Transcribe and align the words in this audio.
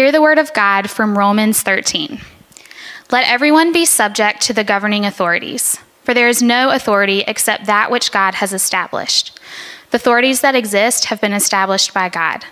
Hear 0.00 0.12
the 0.12 0.22
word 0.22 0.38
of 0.38 0.54
God 0.54 0.88
from 0.88 1.18
Romans 1.18 1.60
13. 1.60 2.22
Let 3.10 3.28
everyone 3.28 3.70
be 3.70 3.84
subject 3.84 4.40
to 4.40 4.54
the 4.54 4.64
governing 4.64 5.04
authorities, 5.04 5.78
for 6.04 6.14
there 6.14 6.26
is 6.26 6.42
no 6.42 6.70
authority 6.70 7.22
except 7.28 7.66
that 7.66 7.90
which 7.90 8.10
God 8.10 8.36
has 8.36 8.54
established. 8.54 9.38
The 9.90 9.98
authorities 9.98 10.40
that 10.40 10.54
exist 10.54 11.04
have 11.04 11.20
been 11.20 11.34
established 11.34 11.92
by 11.92 12.08
God. 12.08 12.46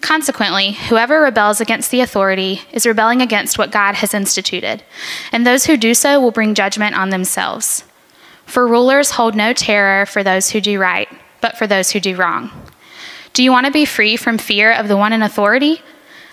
Consequently, 0.00 0.72
whoever 0.72 1.20
rebels 1.20 1.60
against 1.60 1.92
the 1.92 2.00
authority 2.00 2.62
is 2.72 2.84
rebelling 2.84 3.22
against 3.22 3.58
what 3.58 3.70
God 3.70 3.94
has 3.94 4.12
instituted, 4.12 4.82
and 5.30 5.46
those 5.46 5.66
who 5.66 5.76
do 5.76 5.94
so 5.94 6.20
will 6.20 6.32
bring 6.32 6.52
judgment 6.52 6.96
on 6.96 7.10
themselves. 7.10 7.84
For 8.44 8.66
rulers 8.66 9.12
hold 9.12 9.36
no 9.36 9.52
terror 9.52 10.04
for 10.04 10.24
those 10.24 10.50
who 10.50 10.60
do 10.60 10.80
right, 10.80 11.08
but 11.40 11.56
for 11.56 11.68
those 11.68 11.92
who 11.92 12.00
do 12.00 12.16
wrong. 12.16 12.50
Do 13.34 13.44
you 13.44 13.52
want 13.52 13.66
to 13.66 13.72
be 13.72 13.84
free 13.84 14.16
from 14.16 14.36
fear 14.36 14.72
of 14.72 14.88
the 14.88 14.96
one 14.96 15.12
in 15.12 15.22
authority? 15.22 15.80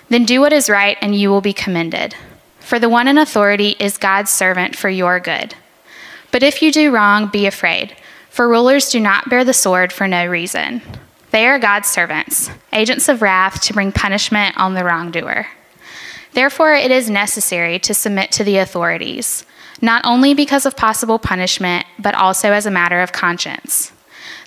Then 0.09 0.25
do 0.25 0.41
what 0.41 0.53
is 0.53 0.69
right, 0.69 0.97
and 1.01 1.15
you 1.15 1.29
will 1.29 1.41
be 1.41 1.53
commended. 1.53 2.15
For 2.59 2.79
the 2.79 2.89
one 2.89 3.07
in 3.07 3.17
authority 3.17 3.75
is 3.79 3.97
God's 3.97 4.31
servant 4.31 4.75
for 4.75 4.89
your 4.89 5.19
good. 5.19 5.55
But 6.31 6.43
if 6.43 6.61
you 6.61 6.71
do 6.71 6.91
wrong, 6.91 7.27
be 7.27 7.47
afraid, 7.47 7.95
for 8.29 8.47
rulers 8.47 8.89
do 8.89 8.99
not 8.99 9.29
bear 9.29 9.43
the 9.43 9.53
sword 9.53 9.91
for 9.91 10.07
no 10.07 10.25
reason. 10.25 10.81
They 11.31 11.47
are 11.47 11.59
God's 11.59 11.87
servants, 11.87 12.49
agents 12.73 13.07
of 13.07 13.21
wrath 13.21 13.61
to 13.61 13.73
bring 13.73 13.91
punishment 13.91 14.57
on 14.57 14.73
the 14.73 14.83
wrongdoer. 14.83 15.47
Therefore, 16.33 16.73
it 16.73 16.91
is 16.91 17.09
necessary 17.09 17.79
to 17.79 17.93
submit 17.93 18.31
to 18.33 18.43
the 18.43 18.57
authorities, 18.57 19.45
not 19.81 20.05
only 20.05 20.33
because 20.33 20.65
of 20.65 20.77
possible 20.77 21.19
punishment, 21.19 21.85
but 21.97 22.15
also 22.15 22.51
as 22.51 22.65
a 22.65 22.71
matter 22.71 23.01
of 23.01 23.11
conscience. 23.11 23.91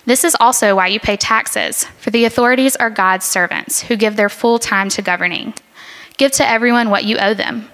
This 0.05 0.25
is 0.25 0.35
also 0.39 0.75
why 0.75 0.87
you 0.87 0.99
pay 0.99 1.15
taxes, 1.15 1.85
for 1.97 2.09
the 2.11 2.25
authorities 2.25 2.75
are 2.75 2.89
God's 2.89 3.25
servants 3.25 3.83
who 3.83 3.95
give 3.95 4.17
their 4.17 4.29
full 4.29 4.59
time 4.59 4.89
to 4.89 5.01
governing. 5.01 5.53
Give 6.17 6.31
to 6.33 6.47
everyone 6.47 6.89
what 6.89 7.05
you 7.05 7.17
owe 7.17 7.33
them. 7.33 7.69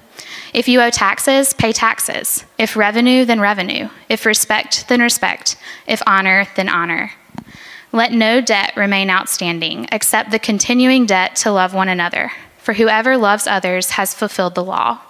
If 0.54 0.68
you 0.68 0.82
owe 0.82 0.92
taxes, 0.92 1.54
pay 1.54 1.72
taxes. 1.72 2.46
If 2.58 2.76
revenue, 2.76 3.26
then 3.26 3.40
revenue. 3.40 3.90
If 4.10 4.26
respect, 4.26 4.88
then 4.90 5.02
respect. 5.02 5.58
If 5.88 6.04
honor, 6.06 6.48
then 6.56 6.70
honor. 6.70 7.12
Let 7.92 8.12
no 8.12 8.42
debt 8.42 8.74
remain 8.76 9.10
outstanding 9.10 9.88
except 9.92 10.30
the 10.30 10.40
continuing 10.40 11.08
debt 11.08 11.36
to 11.38 11.52
love 11.52 11.74
one 11.74 11.90
another, 11.90 12.32
for 12.60 12.74
whoever 12.74 13.18
loves 13.18 13.48
others 13.48 13.92
has 13.92 14.14
fulfilled 14.14 14.54
the 14.54 14.64
law. 14.64 15.02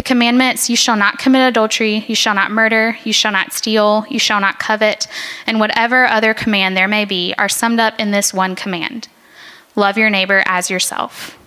The 0.00 0.04
commandments 0.04 0.70
you 0.70 0.76
shall 0.76 0.96
not 0.96 1.18
commit 1.18 1.46
adultery, 1.46 2.06
you 2.08 2.14
shall 2.14 2.34
not 2.34 2.50
murder, 2.50 2.96
you 3.04 3.12
shall 3.12 3.32
not 3.32 3.52
steal, 3.52 4.06
you 4.08 4.18
shall 4.18 4.40
not 4.40 4.58
covet, 4.58 5.06
and 5.46 5.60
whatever 5.60 6.06
other 6.06 6.32
command 6.32 6.74
there 6.74 6.88
may 6.88 7.04
be 7.04 7.34
are 7.36 7.50
summed 7.50 7.78
up 7.78 8.00
in 8.00 8.10
this 8.10 8.32
one 8.32 8.56
command 8.56 9.08
love 9.76 9.98
your 9.98 10.08
neighbor 10.08 10.42
as 10.46 10.70
yourself. 10.70 11.38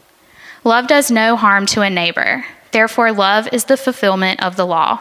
Love 0.64 0.86
does 0.86 1.10
no 1.10 1.36
harm 1.36 1.66
to 1.66 1.82
a 1.82 1.90
neighbor, 1.90 2.46
therefore, 2.72 3.12
love 3.12 3.52
is 3.52 3.66
the 3.66 3.76
fulfillment 3.76 4.44
of 4.44 4.56
the 4.56 4.68
law. 4.68 5.00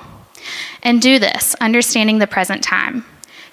And 0.83 1.03
do 1.03 1.19
this, 1.19 1.55
understanding 1.61 2.21
the 2.21 2.27
present 2.27 2.65
time. 2.65 3.05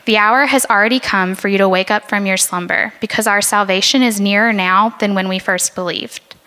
The 0.06 0.16
hour 0.16 0.46
has 0.46 0.66
already 0.68 1.02
come 1.02 1.36
for 1.36 1.50
you 1.50 1.58
to 1.58 1.68
wake 1.68 1.92
up 1.92 2.08
from 2.08 2.26
your 2.26 2.38
slumber, 2.38 2.94
because 3.02 3.28
our 3.28 3.42
salvation 3.42 4.02
is 4.02 4.22
nearer 4.22 4.54
now 4.54 4.96
than 5.02 5.14
when 5.14 5.28
we 5.28 5.40
first 5.40 5.76
believed. 5.76 6.38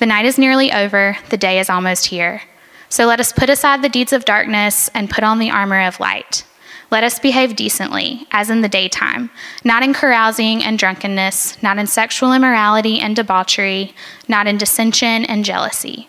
The 0.00 0.06
night 0.06 0.24
is 0.24 0.36
nearly 0.36 0.72
over, 0.72 1.16
the 1.30 1.36
day 1.36 1.60
is 1.60 1.70
almost 1.70 2.06
here. 2.06 2.42
So 2.88 3.06
let 3.06 3.20
us 3.20 3.32
put 3.32 3.50
aside 3.50 3.82
the 3.82 3.88
deeds 3.88 4.12
of 4.12 4.24
darkness 4.24 4.88
and 4.94 5.10
put 5.10 5.24
on 5.24 5.38
the 5.38 5.50
armor 5.50 5.86
of 5.86 6.00
light. 6.00 6.44
Let 6.90 7.04
us 7.04 7.18
behave 7.18 7.54
decently, 7.54 8.26
as 8.30 8.48
in 8.48 8.62
the 8.62 8.68
daytime, 8.68 9.28
not 9.62 9.82
in 9.82 9.92
carousing 9.92 10.64
and 10.64 10.78
drunkenness, 10.78 11.62
not 11.62 11.76
in 11.76 11.86
sexual 11.86 12.32
immorality 12.32 12.98
and 12.98 13.14
debauchery, 13.14 13.94
not 14.26 14.46
in 14.46 14.56
dissension 14.56 15.26
and 15.26 15.44
jealousy. 15.44 16.08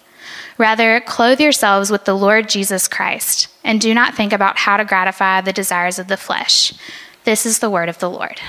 Rather, 0.57 1.01
clothe 1.01 1.41
yourselves 1.41 1.91
with 1.91 2.05
the 2.05 2.15
Lord 2.15 2.47
Jesus 2.47 2.87
Christ, 2.87 3.49
and 3.63 3.81
do 3.81 3.93
not 3.93 4.15
think 4.15 4.31
about 4.31 4.57
how 4.57 4.77
to 4.77 4.85
gratify 4.85 5.41
the 5.41 5.53
desires 5.53 5.99
of 5.99 6.07
the 6.07 6.17
flesh. 6.17 6.73
This 7.25 7.45
is 7.45 7.59
the 7.59 7.69
word 7.69 7.89
of 7.89 7.99
the 7.99 8.09
Lord. 8.09 8.39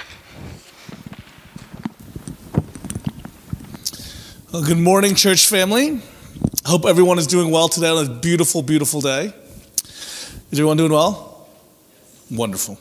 Well, 4.52 4.64
good 4.64 4.78
morning, 4.78 5.16
church 5.16 5.48
family. 5.48 6.00
Hope 6.64 6.86
everyone 6.86 7.18
is 7.18 7.26
doing 7.26 7.50
well 7.50 7.68
today 7.68 7.88
on 7.88 8.06
a 8.06 8.08
beautiful, 8.08 8.62
beautiful 8.62 9.00
day. 9.00 9.32
Is 9.84 10.38
everyone 10.52 10.76
doing 10.76 10.92
well? 10.92 11.48
Wonderful. 12.30 12.78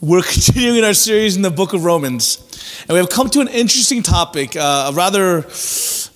We're 0.00 0.22
continuing 0.28 0.84
our 0.84 0.94
series 0.94 1.36
in 1.36 1.42
the 1.42 1.50
book 1.50 1.72
of 1.72 1.84
Romans, 1.84 2.38
and 2.80 2.90
we 2.90 2.96
have 2.96 3.10
come 3.10 3.30
to 3.30 3.40
an 3.40 3.48
interesting 3.48 4.02
topic, 4.02 4.56
uh, 4.56 4.90
a 4.90 4.92
rather 4.92 5.46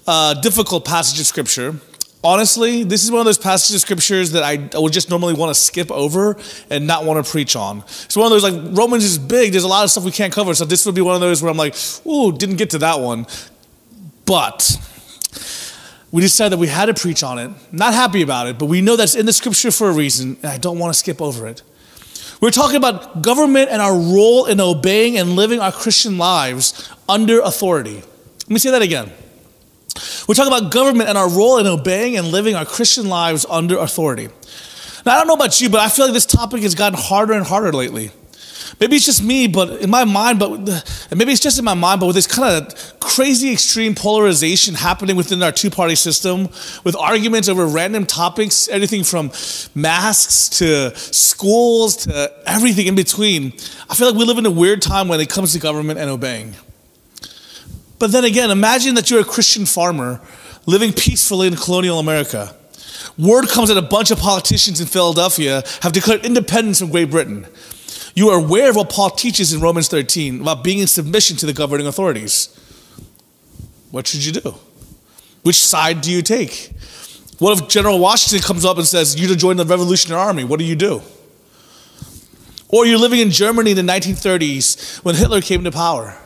uh, 0.07 0.35
difficult 0.41 0.85
passage 0.85 1.21
of 1.21 1.27
scripture. 1.27 1.77
Honestly, 2.25 2.83
this 2.83 3.05
is 3.05 3.13
one 3.13 3.21
of 3.21 3.27
those 3.27 3.39
passages 3.39 3.77
of 3.77 3.81
scriptures 3.83 4.33
that 4.33 4.43
I, 4.43 4.69
I 4.75 4.81
would 4.81 4.93
just 4.93 5.11
normally 5.11 5.35
want 5.35 5.55
to 5.55 5.61
skip 5.61 5.91
over 5.93 6.37
and 6.71 6.87
not 6.87 7.05
want 7.05 7.25
to 7.25 7.31
preach 7.31 7.55
on. 7.55 7.79
It's 7.81 8.17
one 8.17 8.27
of 8.27 8.31
those 8.31 8.43
like 8.43 8.77
Romans 8.77 9.05
is 9.05 9.17
big. 9.17 9.53
There's 9.53 9.65
a 9.65 9.69
lot 9.69 9.85
of 9.85 9.91
stuff 9.91 10.05
we 10.05 10.11
can't 10.11 10.33
cover, 10.33 10.55
so 10.55 10.65
this 10.65 10.85
would 10.87 10.97
be 10.97 11.03
one 11.03 11.15
of 11.15 11.21
those 11.21 11.41
where 11.41 11.51
I'm 11.51 11.57
like, 11.57 11.77
ooh, 12.05 12.37
didn't 12.37 12.57
get 12.57 12.71
to 12.71 12.79
that 12.79 12.99
one. 12.99 13.27
But 14.25 14.77
we 16.11 16.23
decided 16.23 16.53
that 16.53 16.59
we 16.59 16.69
had 16.69 16.87
to 16.87 16.95
preach 16.95 17.23
on 17.23 17.39
it. 17.39 17.51
Not 17.71 17.95
happy 17.95 18.23
about 18.23 18.47
it, 18.47 18.59
but 18.59 18.67
we 18.67 18.81
know 18.81 18.97
that's 18.97 19.15
in 19.15 19.27
the 19.27 19.33
scripture 19.33 19.71
for 19.71 19.91
a 19.91 19.93
reason, 19.93 20.37
and 20.43 20.47
I 20.47 20.59
don't 20.59 20.79
want 20.79 20.93
to 20.93 20.99
skip 20.99 21.21
over 21.21 21.47
it. 21.47 21.63
We're 22.41 22.51
talking 22.51 22.77
about 22.77 23.21
government 23.21 23.71
and 23.71 23.83
our 23.83 23.95
role 23.95 24.47
in 24.47 24.61
obeying 24.61 25.19
and 25.19 25.31
living 25.31 25.61
our 25.61 25.73
Christian 25.73 26.19
lives 26.19 26.91
under 27.09 27.41
authority. 27.41 27.97
Let 27.97 28.51
me 28.51 28.59
say 28.59 28.71
that 28.71 28.83
again. 28.83 29.11
We're 30.29 30.35
talking 30.35 30.53
about 30.53 30.71
government 30.71 31.09
and 31.09 31.19
our 31.19 31.29
role 31.29 31.59
in 31.59 31.67
obeying 31.67 32.17
and 32.17 32.29
living 32.29 32.55
our 32.55 32.65
Christian 32.65 33.09
lives 33.09 33.45
under 33.51 33.77
authority. 33.79 34.29
Now, 35.05 35.15
I 35.15 35.19
don't 35.19 35.27
know 35.27 35.35
about 35.35 35.61
you, 35.61 35.69
but 35.69 35.81
I 35.81 35.89
feel 35.89 36.07
like 36.07 36.15
this 36.15 36.27
topic 36.27 36.63
has 36.63 36.75
gotten 36.75 36.99
harder 36.99 37.33
and 37.33 37.45
harder 37.45 37.73
lately. 37.73 38.13
Maybe 38.81 38.95
it's 38.95 39.07
just 39.07 39.25
me, 39.25 39.49
but 39.49 39.81
in 39.81 39.91
my 39.91 40.05
mind, 40.05 40.39
but 40.39 40.51
maybe 41.15 41.33
it's 41.33 41.41
just 41.41 41.59
in 41.59 41.65
my 41.65 41.75
mind, 41.75 41.99
but 41.99 42.07
with 42.07 42.15
this 42.15 42.29
kind 42.29 42.65
of 42.65 43.01
crazy 43.01 43.53
extreme 43.53 43.97
polarization 43.97 44.75
happening 44.75 45.17
within 45.17 45.43
our 45.43 45.51
two 45.51 45.69
party 45.69 45.97
system, 45.97 46.49
with 46.85 46.95
arguments 46.95 47.49
over 47.49 47.67
random 47.67 48.07
topics, 48.07 48.69
everything 48.69 49.03
from 49.03 49.33
masks 49.75 50.49
to 50.59 50.95
schools 50.97 51.97
to 51.97 52.33
everything 52.47 52.87
in 52.87 52.95
between, 52.95 53.53
I 53.91 53.97
feel 53.97 54.09
like 54.11 54.17
we 54.17 54.25
live 54.25 54.39
in 54.39 54.47
a 54.47 54.51
weird 54.51 54.81
time 54.81 55.09
when 55.09 55.21
it 55.21 55.29
comes 55.29 55.55
to 55.55 55.59
government 55.59 55.99
and 55.99 56.09
obeying. 56.09 56.55
But 57.99 58.13
then 58.13 58.25
again, 58.25 58.53
imagine 58.53 58.95
that 58.95 59.11
you're 59.11 59.23
a 59.23 59.25
Christian 59.25 59.67
farmer 59.67 60.21
living 60.67 60.93
peacefully 60.93 61.49
in 61.49 61.57
colonial 61.57 61.99
America. 61.99 62.55
Word 63.19 63.49
comes 63.49 63.71
that 63.71 63.77
a 63.77 63.83
bunch 63.83 64.13
of 64.13 64.19
politicians 64.19 64.81
in 64.81 64.87
Philadelphia 64.87 65.65
have 65.83 65.93
declared 65.93 66.25
independence 66.25 66.79
from 66.79 66.91
Great 66.91 67.11
Britain. 67.11 67.47
You 68.19 68.31
are 68.31 68.39
aware 68.41 68.69
of 68.69 68.75
what 68.75 68.91
Paul 68.91 69.11
teaches 69.11 69.53
in 69.53 69.61
Romans 69.61 69.87
13 69.87 70.41
about 70.41 70.65
being 70.65 70.81
in 70.81 70.89
submission 70.89 71.37
to 71.37 71.47
the 71.47 71.53
governing 71.53 71.87
authorities. 71.87 72.49
What 73.93 74.09
should 74.09 74.27
you 74.27 74.33
do? 74.33 74.57
Which 75.45 75.63
side 75.63 76.01
do 76.01 76.11
you 76.11 76.21
take? 76.21 76.73
What 77.39 77.57
if 77.57 77.69
General 77.69 78.01
Washington 78.01 78.45
comes 78.45 78.65
up 78.65 78.77
and 78.77 78.85
says, 78.85 79.21
You 79.21 79.29
to 79.29 79.37
join 79.37 79.57
the 79.57 79.65
Revolutionary 79.65 80.21
Army? 80.21 80.43
What 80.43 80.59
do 80.59 80.65
you 80.65 80.75
do? 80.75 81.01
Or 82.69 82.85
you're 82.85 82.99
living 82.99 83.21
in 83.21 83.31
Germany 83.31 83.71
in 83.71 83.77
the 83.77 83.93
1930s 83.93 85.05
when 85.05 85.15
Hitler 85.15 85.41
came 85.41 85.63
to 85.63 85.71
power. 85.71 86.19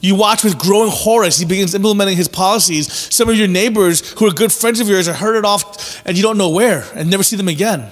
You 0.00 0.14
watch 0.14 0.44
with 0.44 0.56
growing 0.56 0.92
horror 0.92 1.24
as 1.24 1.40
he 1.40 1.44
begins 1.44 1.74
implementing 1.74 2.16
his 2.16 2.28
policies. 2.28 2.92
Some 3.12 3.28
of 3.28 3.34
your 3.34 3.48
neighbors 3.48 4.12
who 4.12 4.28
are 4.28 4.32
good 4.32 4.52
friends 4.52 4.78
of 4.78 4.88
yours 4.88 5.08
are 5.08 5.14
herded 5.14 5.44
off 5.44 6.06
and 6.06 6.16
you 6.16 6.22
don't 6.22 6.38
know 6.38 6.50
where 6.50 6.84
and 6.94 7.10
never 7.10 7.24
see 7.24 7.34
them 7.34 7.48
again. 7.48 7.90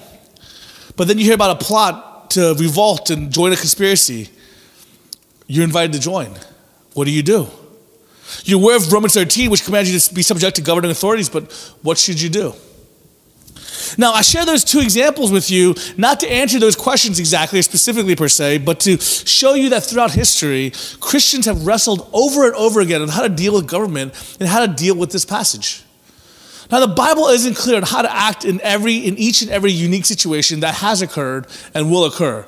But 0.95 1.09
then 1.09 1.19
you 1.19 1.25
hear 1.25 1.35
about 1.35 1.61
a 1.61 1.65
plot 1.65 2.13
to 2.35 2.55
revolt 2.59 3.11
and 3.11 3.33
join 3.33 3.53
a 3.53 3.57
conspiracy, 3.57 4.29
you're 5.47 5.65
invited 5.65 5.93
to 5.93 6.01
join. 6.01 6.35
What 6.95 7.07
do 7.07 7.11
you 7.11 7.23
do? 7.23 7.49
You're 8.45 8.61
aware 8.61 8.77
of 8.77 8.93
Romans 8.93 9.15
13, 9.15 9.51
which 9.51 9.65
commands 9.65 9.93
you 9.93 9.99
to 9.99 10.15
be 10.15 10.23
subject 10.23 10.57
to 10.57 10.63
governing 10.63 10.91
authorities, 10.91 11.29
but 11.29 11.53
what 11.83 11.99
should 11.99 12.21
you 12.21 12.29
do? 12.29 12.55
Now, 13.99 14.13
I 14.13 14.23
share 14.23 14.45
those 14.45 14.65
two 14.65 14.81
examples 14.81 15.31
with 15.31 15.51
you, 15.51 15.75
not 15.97 16.21
to 16.21 16.31
answer 16.31 16.59
those 16.59 16.75
questions 16.75 17.19
exactly 17.19 17.59
or 17.59 17.63
specifically 17.63 18.17
per 18.17 18.29
se, 18.29 18.59
but 18.59 18.81
to 18.81 18.99
show 18.99 19.55
you 19.55 19.69
that 19.71 19.85
throughout 19.85 20.13
history, 20.13 20.73
Christians 21.01 21.47
have 21.47 21.67
wrestled 21.67 22.09
over 22.13 22.47
and 22.47 22.55
over 22.55 22.81
again 22.81 23.03
on 23.03 23.09
how 23.09 23.23
to 23.23 23.29
deal 23.29 23.55
with 23.55 23.69
government 23.69 24.37
and 24.41 24.49
how 24.49 24.65
to 24.65 24.73
deal 24.73 24.97
with 24.97 25.13
this 25.13 25.25
passage. 25.25 25.84
Now, 26.71 26.81
the 26.81 26.89
Bible 26.89 27.27
isn't 27.29 27.57
clear 27.57 27.77
on 27.77 27.83
how 27.83 28.03
to 28.03 28.13
act 28.13 28.45
in 28.45 28.61
every, 28.63 28.97
in 28.97 29.17
each 29.19 29.43
and 29.43 29.51
every 29.51 29.71
unique 29.71 30.07
situation 30.07 30.61
that 30.61 30.77
has 30.77 31.03
occurred 31.03 31.47
and 31.75 31.91
will 31.91 32.05
occur. 32.05 32.47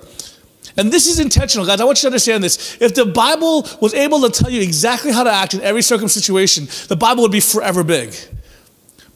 And 0.77 0.93
this 0.93 1.07
is 1.07 1.19
intentional, 1.19 1.67
guys. 1.67 1.81
I 1.81 1.85
want 1.85 1.99
you 1.99 2.03
to 2.03 2.09
understand 2.09 2.45
this. 2.45 2.81
If 2.81 2.95
the 2.95 3.07
Bible 3.07 3.67
was 3.81 3.95
able 3.95 4.29
to 4.29 4.31
tell 4.31 4.51
you 4.51 4.61
exactly 4.61 5.11
how 5.13 5.25
to 5.25 5.31
act 5.31 5.55
in 5.55 5.63
every 5.63 5.83
circumstance, 5.83 6.87
the 6.87 6.97
Bible 6.97 7.23
would 7.23 7.33
be 7.33 7.41
forever 7.41 7.83
big. 7.83 8.15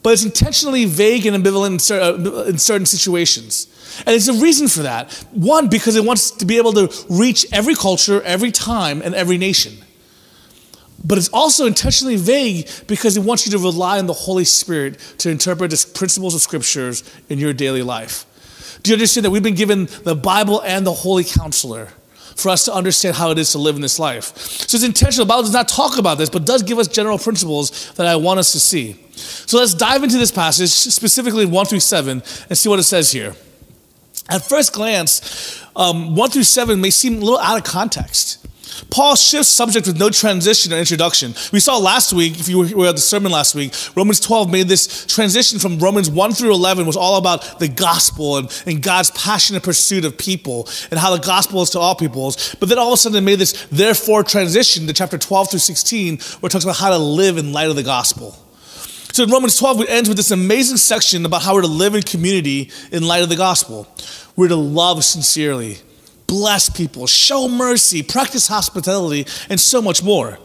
But 0.03 0.13
it's 0.13 0.23
intentionally 0.23 0.85
vague 0.85 1.27
and 1.27 1.43
ambivalent 1.43 1.91
uh, 1.91 2.43
in 2.45 2.57
certain 2.57 2.87
situations. 2.87 3.67
And 3.99 4.07
there's 4.07 4.29
a 4.29 4.33
reason 4.33 4.67
for 4.67 4.81
that. 4.81 5.13
One, 5.31 5.67
because 5.67 5.95
it 5.95 6.03
wants 6.03 6.31
to 6.31 6.45
be 6.45 6.57
able 6.57 6.73
to 6.73 6.91
reach 7.09 7.45
every 7.51 7.75
culture, 7.75 8.21
every 8.23 8.51
time, 8.51 9.01
and 9.03 9.13
every 9.13 9.37
nation. 9.37 9.73
But 11.03 11.17
it's 11.17 11.29
also 11.29 11.65
intentionally 11.65 12.15
vague 12.15 12.69
because 12.87 13.17
it 13.17 13.23
wants 13.23 13.45
you 13.45 13.51
to 13.53 13.57
rely 13.57 13.99
on 13.99 14.05
the 14.05 14.13
Holy 14.13 14.45
Spirit 14.45 14.99
to 15.19 15.29
interpret 15.29 15.71
the 15.71 15.85
principles 15.93 16.35
of 16.35 16.41
scriptures 16.41 17.03
in 17.29 17.39
your 17.39 17.53
daily 17.53 17.81
life. 17.81 18.25
Do 18.83 18.91
you 18.91 18.95
understand 18.95 19.25
that 19.25 19.31
we've 19.31 19.43
been 19.43 19.55
given 19.55 19.87
the 20.03 20.15
Bible 20.15 20.61
and 20.61 20.85
the 20.85 20.93
Holy 20.93 21.23
Counselor 21.23 21.89
for 22.35 22.49
us 22.49 22.65
to 22.65 22.73
understand 22.73 23.15
how 23.15 23.29
it 23.31 23.37
is 23.37 23.51
to 23.51 23.57
live 23.57 23.75
in 23.75 23.81
this 23.81 23.99
life? 23.99 24.35
So 24.37 24.75
it's 24.75 24.83
intentional. 24.83 25.25
The 25.25 25.29
Bible 25.29 25.43
does 25.43 25.53
not 25.53 25.67
talk 25.67 25.97
about 25.97 26.17
this, 26.17 26.29
but 26.29 26.45
does 26.45 26.63
give 26.63 26.79
us 26.79 26.87
general 26.87 27.17
principles 27.17 27.91
that 27.93 28.07
I 28.07 28.15
want 28.15 28.39
us 28.39 28.51
to 28.53 28.59
see. 28.59 28.99
So 29.13 29.57
let's 29.57 29.73
dive 29.73 30.03
into 30.03 30.17
this 30.17 30.31
passage, 30.31 30.69
specifically 30.69 31.45
1 31.45 31.65
through 31.65 31.79
7, 31.79 32.23
and 32.49 32.57
see 32.57 32.69
what 32.69 32.79
it 32.79 32.83
says 32.83 33.11
here. 33.11 33.35
At 34.29 34.43
first 34.43 34.73
glance, 34.73 35.63
um, 35.75 36.15
1 36.15 36.29
through 36.29 36.43
7 36.43 36.79
may 36.79 36.89
seem 36.89 37.17
a 37.17 37.19
little 37.19 37.39
out 37.39 37.57
of 37.57 37.63
context. 37.63 38.40
Paul 38.89 39.15
shifts 39.15 39.49
subject 39.49 39.87
with 39.87 39.99
no 39.99 40.09
transition 40.09 40.73
or 40.73 40.77
introduction. 40.77 41.33
We 41.51 41.59
saw 41.59 41.77
last 41.77 42.13
week, 42.13 42.39
if 42.39 42.49
you 42.49 42.75
were 42.75 42.87
at 42.87 42.95
the 42.95 43.01
sermon 43.01 43.31
last 43.31 43.55
week, 43.55 43.73
Romans 43.95 44.19
12 44.19 44.51
made 44.51 44.67
this 44.67 45.05
transition 45.05 45.59
from 45.59 45.79
Romans 45.79 46.09
1 46.09 46.33
through 46.33 46.53
11 46.53 46.85
was 46.85 46.97
all 46.97 47.17
about 47.17 47.59
the 47.59 47.67
gospel 47.67 48.37
and, 48.37 48.63
and 48.65 48.81
God's 48.81 49.11
passionate 49.11 49.63
pursuit 49.63 50.05
of 50.05 50.17
people 50.17 50.67
and 50.89 50.99
how 50.99 51.15
the 51.15 51.23
gospel 51.23 51.61
is 51.61 51.69
to 51.71 51.79
all 51.79 51.95
peoples. 51.95 52.55
But 52.59 52.69
then 52.69 52.79
all 52.79 52.87
of 52.87 52.93
a 52.93 52.97
sudden 52.97 53.17
it 53.17 53.21
made 53.21 53.39
this 53.39 53.67
therefore 53.71 54.23
transition 54.23 54.87
to 54.87 54.93
chapter 54.93 55.17
12 55.17 55.51
through 55.51 55.59
16 55.59 56.17
where 56.17 56.47
it 56.47 56.51
talks 56.51 56.65
about 56.65 56.77
how 56.77 56.89
to 56.89 56.97
live 56.97 57.37
in 57.37 57.53
light 57.53 57.69
of 57.69 57.75
the 57.75 57.83
gospel. 57.83 58.37
So 59.13 59.23
in 59.23 59.29
Romans 59.29 59.57
12, 59.57 59.81
it 59.81 59.89
ends 59.89 60.07
with 60.07 60.17
this 60.17 60.31
amazing 60.31 60.77
section 60.77 61.25
about 61.25 61.41
how 61.41 61.53
we're 61.53 61.63
to 61.63 61.67
live 61.67 61.95
in 61.95 62.01
community 62.01 62.71
in 62.93 63.03
light 63.03 63.23
of 63.23 63.29
the 63.29 63.35
gospel. 63.35 63.85
We're 64.37 64.47
to 64.47 64.55
love 64.55 65.03
sincerely, 65.03 65.79
bless 66.31 66.69
people, 66.69 67.05
show 67.07 67.49
mercy, 67.49 68.01
practice 68.01 68.47
hospitality, 68.47 69.25
and 69.49 69.59
so 69.59 69.81
much 69.81 70.01
more. 70.01 70.39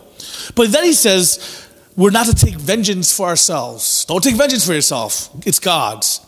But 0.57 0.73
then 0.73 0.83
he 0.83 0.93
says, 0.93 1.65
we're 1.97 2.11
not 2.11 2.27
to 2.27 2.35
take 2.35 2.57
vengeance 2.57 3.17
for 3.17 3.29
ourselves. 3.29 4.05
Don't 4.07 4.21
take 4.21 4.35
vengeance 4.35 4.67
for 4.67 4.75
yourself, 4.75 5.31
it's 5.47 5.61
God's. 5.61 6.19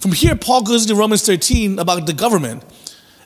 From 0.00 0.12
here, 0.12 0.36
Paul 0.36 0.64
goes 0.64 0.82
into 0.82 0.96
Romans 0.96 1.24
13 1.24 1.78
about 1.78 2.04
the 2.04 2.12
government. 2.12 2.62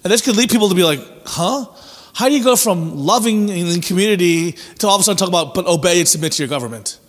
And 0.05 0.13
this 0.13 0.23
could 0.23 0.37
lead 0.37 0.49
people 0.49 0.69
to 0.69 0.77
be 0.77 0.85
like, 0.85 1.01
huh? 1.27 1.67
How 2.15 2.29
do 2.29 2.37
you 2.37 2.45
go 2.45 2.55
from 2.55 2.97
loving 2.97 3.49
in 3.49 3.81
community 3.81 4.53
to 4.79 4.87
all 4.87 4.95
of 4.95 5.01
a 5.01 5.05
sudden 5.05 5.19
talk 5.19 5.29
about, 5.29 5.55
but 5.55 5.67
obey 5.67 5.99
and 5.99 6.09
submit 6.09 6.31
to 6.35 6.43
your 6.45 6.49
government? 6.49 7.00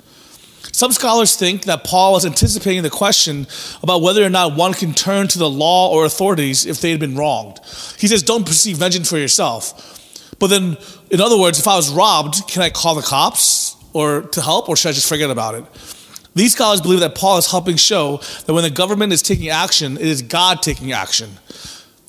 Some 0.72 0.92
scholars 0.92 1.36
think 1.36 1.64
that 1.64 1.84
Paul 1.84 2.14
was 2.14 2.26
anticipating 2.26 2.84
the 2.84 2.90
question 2.90 3.48
about 3.84 4.02
whether 4.02 4.24
or 4.24 4.30
not 4.30 4.56
one 4.56 4.74
can 4.74 4.94
turn 4.94 5.28
to 5.30 5.40
the 5.40 5.50
law 5.50 5.92
or 5.92 6.06
authorities 6.06 6.66
if 6.66 6.82
they 6.82 6.92
had 6.92 7.00
been 7.00 7.16
wronged. 7.16 7.60
He 7.98 8.08
says, 8.08 8.24
Don't 8.24 8.46
perceive 8.46 8.78
vengeance 8.78 9.10
for 9.10 9.18
yourself. 9.18 9.98
But 10.40 10.48
then, 10.48 10.78
in 11.12 11.22
other 11.22 11.38
words, 11.38 11.60
if 11.60 11.68
I 11.68 11.76
was 11.76 11.92
robbed, 11.92 12.48
can 12.48 12.62
I 12.62 12.70
call 12.70 12.96
the 12.96 13.02
cops 13.02 13.76
or 13.94 14.22
to 14.22 14.42
help, 14.42 14.70
or 14.70 14.76
should 14.76 14.90
I 14.90 14.94
just 14.94 15.10
forget 15.10 15.30
about 15.30 15.56
it? 15.56 15.66
These 16.34 16.54
scholars 16.54 16.80
believe 16.80 17.02
that 17.02 17.14
Paul 17.14 17.38
is 17.38 17.52
helping 17.52 17.76
show 17.76 18.18
that 18.46 18.54
when 18.54 18.64
the 18.64 18.70
government 18.70 19.12
is 19.12 19.22
taking 19.22 19.50
action, 19.50 19.98
it 19.98 20.08
is 20.08 20.22
God 20.22 20.62
taking 20.62 20.94
action. 20.94 21.30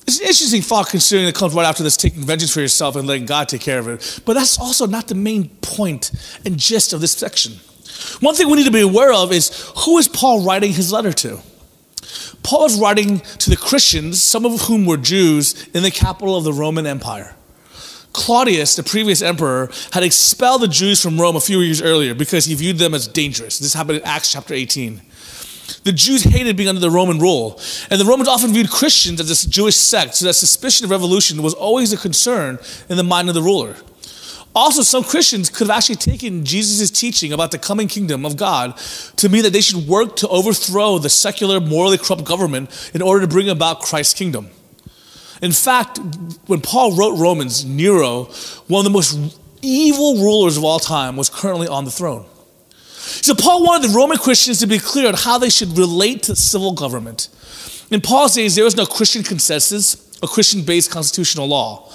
It's 0.07 0.19
an 0.19 0.27
interesting 0.27 0.61
thought 0.61 0.89
considering 0.89 1.27
it 1.27 1.35
comes 1.35 1.53
right 1.53 1.65
after 1.65 1.83
this 1.83 1.97
taking 1.97 2.23
vengeance 2.23 2.53
for 2.53 2.61
yourself 2.61 2.95
and 2.95 3.07
letting 3.07 3.25
God 3.25 3.49
take 3.49 3.61
care 3.61 3.79
of 3.79 3.87
it. 3.87 4.21
But 4.25 4.33
that's 4.33 4.59
also 4.59 4.85
not 4.87 5.07
the 5.07 5.15
main 5.15 5.49
point 5.61 6.11
and 6.45 6.57
gist 6.57 6.93
of 6.93 7.01
this 7.01 7.13
section. 7.13 7.53
One 8.19 8.35
thing 8.35 8.49
we 8.49 8.57
need 8.57 8.65
to 8.65 8.71
be 8.71 8.81
aware 8.81 9.13
of 9.13 9.31
is 9.31 9.71
who 9.77 9.97
is 9.97 10.07
Paul 10.07 10.43
writing 10.43 10.73
his 10.73 10.91
letter 10.91 11.13
to? 11.13 11.39
Paul 12.43 12.65
is 12.65 12.79
writing 12.79 13.19
to 13.19 13.49
the 13.49 13.57
Christians, 13.57 14.21
some 14.21 14.45
of 14.45 14.61
whom 14.61 14.85
were 14.85 14.97
Jews, 14.97 15.67
in 15.73 15.83
the 15.83 15.91
capital 15.91 16.35
of 16.35 16.43
the 16.43 16.53
Roman 16.53 16.85
Empire. 16.85 17.35
Claudius, 18.11 18.75
the 18.75 18.83
previous 18.83 19.21
emperor, 19.21 19.71
had 19.91 20.03
expelled 20.03 20.61
the 20.61 20.67
Jews 20.67 21.01
from 21.01 21.19
Rome 21.19 21.35
a 21.35 21.41
few 21.41 21.61
years 21.61 21.81
earlier 21.81 22.13
because 22.13 22.45
he 22.45 22.53
viewed 22.53 22.77
them 22.77 22.93
as 22.93 23.07
dangerous. 23.07 23.59
This 23.59 23.73
happened 23.73 23.99
in 23.99 24.05
Acts 24.05 24.31
chapter 24.31 24.53
18. 24.53 25.01
The 25.83 25.93
Jews 25.93 26.23
hated 26.23 26.55
being 26.55 26.69
under 26.69 26.81
the 26.81 26.91
Roman 26.91 27.19
rule, 27.19 27.59
and 27.89 27.99
the 27.99 28.05
Romans 28.05 28.27
often 28.27 28.51
viewed 28.51 28.69
Christians 28.69 29.19
as 29.19 29.45
a 29.45 29.49
Jewish 29.49 29.75
sect, 29.75 30.15
so 30.15 30.25
that 30.25 30.33
suspicion 30.33 30.85
of 30.85 30.91
revolution 30.91 31.41
was 31.41 31.53
always 31.53 31.91
a 31.91 31.97
concern 31.97 32.59
in 32.89 32.97
the 32.97 33.03
mind 33.03 33.29
of 33.29 33.35
the 33.35 33.41
ruler. 33.41 33.77
Also, 34.55 34.83
some 34.83 35.03
Christians 35.03 35.49
could 35.49 35.67
have 35.67 35.77
actually 35.77 35.95
taken 35.95 36.45
Jesus' 36.45 36.91
teaching 36.91 37.33
about 37.33 37.51
the 37.51 37.57
coming 37.57 37.87
kingdom 37.87 38.25
of 38.25 38.37
God 38.37 38.77
to 39.15 39.27
mean 39.27 39.41
that 39.43 39.51
they 39.51 39.61
should 39.61 39.87
work 39.87 40.15
to 40.17 40.27
overthrow 40.27 40.99
the 40.99 41.09
secular, 41.09 41.59
morally 41.59 41.97
corrupt 41.97 42.23
government 42.23 42.91
in 42.93 43.01
order 43.01 43.21
to 43.21 43.27
bring 43.27 43.49
about 43.49 43.81
Christ's 43.81 44.13
kingdom. 44.13 44.49
In 45.41 45.51
fact, 45.51 45.99
when 46.45 46.61
Paul 46.61 46.95
wrote 46.95 47.17
Romans, 47.17 47.65
Nero, 47.65 48.25
one 48.67 48.79
of 48.79 48.83
the 48.85 48.91
most 48.91 49.39
evil 49.61 50.17
rulers 50.17 50.55
of 50.55 50.63
all 50.63 50.79
time, 50.79 51.17
was 51.17 51.29
currently 51.29 51.67
on 51.67 51.85
the 51.85 51.91
throne. 51.91 52.25
So, 52.95 53.33
Paul 53.35 53.65
wanted 53.65 53.89
the 53.89 53.95
Roman 53.95 54.17
Christians 54.17 54.59
to 54.59 54.67
be 54.67 54.79
clear 54.79 55.07
on 55.07 55.15
how 55.15 55.37
they 55.37 55.49
should 55.49 55.77
relate 55.77 56.23
to 56.23 56.35
civil 56.35 56.73
government. 56.73 57.27
In 57.91 58.01
Paul's 58.01 58.35
days, 58.35 58.55
there 58.55 58.63
was 58.63 58.77
no 58.77 58.85
Christian 58.85 59.23
consensus, 59.23 60.17
a 60.21 60.27
Christian 60.27 60.61
based 60.61 60.91
constitutional 60.91 61.47
law. 61.47 61.91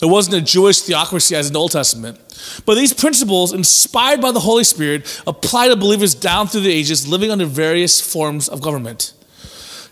There 0.00 0.08
wasn't 0.08 0.36
a 0.36 0.40
Jewish 0.40 0.80
theocracy 0.80 1.36
as 1.36 1.48
in 1.48 1.52
the 1.52 1.58
Old 1.58 1.72
Testament. 1.72 2.18
But 2.64 2.74
these 2.74 2.94
principles, 2.94 3.52
inspired 3.52 4.20
by 4.20 4.32
the 4.32 4.40
Holy 4.40 4.64
Spirit, 4.64 5.22
apply 5.26 5.68
to 5.68 5.76
believers 5.76 6.14
down 6.14 6.48
through 6.48 6.62
the 6.62 6.72
ages 6.72 7.06
living 7.06 7.30
under 7.30 7.44
various 7.44 8.00
forms 8.00 8.48
of 8.48 8.62
government. 8.62 9.12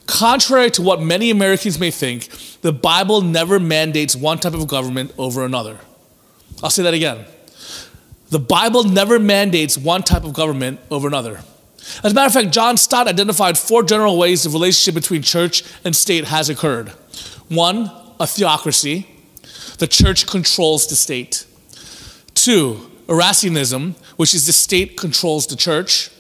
Contrary 0.07 0.71
to 0.71 0.81
what 0.81 1.03
many 1.03 1.31
Americans 1.31 1.79
may 1.79 1.91
think, 1.91 2.31
the 2.63 2.73
Bible 2.73 3.21
never 3.21 3.61
mandates 3.61 4.17
one 4.17 4.39
type 4.39 4.55
of 4.55 4.67
government 4.67 5.13
over 5.19 5.45
another. 5.45 5.79
I'll 6.63 6.71
say 6.71 6.83
that 6.83 6.95
again. 6.95 7.27
The 8.31 8.39
Bible 8.39 8.85
never 8.85 9.19
mandates 9.19 9.77
one 9.77 10.03
type 10.03 10.25
of 10.25 10.33
government 10.33 10.81
over 10.91 11.07
another. 11.07 11.41
As 12.03 12.13
a 12.13 12.15
matter 12.15 12.27
of 12.27 12.33
fact, 12.33 12.51
John 12.51 12.79
Stott 12.79 13.09
identified 13.09 13.59
four 13.59 13.83
general 13.83 14.19
ways 14.19 14.43
the 14.43 14.51
relationship 14.51 14.95
between 14.95 15.21
church 15.21 15.63
and 15.85 15.95
state 15.95 16.25
has 16.25 16.49
occurred. 16.49 16.89
One, 17.49 17.91
a 18.19 18.27
theocracy. 18.27 19.07
The 19.77 19.87
church 19.87 20.27
controls 20.27 20.87
the 20.87 20.97
state. 20.97 21.47
Two, 22.35 22.91
Erastianism, 23.07 23.95
which 24.17 24.35
is 24.35 24.47
the 24.47 24.53
state 24.53 24.97
controls 24.97 25.47
the 25.47 25.57
church. 25.57 26.11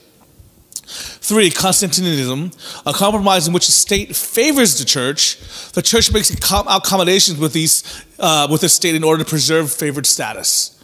Three, 0.90 1.50
Constantinianism, 1.50 2.56
a 2.86 2.94
compromise 2.94 3.46
in 3.46 3.52
which 3.52 3.66
the 3.66 3.72
state 3.72 4.16
favors 4.16 4.78
the 4.78 4.86
church. 4.86 5.38
The 5.72 5.82
church 5.82 6.10
makes 6.10 6.30
accommodations 6.30 7.38
with, 7.38 7.52
these, 7.52 8.04
uh, 8.18 8.48
with 8.50 8.62
the 8.62 8.70
state 8.70 8.94
in 8.94 9.04
order 9.04 9.22
to 9.22 9.28
preserve 9.28 9.70
favored 9.70 10.06
status. 10.06 10.74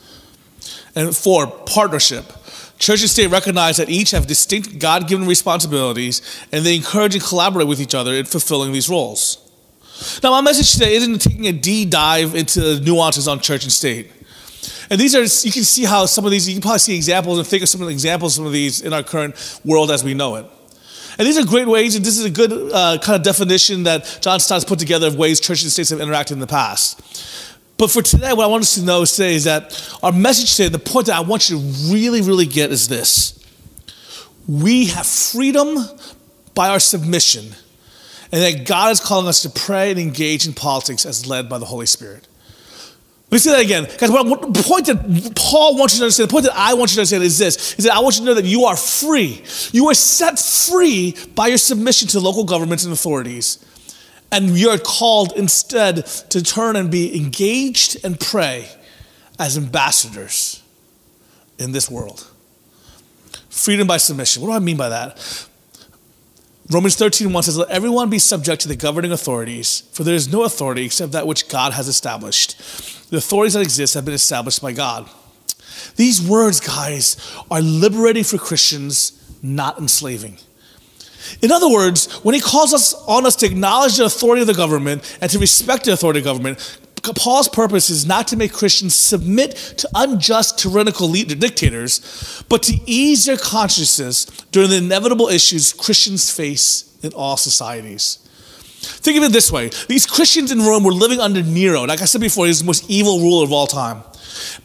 And 0.94 1.16
four, 1.16 1.46
partnership. 1.46 2.32
Church 2.78 3.00
and 3.00 3.10
state 3.10 3.28
recognize 3.28 3.78
that 3.78 3.88
each 3.88 4.10
have 4.10 4.26
distinct 4.26 4.78
God 4.78 5.08
given 5.08 5.26
responsibilities 5.26 6.20
and 6.52 6.66
they 6.66 6.76
encourage 6.76 7.14
and 7.14 7.24
collaborate 7.24 7.66
with 7.66 7.80
each 7.80 7.94
other 7.94 8.12
in 8.12 8.26
fulfilling 8.26 8.72
these 8.72 8.88
roles. 8.90 9.43
Now, 10.22 10.30
my 10.30 10.40
message 10.40 10.72
today 10.72 10.94
isn't 10.94 11.20
taking 11.20 11.46
a 11.46 11.52
deep 11.52 11.90
dive 11.90 12.34
into 12.34 12.60
the 12.60 12.80
nuances 12.80 13.28
on 13.28 13.40
church 13.40 13.64
and 13.64 13.72
state. 13.72 14.10
And 14.90 15.00
these 15.00 15.14
are, 15.14 15.22
you 15.22 15.52
can 15.52 15.64
see 15.64 15.84
how 15.84 16.06
some 16.06 16.24
of 16.24 16.30
these, 16.30 16.48
you 16.48 16.54
can 16.54 16.62
probably 16.62 16.78
see 16.78 16.96
examples 16.96 17.38
and 17.38 17.46
think 17.46 17.62
of 17.62 17.68
some 17.68 17.80
of 17.80 17.86
the 17.86 17.92
examples 17.92 18.34
some 18.34 18.46
of 18.46 18.52
these 18.52 18.80
in 18.82 18.92
our 18.92 19.02
current 19.02 19.60
world 19.64 19.90
as 19.90 20.02
we 20.04 20.14
know 20.14 20.36
it. 20.36 20.46
And 21.16 21.26
these 21.26 21.38
are 21.38 21.46
great 21.46 21.68
ways, 21.68 21.94
and 21.94 22.04
this 22.04 22.18
is 22.18 22.24
a 22.24 22.30
good 22.30 22.52
uh, 22.52 22.98
kind 22.98 23.16
of 23.16 23.22
definition 23.22 23.84
that 23.84 24.18
John 24.20 24.40
Stott's 24.40 24.64
put 24.64 24.80
together 24.80 25.06
of 25.06 25.16
ways 25.16 25.38
church 25.38 25.62
and 25.62 25.70
states 25.70 25.90
have 25.90 26.00
interacted 26.00 26.32
in 26.32 26.40
the 26.40 26.46
past. 26.46 27.00
But 27.76 27.90
for 27.90 28.02
today, 28.02 28.32
what 28.32 28.44
I 28.44 28.46
want 28.48 28.62
us 28.62 28.74
to 28.74 28.82
know 28.82 29.04
today 29.04 29.34
is 29.34 29.44
that 29.44 29.96
our 30.02 30.12
message 30.12 30.56
today, 30.56 30.68
the 30.68 30.78
point 30.78 31.06
that 31.06 31.16
I 31.16 31.20
want 31.20 31.50
you 31.50 31.58
to 31.58 31.92
really, 31.92 32.20
really 32.20 32.46
get 32.46 32.70
is 32.72 32.88
this. 32.88 33.40
We 34.48 34.86
have 34.86 35.06
freedom 35.06 35.76
by 36.54 36.68
our 36.68 36.80
submission 36.80 37.54
and 38.34 38.42
that 38.42 38.66
God 38.66 38.90
is 38.90 38.98
calling 38.98 39.28
us 39.28 39.42
to 39.42 39.48
pray 39.48 39.92
and 39.92 40.00
engage 40.00 40.44
in 40.44 40.54
politics 40.54 41.06
as 41.06 41.24
led 41.24 41.48
by 41.48 41.56
the 41.56 41.66
Holy 41.66 41.86
Spirit. 41.86 42.26
Let 43.30 43.32
me 43.32 43.38
say 43.38 43.52
that 43.52 43.60
again. 43.60 43.84
Guys, 43.84 44.10
the 44.10 44.64
point 44.66 44.86
that 44.86 45.32
Paul 45.36 45.76
wants 45.78 45.94
you 45.94 45.98
to 45.98 46.06
understand, 46.06 46.28
the 46.28 46.32
point 46.32 46.46
that 46.46 46.56
I 46.56 46.74
want 46.74 46.90
you 46.90 46.96
to 46.96 47.00
understand 47.02 47.22
is 47.22 47.38
this, 47.38 47.78
is 47.78 47.84
that 47.84 47.94
I 47.94 48.00
want 48.00 48.16
you 48.16 48.22
to 48.22 48.26
know 48.26 48.34
that 48.34 48.44
you 48.44 48.64
are 48.64 48.74
free. 48.74 49.40
You 49.70 49.88
are 49.88 49.94
set 49.94 50.40
free 50.40 51.14
by 51.36 51.46
your 51.46 51.58
submission 51.58 52.08
to 52.08 52.18
local 52.18 52.42
governments 52.42 52.82
and 52.82 52.92
authorities. 52.92 53.64
And 54.32 54.58
you're 54.58 54.78
called 54.78 55.34
instead 55.36 56.04
to 56.30 56.42
turn 56.42 56.74
and 56.74 56.90
be 56.90 57.16
engaged 57.16 58.04
and 58.04 58.18
pray 58.18 58.68
as 59.38 59.56
ambassadors 59.56 60.60
in 61.60 61.70
this 61.70 61.88
world. 61.88 62.28
Freedom 63.48 63.86
by 63.86 63.98
submission. 63.98 64.42
What 64.42 64.48
do 64.48 64.54
I 64.54 64.58
mean 64.58 64.76
by 64.76 64.88
that? 64.88 65.46
Romans 66.70 66.96
13, 66.96 67.32
1 67.32 67.42
says, 67.42 67.58
Let 67.58 67.68
everyone 67.68 68.08
be 68.08 68.18
subject 68.18 68.62
to 68.62 68.68
the 68.68 68.76
governing 68.76 69.12
authorities, 69.12 69.82
for 69.92 70.02
there 70.02 70.14
is 70.14 70.32
no 70.32 70.44
authority 70.44 70.86
except 70.86 71.12
that 71.12 71.26
which 71.26 71.48
God 71.48 71.74
has 71.74 71.88
established. 71.88 72.58
The 73.10 73.18
authorities 73.18 73.52
that 73.52 73.60
exist 73.60 73.94
have 73.94 74.04
been 74.06 74.14
established 74.14 74.62
by 74.62 74.72
God. 74.72 75.08
These 75.96 76.26
words, 76.26 76.60
guys, 76.60 77.16
are 77.50 77.60
liberating 77.60 78.24
for 78.24 78.38
Christians, 78.38 79.38
not 79.42 79.78
enslaving. 79.78 80.38
In 81.42 81.52
other 81.52 81.68
words, 81.68 82.12
when 82.24 82.34
he 82.34 82.40
calls 82.40 82.72
us 82.72 82.94
on 83.06 83.26
us 83.26 83.36
to 83.36 83.46
acknowledge 83.46 83.96
the 83.98 84.04
authority 84.04 84.40
of 84.40 84.46
the 84.46 84.54
government 84.54 85.18
and 85.20 85.30
to 85.30 85.38
respect 85.38 85.84
the 85.84 85.92
authority 85.92 86.20
of 86.20 86.24
government, 86.24 86.78
Paul's 87.12 87.48
purpose 87.48 87.90
is 87.90 88.06
not 88.06 88.28
to 88.28 88.36
make 88.36 88.52
Christians 88.52 88.94
submit 88.94 89.52
to 89.78 89.88
unjust, 89.94 90.58
tyrannical 90.58 91.12
dictators, 91.12 92.44
but 92.48 92.62
to 92.64 92.78
ease 92.86 93.26
their 93.26 93.36
consciences 93.36 94.24
during 94.52 94.70
the 94.70 94.78
inevitable 94.78 95.28
issues 95.28 95.72
Christians 95.72 96.30
face 96.30 96.96
in 97.02 97.12
all 97.12 97.36
societies. 97.36 98.18
Think 98.84 99.18
of 99.18 99.24
it 99.24 99.32
this 99.32 99.50
way 99.50 99.70
these 99.88 100.06
Christians 100.06 100.52
in 100.52 100.60
Rome 100.60 100.84
were 100.84 100.92
living 100.92 101.20
under 101.20 101.42
Nero. 101.42 101.84
Like 101.84 102.02
I 102.02 102.04
said 102.04 102.20
before, 102.20 102.46
he's 102.46 102.60
the 102.60 102.66
most 102.66 102.88
evil 102.90 103.20
ruler 103.20 103.44
of 103.44 103.52
all 103.52 103.66
time. 103.66 104.02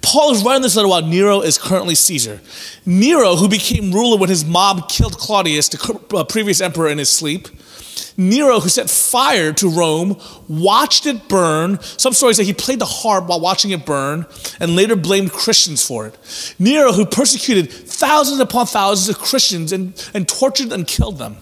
Paul 0.02 0.32
is 0.32 0.44
writing 0.44 0.62
this 0.62 0.76
letter 0.76 0.88
while 0.88 1.06
Nero 1.06 1.42
is 1.42 1.58
currently 1.58 1.96
Caesar. 1.96 2.42
Nero, 2.86 3.36
who 3.36 3.48
became 3.48 3.92
ruler 3.92 4.18
when 4.18 4.30
his 4.30 4.44
mob 4.44 4.90
killed 4.90 5.18
Claudius, 5.18 5.70
the 5.70 6.18
uh, 6.18 6.24
previous 6.24 6.60
emperor, 6.60 6.90
in 6.90 6.98
his 6.98 7.10
sleep. 7.10 7.48
Nero, 8.18 8.60
who 8.60 8.70
set 8.70 8.90
fire 8.90 9.54
to 9.54 9.70
Rome, 9.70 10.20
watched 10.48 11.06
it 11.06 11.28
burn. 11.28 11.80
Some 11.82 12.14
stories 12.14 12.38
say 12.38 12.44
he 12.44 12.54
played 12.54 12.80
the 12.80 12.86
harp 12.86 13.28
while 13.28 13.40
watching 13.40 13.72
it 13.72 13.86
burn 13.86 14.26
and 14.60 14.76
later 14.76 14.96
blamed 14.96 15.32
Christians 15.32 15.86
for 15.86 16.08
it. 16.08 16.56
Nero, 16.60 16.92
who 16.92 17.06
persecuted 17.06 17.72
thousands 17.72 18.40
upon 18.40 18.66
thousands 18.66 19.10
of 19.10 19.22
Christians 19.22 19.72
and, 19.72 20.12
and 20.14 20.28
tortured 20.28 20.72
and 20.72 20.86
killed 20.86 21.18
them. 21.18 21.38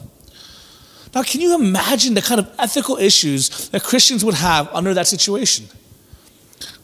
Now, 1.16 1.24
can 1.24 1.42
you 1.42 1.56
imagine 1.56 2.14
the 2.14 2.22
kind 2.22 2.40
of 2.40 2.54
ethical 2.60 2.98
issues 2.98 3.70
that 3.70 3.84
Christians 3.84 4.24
would 4.24 4.36
have 4.36 4.70
under 4.74 4.94
that 4.94 5.08
situation? 5.08 5.66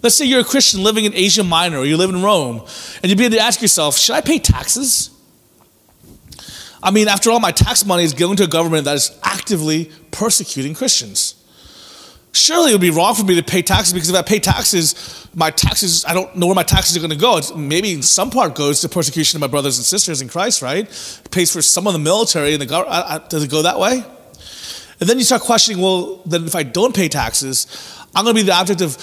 Let's 0.01 0.15
say 0.15 0.25
you're 0.25 0.41
a 0.41 0.45
Christian 0.45 0.83
living 0.83 1.05
in 1.05 1.13
Asia 1.13 1.43
Minor 1.43 1.79
or 1.79 1.85
you 1.85 1.97
live 1.97 2.09
in 2.09 2.21
Rome, 2.21 2.65
and 3.01 3.09
you 3.09 3.15
begin 3.15 3.31
to 3.31 3.39
ask 3.39 3.61
yourself, 3.61 3.97
should 3.97 4.15
I 4.15 4.21
pay 4.21 4.39
taxes? 4.39 5.12
I 6.83 6.91
mean, 6.91 7.07
after 7.07 7.31
all, 7.31 7.39
my 7.39 7.51
tax 7.51 7.85
money 7.85 8.03
is 8.03 8.13
going 8.13 8.35
to 8.35 8.43
a 8.43 8.47
government 8.47 8.83
that 8.85 8.95
is 8.95 9.17
actively 9.23 9.89
persecuting 10.11 10.73
Christians. 10.73 11.35
Surely 12.33 12.71
it 12.71 12.73
would 12.73 12.81
be 12.81 12.89
wrong 12.89 13.15
for 13.15 13.23
me 13.23 13.35
to 13.35 13.43
pay 13.43 13.61
taxes 13.61 13.93
because 13.93 14.09
if 14.09 14.15
I 14.15 14.21
pay 14.21 14.39
taxes, 14.39 15.29
my 15.33 15.49
taxes, 15.49 16.03
I 16.03 16.13
don't 16.13 16.35
know 16.35 16.47
where 16.47 16.55
my 16.55 16.63
taxes 16.63 16.97
are 16.97 16.99
going 16.99 17.11
to 17.11 17.15
go. 17.15 17.37
It's, 17.37 17.55
maybe 17.55 18.01
some 18.01 18.29
part 18.29 18.55
goes 18.55 18.81
to 18.81 18.89
persecution 18.89 19.37
of 19.37 19.41
my 19.41 19.47
brothers 19.47 19.77
and 19.77 19.85
sisters 19.85 20.21
in 20.21 20.27
Christ, 20.27 20.61
right? 20.61 20.83
It 20.83 21.31
pays 21.31 21.53
for 21.53 21.61
some 21.61 21.87
of 21.87 21.93
the 21.93 21.99
military 21.99 22.51
and 22.51 22.61
the 22.61 22.65
government. 22.65 22.95
Uh, 22.95 23.07
uh, 23.07 23.17
does 23.29 23.43
it 23.43 23.51
go 23.51 23.61
that 23.61 23.79
way? 23.79 24.03
And 24.99 25.09
then 25.09 25.19
you 25.19 25.23
start 25.23 25.43
questioning, 25.43 25.81
well, 25.81 26.21
then 26.25 26.45
if 26.45 26.55
I 26.55 26.63
don't 26.63 26.93
pay 26.93 27.07
taxes, 27.07 27.67
I'm 28.13 28.25
going 28.25 28.35
to 28.35 28.41
be 28.41 28.45
the 28.45 28.55
object 28.55 28.81
of 28.81 28.97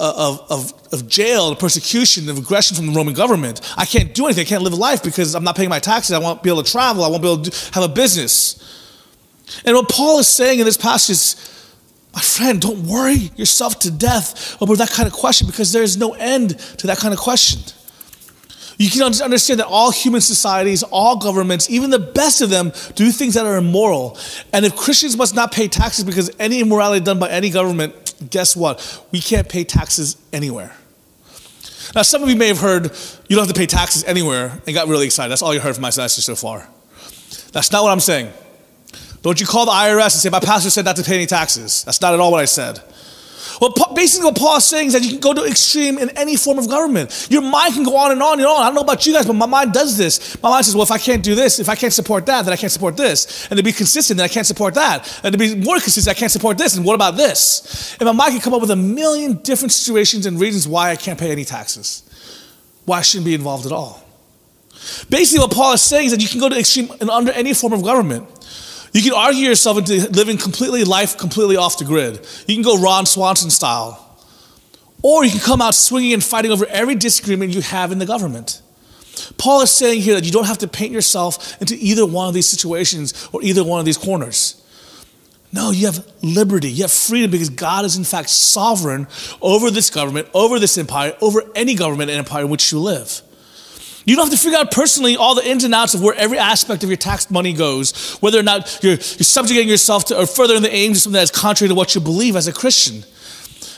of, 0.00 0.46
of, 0.50 0.92
of 0.92 1.08
jail 1.08 1.48
and 1.48 1.58
persecution 1.58 2.28
and 2.28 2.38
aggression 2.38 2.76
from 2.76 2.86
the 2.86 2.92
Roman 2.92 3.14
government. 3.14 3.60
I 3.76 3.84
can't 3.84 4.14
do 4.14 4.26
anything. 4.26 4.46
I 4.46 4.48
can't 4.48 4.62
live 4.62 4.72
a 4.72 4.76
life 4.76 5.02
because 5.02 5.34
I'm 5.34 5.44
not 5.44 5.56
paying 5.56 5.68
my 5.68 5.78
taxes. 5.78 6.12
I 6.12 6.18
won't 6.18 6.42
be 6.42 6.50
able 6.50 6.62
to 6.62 6.70
travel. 6.70 7.04
I 7.04 7.08
won't 7.08 7.22
be 7.22 7.30
able 7.30 7.42
to 7.44 7.74
have 7.74 7.84
a 7.84 7.88
business. 7.88 8.56
And 9.64 9.76
what 9.76 9.88
Paul 9.88 10.18
is 10.20 10.28
saying 10.28 10.60
in 10.60 10.64
this 10.64 10.76
passage 10.76 11.14
is, 11.14 11.46
my 12.14 12.20
friend, 12.20 12.60
don't 12.60 12.86
worry 12.86 13.30
yourself 13.36 13.78
to 13.80 13.90
death 13.90 14.60
over 14.60 14.74
that 14.76 14.90
kind 14.90 15.06
of 15.06 15.12
question 15.12 15.46
because 15.46 15.72
there 15.72 15.82
is 15.82 15.96
no 15.96 16.12
end 16.14 16.58
to 16.78 16.86
that 16.88 16.98
kind 16.98 17.14
of 17.14 17.20
question. 17.20 17.60
You 18.78 18.88
can 18.90 19.02
understand 19.02 19.60
that 19.60 19.66
all 19.66 19.90
human 19.90 20.22
societies, 20.22 20.82
all 20.82 21.18
governments, 21.18 21.68
even 21.68 21.90
the 21.90 21.98
best 21.98 22.40
of 22.40 22.48
them, 22.48 22.72
do 22.94 23.10
things 23.10 23.34
that 23.34 23.44
are 23.44 23.58
immoral. 23.58 24.16
And 24.54 24.64
if 24.64 24.74
Christians 24.74 25.18
must 25.18 25.34
not 25.34 25.52
pay 25.52 25.68
taxes 25.68 26.02
because 26.02 26.34
any 26.38 26.60
immorality 26.60 27.04
done 27.04 27.18
by 27.18 27.28
any 27.28 27.50
government, 27.50 28.09
guess 28.28 28.56
what? 28.56 29.06
We 29.12 29.20
can't 29.20 29.48
pay 29.48 29.64
taxes 29.64 30.16
anywhere. 30.32 30.74
Now, 31.94 32.02
some 32.02 32.22
of 32.22 32.28
you 32.28 32.36
may 32.36 32.48
have 32.48 32.60
heard 32.60 32.84
you 32.84 33.36
don't 33.36 33.46
have 33.46 33.54
to 33.54 33.58
pay 33.58 33.66
taxes 33.66 34.04
anywhere 34.04 34.60
and 34.66 34.74
got 34.74 34.88
really 34.88 35.06
excited. 35.06 35.30
That's 35.30 35.42
all 35.42 35.54
you 35.54 35.60
heard 35.60 35.74
from 35.74 35.82
my 35.82 35.88
message 35.88 36.24
so 36.24 36.36
far. 36.36 36.68
That's 37.52 37.72
not 37.72 37.82
what 37.82 37.90
I'm 37.90 38.00
saying. 38.00 38.32
Don't 39.22 39.40
you 39.40 39.46
call 39.46 39.66
the 39.66 39.72
IRS 39.72 40.02
and 40.02 40.12
say, 40.12 40.30
My 40.30 40.40
pastor 40.40 40.70
said 40.70 40.84
not 40.84 40.96
to 40.96 41.02
pay 41.02 41.16
any 41.16 41.26
taxes. 41.26 41.84
That's 41.84 42.00
not 42.00 42.14
at 42.14 42.20
all 42.20 42.30
what 42.32 42.40
I 42.40 42.46
said. 42.46 42.80
Well, 43.60 43.72
basically, 43.94 44.26
what 44.26 44.36
Paul 44.36 44.56
is 44.56 44.64
saying 44.64 44.88
is 44.88 44.92
that 44.94 45.02
you 45.02 45.10
can 45.10 45.20
go 45.20 45.32
to 45.32 45.44
extreme 45.44 45.98
in 45.98 46.10
any 46.10 46.36
form 46.36 46.58
of 46.58 46.68
government. 46.68 47.28
Your 47.30 47.42
mind 47.42 47.74
can 47.74 47.84
go 47.84 47.96
on 47.96 48.12
and 48.12 48.22
on 48.22 48.38
and 48.38 48.46
on. 48.46 48.62
I 48.62 48.66
don't 48.66 48.74
know 48.74 48.80
about 48.80 49.06
you 49.06 49.12
guys, 49.12 49.26
but 49.26 49.34
my 49.34 49.46
mind 49.46 49.72
does 49.72 49.96
this. 49.96 50.40
My 50.42 50.50
mind 50.50 50.64
says, 50.64 50.74
well, 50.74 50.82
if 50.82 50.90
I 50.90 50.98
can't 50.98 51.22
do 51.22 51.34
this, 51.34 51.58
if 51.58 51.68
I 51.68 51.74
can't 51.74 51.92
support 51.92 52.26
that, 52.26 52.44
then 52.44 52.52
I 52.52 52.56
can't 52.56 52.72
support 52.72 52.96
this. 52.96 53.48
And 53.50 53.56
to 53.56 53.62
be 53.62 53.72
consistent, 53.72 54.18
then 54.18 54.24
I 54.24 54.28
can't 54.28 54.46
support 54.46 54.74
that. 54.74 55.20
And 55.24 55.32
to 55.32 55.38
be 55.38 55.54
more 55.54 55.78
consistent, 55.80 56.16
I 56.16 56.18
can't 56.18 56.32
support 56.32 56.58
this. 56.58 56.76
And 56.76 56.84
what 56.84 56.94
about 56.94 57.16
this? 57.16 57.96
And 58.00 58.06
my 58.06 58.12
mind 58.12 58.32
can 58.32 58.40
come 58.40 58.54
up 58.54 58.60
with 58.60 58.70
a 58.70 58.76
million 58.76 59.38
different 59.42 59.72
situations 59.72 60.26
and 60.26 60.40
reasons 60.40 60.66
why 60.66 60.90
I 60.90 60.96
can't 60.96 61.18
pay 61.18 61.30
any 61.30 61.44
taxes, 61.44 62.02
why 62.84 62.98
I 62.98 63.02
shouldn't 63.02 63.26
be 63.26 63.34
involved 63.34 63.66
at 63.66 63.72
all. 63.72 64.02
Basically, 65.08 65.40
what 65.40 65.52
Paul 65.52 65.74
is 65.74 65.82
saying 65.82 66.06
is 66.06 66.12
that 66.12 66.22
you 66.22 66.28
can 66.28 66.40
go 66.40 66.48
to 66.48 66.58
extreme 66.58 66.90
and 67.00 67.10
under 67.10 67.32
any 67.32 67.52
form 67.54 67.72
of 67.72 67.82
government. 67.82 68.26
You 68.92 69.02
can 69.02 69.12
argue 69.12 69.46
yourself 69.46 69.78
into 69.78 70.10
living 70.10 70.36
completely 70.36 70.84
life 70.84 71.16
completely 71.16 71.56
off 71.56 71.78
the 71.78 71.84
grid. 71.84 72.26
You 72.46 72.54
can 72.54 72.62
go 72.62 72.80
Ron 72.80 73.06
Swanson 73.06 73.50
style. 73.50 74.06
Or 75.02 75.24
you 75.24 75.30
can 75.30 75.40
come 75.40 75.62
out 75.62 75.74
swinging 75.74 76.12
and 76.12 76.22
fighting 76.22 76.50
over 76.50 76.66
every 76.66 76.94
disagreement 76.94 77.54
you 77.54 77.62
have 77.62 77.92
in 77.92 77.98
the 77.98 78.06
government. 78.06 78.60
Paul 79.38 79.62
is 79.62 79.70
saying 79.70 80.02
here 80.02 80.14
that 80.14 80.24
you 80.24 80.32
don't 80.32 80.46
have 80.46 80.58
to 80.58 80.68
paint 80.68 80.92
yourself 80.92 81.60
into 81.60 81.76
either 81.78 82.04
one 82.04 82.28
of 82.28 82.34
these 82.34 82.48
situations 82.48 83.28
or 83.32 83.42
either 83.42 83.64
one 83.64 83.78
of 83.78 83.86
these 83.86 83.96
corners. 83.96 84.56
No, 85.52 85.70
you 85.72 85.86
have 85.86 86.06
liberty, 86.22 86.70
you 86.70 86.84
have 86.84 86.92
freedom 86.92 87.30
because 87.30 87.50
God 87.50 87.84
is 87.84 87.96
in 87.96 88.04
fact 88.04 88.30
sovereign 88.30 89.08
over 89.42 89.70
this 89.70 89.90
government, 89.90 90.28
over 90.32 90.60
this 90.60 90.78
empire, 90.78 91.16
over 91.20 91.42
any 91.56 91.74
government 91.74 92.10
and 92.10 92.18
empire 92.18 92.44
in 92.44 92.50
which 92.50 92.70
you 92.70 92.78
live. 92.78 93.22
You 94.04 94.16
don't 94.16 94.26
have 94.26 94.38
to 94.38 94.42
figure 94.42 94.58
out 94.58 94.70
personally 94.70 95.16
all 95.16 95.34
the 95.34 95.46
ins 95.46 95.64
and 95.64 95.74
outs 95.74 95.94
of 95.94 96.02
where 96.02 96.14
every 96.14 96.38
aspect 96.38 96.82
of 96.82 96.88
your 96.88 96.96
tax 96.96 97.30
money 97.30 97.52
goes, 97.52 98.16
whether 98.16 98.38
or 98.38 98.42
not 98.42 98.80
you're, 98.82 98.92
you're 98.92 98.98
subjugating 99.00 99.68
yourself 99.68 100.06
to 100.06 100.18
or 100.18 100.26
furthering 100.26 100.62
the 100.62 100.74
aims 100.74 100.98
of 100.98 101.02
something 101.02 101.18
that 101.18 101.24
is 101.24 101.30
contrary 101.30 101.68
to 101.68 101.74
what 101.74 101.94
you 101.94 102.00
believe 102.00 102.34
as 102.34 102.48
a 102.48 102.52
Christian. 102.52 103.04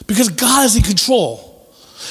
Because 0.06 0.28
God 0.28 0.64
is 0.66 0.76
in 0.76 0.82
control. 0.82 1.48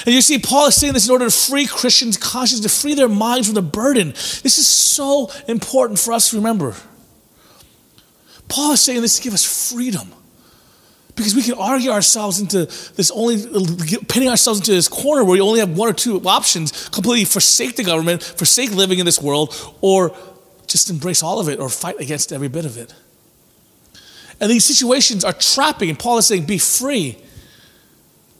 And 0.05 0.15
you 0.15 0.21
see, 0.21 0.39
Paul 0.39 0.67
is 0.67 0.75
saying 0.75 0.93
this 0.93 1.07
in 1.07 1.11
order 1.11 1.25
to 1.25 1.31
free 1.31 1.65
Christians' 1.65 2.17
conscience, 2.17 2.61
to 2.61 2.69
free 2.69 2.93
their 2.93 3.09
minds 3.09 3.47
from 3.47 3.55
the 3.55 3.61
burden. 3.61 4.09
This 4.09 4.57
is 4.57 4.67
so 4.67 5.29
important 5.47 5.99
for 5.99 6.13
us 6.13 6.29
to 6.31 6.37
remember. 6.37 6.75
Paul 8.47 8.73
is 8.73 8.81
saying 8.81 9.01
this 9.01 9.17
to 9.17 9.23
give 9.23 9.33
us 9.33 9.71
freedom. 9.71 10.13
Because 11.21 11.35
we 11.35 11.43
can 11.43 11.53
argue 11.53 11.91
ourselves 11.91 12.39
into 12.39 12.65
this 12.65 13.11
only, 13.11 13.37
pinning 14.07 14.29
ourselves 14.29 14.59
into 14.59 14.71
this 14.71 14.87
corner 14.87 15.23
where 15.23 15.33
we 15.33 15.41
only 15.41 15.59
have 15.59 15.77
one 15.77 15.87
or 15.87 15.93
two 15.93 16.19
options 16.27 16.89
completely 16.89 17.25
forsake 17.25 17.75
the 17.75 17.83
government, 17.83 18.23
forsake 18.23 18.71
living 18.71 18.97
in 18.97 19.05
this 19.05 19.21
world, 19.21 19.53
or 19.81 20.15
just 20.65 20.89
embrace 20.89 21.21
all 21.21 21.39
of 21.39 21.47
it 21.47 21.59
or 21.59 21.69
fight 21.69 21.99
against 21.99 22.33
every 22.33 22.47
bit 22.47 22.65
of 22.65 22.77
it. 22.77 22.93
And 24.39 24.49
these 24.49 24.65
situations 24.65 25.23
are 25.23 25.33
trapping, 25.33 25.89
and 25.89 25.99
Paul 25.99 26.17
is 26.17 26.25
saying, 26.25 26.45
be 26.45 26.57
free 26.57 27.17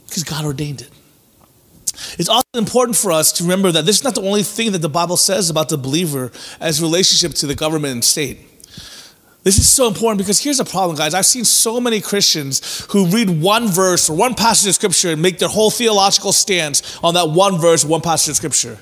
because 0.07 0.23
God 0.23 0.43
ordained 0.43 0.81
it. 0.81 0.89
It's 2.17 2.29
also 2.29 2.47
important 2.55 2.97
for 2.97 3.11
us 3.11 3.31
to 3.33 3.43
remember 3.43 3.71
that 3.71 3.85
this 3.85 3.97
is 3.97 4.03
not 4.03 4.15
the 4.15 4.23
only 4.23 4.41
thing 4.41 4.71
that 4.71 4.81
the 4.81 4.89
Bible 4.89 5.17
says 5.17 5.51
about 5.51 5.69
the 5.69 5.77
believer 5.77 6.31
as 6.59 6.81
relationship 6.81 7.37
to 7.37 7.45
the 7.45 7.53
government 7.53 7.93
and 7.93 8.03
state. 8.03 8.39
This 9.43 9.57
is 9.57 9.67
so 9.67 9.87
important 9.87 10.19
because 10.19 10.39
here's 10.39 10.59
the 10.59 10.65
problem, 10.65 10.95
guys. 10.95 11.15
I've 11.15 11.25
seen 11.25 11.45
so 11.45 11.81
many 11.81 11.99
Christians 11.99 12.85
who 12.91 13.07
read 13.07 13.29
one 13.41 13.67
verse 13.67 14.07
or 14.09 14.15
one 14.15 14.35
passage 14.35 14.69
of 14.69 14.75
scripture 14.75 15.11
and 15.11 15.21
make 15.21 15.39
their 15.39 15.49
whole 15.49 15.71
theological 15.71 16.31
stance 16.31 16.99
on 17.03 17.15
that 17.15 17.29
one 17.29 17.59
verse, 17.59 17.83
one 17.83 18.01
passage 18.01 18.29
of 18.29 18.35
scripture. 18.35 18.77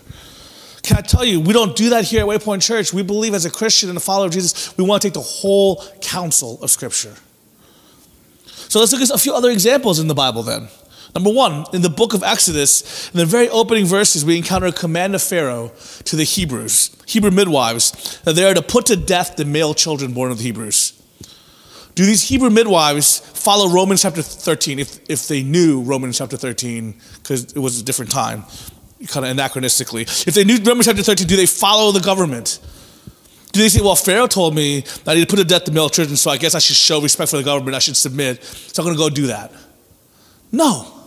Can 0.84 0.98
I 0.98 1.02
tell 1.02 1.24
you, 1.24 1.40
we 1.40 1.54
don't 1.54 1.76
do 1.76 1.92
that 1.92 2.06
here 2.06 2.22
at 2.22 2.28
Waypoint 2.28 2.62
Church. 2.62 2.94
We 2.94 3.04
believe 3.04 3.34
as 3.34 3.46
a 3.46 3.52
Christian 3.52 3.90
and 3.90 3.98
a 3.98 4.02
follower 4.02 4.26
of 4.26 4.34
Jesus, 4.34 4.76
we 4.78 4.84
want 4.84 5.02
to 5.02 5.08
take 5.08 5.14
the 5.14 5.22
whole 5.22 5.84
counsel 6.02 6.62
of 6.62 6.72
scripture. 6.72 7.16
So 8.46 8.80
let's 8.80 8.92
look 8.92 9.02
at 9.02 9.10
a 9.10 9.18
few 9.18 9.34
other 9.34 9.50
examples 9.50 10.00
in 10.00 10.08
the 10.08 10.16
Bible 10.16 10.44
then. 10.44 10.68
Number 11.16 11.32
one, 11.32 11.66
in 11.74 11.82
the 11.82 11.90
book 11.90 12.14
of 12.14 12.22
Exodus, 12.24 13.10
in 13.12 13.18
the 13.18 13.26
very 13.26 13.50
opening 13.50 13.86
verses, 13.86 14.24
we 14.24 14.38
encounter 14.38 14.68
a 14.68 14.72
command 14.72 15.16
of 15.16 15.24
Pharaoh 15.24 15.72
to 16.06 16.16
the 16.16 16.24
Hebrews, 16.24 16.96
Hebrew 17.08 17.32
midwives, 17.32 18.20
that 18.22 18.36
they 18.36 18.46
are 18.46 18.54
to 18.54 18.62
put 18.62 18.86
to 18.88 18.96
death 18.96 19.36
the 19.36 19.46
male 19.46 19.74
children 19.74 20.14
born 20.14 20.32
of 20.32 20.38
the 20.38 20.44
Hebrews. 20.44 20.94
Do 21.96 22.06
these 22.06 22.30
Hebrew 22.30 22.50
midwives 22.50 23.20
follow 23.20 23.70
Romans 23.70 24.04
chapter 24.04 24.22
13 24.22 24.80
if, 24.80 25.00
if 25.10 25.28
they 25.28 25.44
knew 25.44 25.82
Romans 25.82 26.20
chapter 26.20 26.38
13 26.38 26.94
because 27.16 27.52
it 27.54 27.60
was 27.60 27.82
a 27.82 27.84
different 27.84 28.12
time, 28.12 28.44
kind 29.08 29.26
of 29.26 29.36
anachronistically? 29.36 30.28
If 30.28 30.36
they 30.36 30.44
knew 30.44 30.60
Romans 30.64 30.86
chapter 30.86 31.04
13, 31.04 31.28
do 31.28 31.36
they 31.36 31.48
follow 31.48 31.92
the 31.92 32.00
government? 32.00 32.60
Do 33.52 33.60
they 33.60 33.70
say, 33.70 33.82
well, 33.82 33.96
Pharaoh 33.96 34.28
told 34.28 34.56
me 34.56 34.82
that 35.04 35.16
to 35.16 35.26
put 35.26 35.38
to 35.38 35.44
death 35.44 35.66
the 35.66 35.72
male 35.72 35.90
children, 35.90 36.16
so 36.16 36.30
I 36.30 36.38
guess 36.38 36.54
I 36.54 36.60
should 36.60 36.76
show 36.76 37.02
respect 37.02 37.32
for 37.32 37.38
the 37.38 37.44
government, 37.44 37.76
I 37.76 37.80
should 37.80 37.98
submit, 37.98 38.44
so 38.44 38.82
I'm 38.82 38.86
going 38.86 38.96
to 38.96 39.04
go 39.04 39.10
do 39.10 39.28
that? 39.28 39.52
No. 40.52 40.99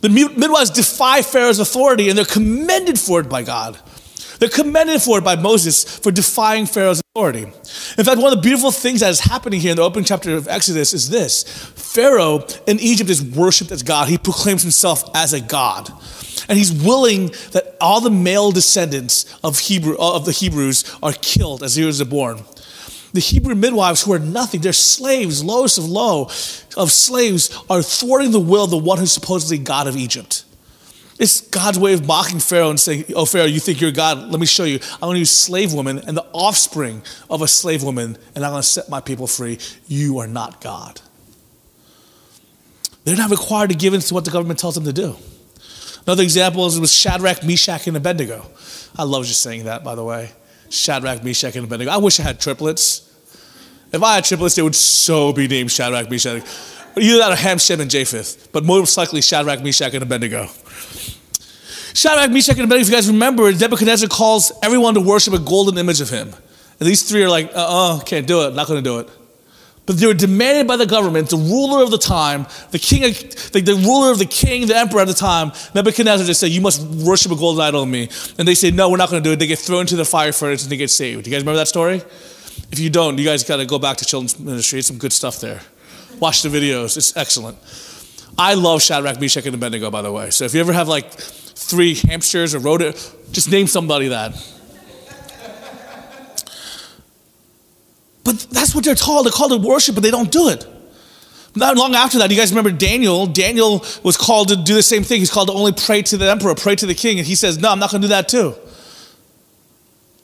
The 0.00 0.08
midwives 0.08 0.70
defy 0.70 1.22
Pharaoh's 1.22 1.58
authority 1.58 2.08
and 2.08 2.16
they're 2.16 2.24
commended 2.24 2.98
for 2.98 3.20
it 3.20 3.28
by 3.28 3.42
God. 3.42 3.78
They're 4.38 4.48
commended 4.48 5.02
for 5.02 5.18
it 5.18 5.24
by 5.24 5.36
Moses 5.36 5.98
for 5.98 6.12
defying 6.12 6.66
Pharaoh's 6.66 7.02
authority. 7.14 7.42
In 7.42 8.04
fact, 8.04 8.18
one 8.20 8.32
of 8.32 8.38
the 8.38 8.42
beautiful 8.42 8.70
things 8.70 9.00
that 9.00 9.10
is 9.10 9.20
happening 9.20 9.60
here 9.60 9.72
in 9.72 9.76
the 9.76 9.82
opening 9.82 10.04
chapter 10.04 10.36
of 10.36 10.46
Exodus 10.46 10.92
is 10.94 11.10
this 11.10 11.42
Pharaoh 11.42 12.46
in 12.66 12.78
Egypt 12.78 13.10
is 13.10 13.22
worshiped 13.22 13.72
as 13.72 13.82
God, 13.82 14.08
he 14.08 14.18
proclaims 14.18 14.62
himself 14.62 15.04
as 15.14 15.32
a 15.32 15.40
God. 15.40 15.90
And 16.48 16.56
he's 16.56 16.72
willing 16.72 17.26
that 17.52 17.76
all 17.80 18.00
the 18.00 18.10
male 18.10 18.52
descendants 18.52 19.26
of, 19.42 19.58
Hebrew, 19.58 19.96
of 19.98 20.24
the 20.24 20.32
Hebrews 20.32 20.96
are 21.02 21.12
killed 21.12 21.62
as 21.62 21.74
he 21.74 21.84
was 21.84 22.02
born. 22.04 22.44
The 23.12 23.20
Hebrew 23.20 23.54
midwives, 23.54 24.02
who 24.02 24.12
are 24.12 24.18
nothing, 24.18 24.60
they're 24.60 24.72
slaves, 24.72 25.42
lowest 25.42 25.78
of 25.78 25.84
low 25.84 26.24
of 26.76 26.92
slaves, 26.92 27.56
are 27.70 27.82
thwarting 27.82 28.32
the 28.32 28.40
will 28.40 28.64
of 28.64 28.70
the 28.70 28.78
one 28.78 28.98
who's 28.98 29.12
supposedly 29.12 29.58
God 29.58 29.86
of 29.86 29.96
Egypt. 29.96 30.44
It's 31.18 31.40
God's 31.40 31.78
way 31.78 31.94
of 31.94 32.06
mocking 32.06 32.38
Pharaoh 32.38 32.70
and 32.70 32.78
saying, 32.78 33.06
Oh, 33.16 33.24
Pharaoh, 33.24 33.46
you 33.46 33.58
think 33.58 33.80
you're 33.80 33.90
God? 33.90 34.30
Let 34.30 34.38
me 34.38 34.46
show 34.46 34.64
you. 34.64 34.78
I'm 34.94 35.00
going 35.00 35.14
to 35.14 35.20
use 35.20 35.32
slave 35.32 35.72
women 35.72 35.98
and 35.98 36.16
the 36.16 36.24
offspring 36.32 37.02
of 37.28 37.42
a 37.42 37.48
slave 37.48 37.82
woman, 37.82 38.16
and 38.34 38.44
I'm 38.44 38.52
going 38.52 38.62
to 38.62 38.68
set 38.68 38.88
my 38.88 39.00
people 39.00 39.26
free. 39.26 39.58
You 39.88 40.18
are 40.18 40.28
not 40.28 40.60
God. 40.60 41.00
They're 43.04 43.16
not 43.16 43.30
required 43.30 43.70
to 43.70 43.76
give 43.76 43.94
in 43.94 44.00
to 44.00 44.14
what 44.14 44.26
the 44.26 44.30
government 44.30 44.60
tells 44.60 44.76
them 44.76 44.84
to 44.84 44.92
do. 44.92 45.16
Another 46.06 46.22
example 46.22 46.66
is 46.66 46.78
with 46.78 46.90
Shadrach, 46.90 47.42
Meshach, 47.42 47.86
and 47.88 47.96
Abednego. 47.96 48.46
I 48.96 49.02
love 49.02 49.24
just 49.26 49.42
saying 49.42 49.64
that, 49.64 49.82
by 49.82 49.94
the 49.94 50.04
way. 50.04 50.30
Shadrach, 50.70 51.24
Meshach, 51.24 51.56
and 51.56 51.64
Abednego. 51.64 51.90
I 51.90 51.96
wish 51.96 52.20
I 52.20 52.22
had 52.22 52.40
triplets. 52.40 53.04
If 53.92 54.02
I 54.02 54.16
had 54.16 54.24
triplets, 54.24 54.54
they 54.54 54.62
would 54.62 54.74
so 54.74 55.32
be 55.32 55.48
named 55.48 55.70
Shadrach, 55.70 56.10
Meshach. 56.10 56.42
Either 56.96 57.18
that 57.18 57.32
or 57.32 57.36
Ham, 57.36 57.58
Shem, 57.58 57.80
and 57.80 57.90
Japheth, 57.90 58.50
but 58.52 58.64
most 58.64 58.96
likely 58.96 59.22
Shadrach, 59.22 59.62
Meshach, 59.62 59.94
and 59.94 60.02
Abednego. 60.02 60.48
Shadrach, 61.94 62.30
Meshach, 62.30 62.56
and 62.56 62.64
Abednego, 62.64 62.82
if 62.82 62.88
you 62.88 62.94
guys 62.94 63.08
remember, 63.08 63.52
Nebuchadnezzar 63.52 64.08
calls 64.08 64.52
everyone 64.62 64.94
to 64.94 65.00
worship 65.00 65.34
a 65.34 65.38
golden 65.38 65.78
image 65.78 66.00
of 66.00 66.10
him. 66.10 66.32
And 66.80 66.88
these 66.88 67.08
three 67.08 67.22
are 67.22 67.28
like, 67.28 67.46
uh 67.54 67.58
uh-uh, 67.58 68.00
can't 68.00 68.26
do 68.26 68.46
it, 68.46 68.54
not 68.54 68.66
gonna 68.66 68.82
do 68.82 68.98
it. 69.00 69.08
But 69.88 69.96
they 69.96 70.06
were 70.06 70.12
demanded 70.12 70.66
by 70.66 70.76
the 70.76 70.84
government, 70.84 71.30
the 71.30 71.38
ruler 71.38 71.82
of 71.82 71.90
the 71.90 71.96
time, 71.96 72.46
the 72.72 72.78
king, 72.78 73.00
the, 73.00 73.62
the 73.62 73.74
ruler 73.74 74.12
of 74.12 74.18
the 74.18 74.26
king, 74.26 74.66
the 74.66 74.76
emperor 74.76 75.00
at 75.00 75.08
the 75.08 75.14
time. 75.14 75.50
Nebuchadnezzar 75.74 76.26
just 76.26 76.40
said, 76.40 76.50
You 76.50 76.60
must 76.60 76.82
worship 76.82 77.32
a 77.32 77.36
golden 77.36 77.64
idol 77.64 77.84
of 77.84 77.88
me. 77.88 78.10
And 78.38 78.46
they 78.46 78.54
say, 78.54 78.70
No, 78.70 78.90
we're 78.90 78.98
not 78.98 79.08
going 79.08 79.22
to 79.22 79.26
do 79.26 79.32
it. 79.32 79.38
They 79.38 79.46
get 79.46 79.58
thrown 79.58 79.80
into 79.80 79.96
the 79.96 80.04
fire 80.04 80.30
furnace 80.32 80.62
and 80.62 80.70
they 80.70 80.76
get 80.76 80.90
saved. 80.90 81.26
You 81.26 81.32
guys 81.32 81.40
remember 81.40 81.56
that 81.56 81.68
story? 81.68 82.02
If 82.70 82.78
you 82.78 82.90
don't, 82.90 83.16
you 83.16 83.24
guys 83.24 83.44
got 83.44 83.56
to 83.56 83.64
go 83.64 83.78
back 83.78 83.96
to 83.96 84.04
children's 84.04 84.38
ministry. 84.38 84.80
It's 84.80 84.88
some 84.88 84.98
good 84.98 85.14
stuff 85.14 85.40
there. 85.40 85.62
Watch 86.20 86.42
the 86.42 86.50
videos, 86.50 86.98
it's 86.98 87.16
excellent. 87.16 87.56
I 88.36 88.54
love 88.54 88.82
Shadrach, 88.82 89.18
Meshach, 89.18 89.46
and 89.46 89.54
Abednego, 89.54 89.90
by 89.90 90.02
the 90.02 90.12
way. 90.12 90.28
So 90.28 90.44
if 90.44 90.52
you 90.52 90.60
ever 90.60 90.74
have 90.74 90.86
like 90.86 91.10
three 91.12 91.94
hamsters 91.94 92.54
or 92.54 92.58
rodent, 92.58 92.94
just 93.32 93.50
name 93.50 93.66
somebody 93.66 94.08
that. 94.08 94.34
But 98.28 98.40
that's 98.50 98.74
what 98.74 98.84
they're 98.84 98.94
called. 98.94 99.24
They're 99.24 99.32
called 99.32 99.52
to 99.52 99.66
worship, 99.66 99.94
but 99.94 100.04
they 100.04 100.10
don't 100.10 100.30
do 100.30 100.50
it. 100.50 100.66
Not 101.56 101.78
long 101.78 101.94
after 101.94 102.18
that, 102.18 102.30
you 102.30 102.36
guys 102.36 102.50
remember 102.50 102.70
Daniel? 102.70 103.26
Daniel 103.26 103.82
was 104.02 104.18
called 104.18 104.48
to 104.48 104.56
do 104.56 104.74
the 104.74 104.82
same 104.82 105.02
thing. 105.02 105.20
He's 105.20 105.30
called 105.30 105.48
to 105.48 105.54
only 105.54 105.72
pray 105.72 106.02
to 106.02 106.18
the 106.18 106.30
emperor, 106.30 106.54
pray 106.54 106.76
to 106.76 106.84
the 106.84 106.94
king. 106.94 107.16
And 107.18 107.26
he 107.26 107.34
says, 107.34 107.56
No, 107.56 107.70
I'm 107.72 107.78
not 107.78 107.90
going 107.90 108.02
to 108.02 108.06
do 108.06 108.10
that 108.10 108.28
too. 108.28 108.54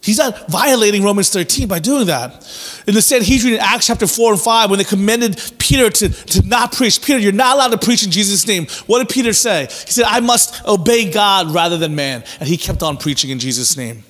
He's 0.02 0.18
not 0.18 0.50
violating 0.50 1.02
Romans 1.02 1.30
13 1.30 1.66
by 1.66 1.78
doing 1.78 2.08
that. 2.08 2.34
In 2.86 2.92
the 2.92 3.00
Sanhedrin 3.00 3.54
in 3.54 3.60
Acts 3.60 3.86
chapter 3.86 4.06
4 4.06 4.32
and 4.32 4.40
5, 4.42 4.68
when 4.68 4.78
they 4.78 4.84
commended 4.84 5.40
Peter 5.58 5.88
to, 5.88 6.10
to 6.10 6.46
not 6.46 6.72
preach, 6.72 7.00
Peter, 7.00 7.18
you're 7.18 7.32
not 7.32 7.56
allowed 7.56 7.68
to 7.68 7.78
preach 7.78 8.04
in 8.04 8.10
Jesus' 8.10 8.46
name. 8.46 8.66
What 8.84 8.98
did 8.98 9.08
Peter 9.08 9.32
say? 9.32 9.62
He 9.62 9.92
said, 9.92 10.04
I 10.04 10.20
must 10.20 10.62
obey 10.68 11.10
God 11.10 11.54
rather 11.54 11.78
than 11.78 11.94
man. 11.94 12.22
And 12.38 12.50
he 12.50 12.58
kept 12.58 12.82
on 12.82 12.98
preaching 12.98 13.30
in 13.30 13.38
Jesus' 13.38 13.78
name. 13.78 14.04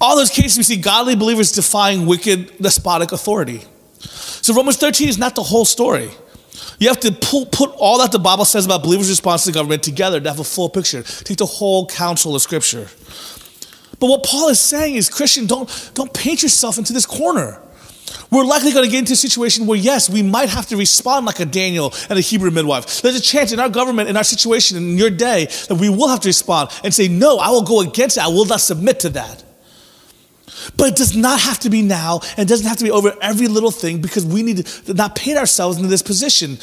All 0.00 0.16
those 0.16 0.30
cases, 0.30 0.58
we 0.58 0.62
see 0.62 0.76
godly 0.76 1.16
believers 1.16 1.52
defying 1.52 2.06
wicked, 2.06 2.58
despotic 2.58 3.12
authority. 3.12 3.62
So 3.98 4.54
Romans 4.54 4.76
13 4.76 5.08
is 5.08 5.18
not 5.18 5.34
the 5.34 5.42
whole 5.42 5.64
story. 5.64 6.10
You 6.78 6.88
have 6.88 7.00
to 7.00 7.12
pull, 7.12 7.46
put 7.46 7.70
all 7.76 7.98
that 7.98 8.12
the 8.12 8.18
Bible 8.18 8.44
says 8.44 8.66
about 8.66 8.82
believers' 8.82 9.08
response 9.08 9.44
to 9.44 9.52
government 9.52 9.82
together 9.82 10.20
to 10.20 10.28
have 10.28 10.38
a 10.38 10.44
full 10.44 10.68
picture. 10.68 11.02
Take 11.02 11.38
the 11.38 11.46
whole 11.46 11.86
counsel 11.86 12.34
of 12.34 12.42
Scripture. 12.42 12.88
But 13.98 14.08
what 14.08 14.24
Paul 14.24 14.48
is 14.48 14.60
saying 14.60 14.94
is, 14.94 15.08
Christian, 15.08 15.46
don't, 15.46 15.90
don't 15.94 16.12
paint 16.12 16.42
yourself 16.42 16.76
into 16.76 16.92
this 16.92 17.06
corner. 17.06 17.62
We're 18.30 18.44
likely 18.44 18.72
going 18.72 18.84
to 18.84 18.90
get 18.90 19.00
into 19.00 19.14
a 19.14 19.16
situation 19.16 19.66
where, 19.66 19.78
yes, 19.78 20.10
we 20.10 20.22
might 20.22 20.48
have 20.48 20.66
to 20.66 20.76
respond 20.76 21.26
like 21.26 21.40
a 21.40 21.46
Daniel 21.46 21.94
and 22.10 22.18
a 22.18 22.22
Hebrew 22.22 22.50
midwife. 22.50 23.00
There's 23.00 23.16
a 23.16 23.20
chance 23.20 23.52
in 23.52 23.60
our 23.60 23.68
government, 23.68 24.08
in 24.08 24.16
our 24.16 24.24
situation, 24.24 24.76
in 24.76 24.98
your 24.98 25.10
day, 25.10 25.46
that 25.68 25.76
we 25.76 25.88
will 25.88 26.08
have 26.08 26.20
to 26.20 26.28
respond 26.28 26.70
and 26.84 26.92
say, 26.92 27.08
No, 27.08 27.38
I 27.38 27.50
will 27.50 27.62
go 27.62 27.80
against 27.80 28.16
it. 28.16 28.24
I 28.24 28.28
will 28.28 28.44
not 28.44 28.60
submit 28.60 29.00
to 29.00 29.08
that. 29.10 29.44
But 30.76 30.88
it 30.88 30.96
does 30.96 31.16
not 31.16 31.40
have 31.40 31.58
to 31.60 31.70
be 31.70 31.82
now, 31.82 32.20
and 32.36 32.40
it 32.40 32.48
doesn't 32.48 32.66
have 32.66 32.76
to 32.78 32.84
be 32.84 32.90
over 32.90 33.14
every 33.20 33.48
little 33.48 33.70
thing 33.70 34.00
because 34.00 34.24
we 34.24 34.42
need 34.42 34.66
to 34.66 34.94
not 34.94 35.16
paint 35.16 35.38
ourselves 35.38 35.76
into 35.76 35.88
this 35.88 36.02
position. 36.02 36.58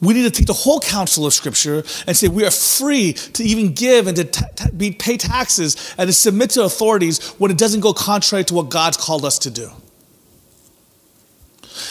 We 0.00 0.14
need 0.14 0.22
to 0.22 0.30
take 0.30 0.46
the 0.46 0.52
whole 0.52 0.80
counsel 0.80 1.26
of 1.26 1.32
Scripture 1.32 1.84
and 2.06 2.16
say 2.16 2.26
we 2.28 2.44
are 2.44 2.50
free 2.50 3.12
to 3.12 3.44
even 3.44 3.72
give 3.72 4.08
and 4.08 4.16
to 4.16 4.70
be, 4.76 4.90
pay 4.92 5.16
taxes 5.16 5.94
and 5.96 6.08
to 6.08 6.12
submit 6.12 6.50
to 6.50 6.64
authorities 6.64 7.28
when 7.38 7.50
it 7.50 7.58
doesn't 7.58 7.80
go 7.80 7.92
contrary 7.92 8.44
to 8.44 8.54
what 8.54 8.68
God's 8.68 8.96
called 8.96 9.24
us 9.24 9.38
to 9.40 9.50
do. 9.50 9.70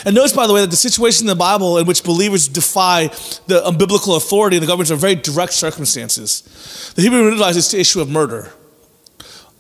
And 0.06 0.14
notice, 0.14 0.34
by 0.34 0.46
the 0.46 0.54
way, 0.54 0.62
that 0.62 0.70
the 0.70 0.76
situation 0.76 1.24
in 1.24 1.28
the 1.28 1.36
Bible 1.36 1.78
in 1.78 1.86
which 1.86 2.04
believers 2.04 2.48
defy 2.48 3.08
the 3.48 3.62
unbiblical 3.66 4.18
authority 4.18 4.58
of 4.58 4.62
the 4.62 4.68
government 4.68 4.92
are 4.92 4.96
very 4.96 5.16
direct 5.16 5.54
circumstances. 5.54 6.92
The 6.96 7.02
Hebrew 7.02 7.32
is 7.32 7.72
the 7.72 7.80
issue 7.80 8.02
of 8.02 8.10
murder 8.10 8.52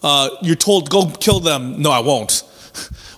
uh, 0.03 0.29
you're 0.41 0.55
told, 0.55 0.89
go 0.89 1.09
kill 1.09 1.39
them. 1.39 1.81
No, 1.81 1.91
I 1.91 1.99
won't. 1.99 2.43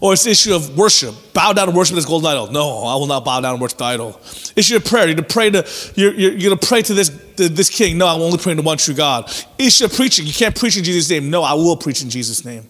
Or 0.02 0.12
it's 0.12 0.26
the 0.26 0.32
issue 0.32 0.54
of 0.54 0.78
worship. 0.78 1.16
Bow 1.34 1.54
down 1.54 1.70
and 1.70 1.78
worship 1.78 1.96
this 1.96 2.06
golden 2.06 2.28
idol. 2.28 2.52
No, 2.52 2.84
I 2.84 2.96
will 2.96 3.08
not 3.08 3.24
bow 3.24 3.40
down 3.40 3.54
and 3.54 3.62
worship 3.62 3.78
the 3.78 3.86
idol. 3.86 4.20
Issue 4.56 4.76
of 4.76 4.84
prayer. 4.84 5.08
You're 5.08 5.16
to 5.16 5.24
pray 5.24 5.50
to 5.50 5.66
you're, 5.96 6.14
you're, 6.14 6.34
you're 6.34 6.58
to 6.58 6.68
pray 6.68 6.82
to 6.82 6.94
this 6.94 7.10
this 7.38 7.70
king. 7.70 7.98
No, 7.98 8.08
I'm 8.08 8.22
only 8.22 8.38
praying 8.38 8.58
to 8.58 8.64
one 8.64 8.78
true 8.78 8.96
God. 8.96 9.32
Issue 9.58 9.86
of 9.86 9.94
preaching. 9.94 10.26
You 10.26 10.34
can't 10.34 10.56
preach 10.56 10.78
in 10.78 10.84
Jesus' 10.84 11.10
name. 11.10 11.30
No, 11.30 11.42
I 11.42 11.54
will 11.54 11.78
preach 11.78 12.04
in 12.04 12.10
Jesus' 12.10 12.44
name. 12.44 12.68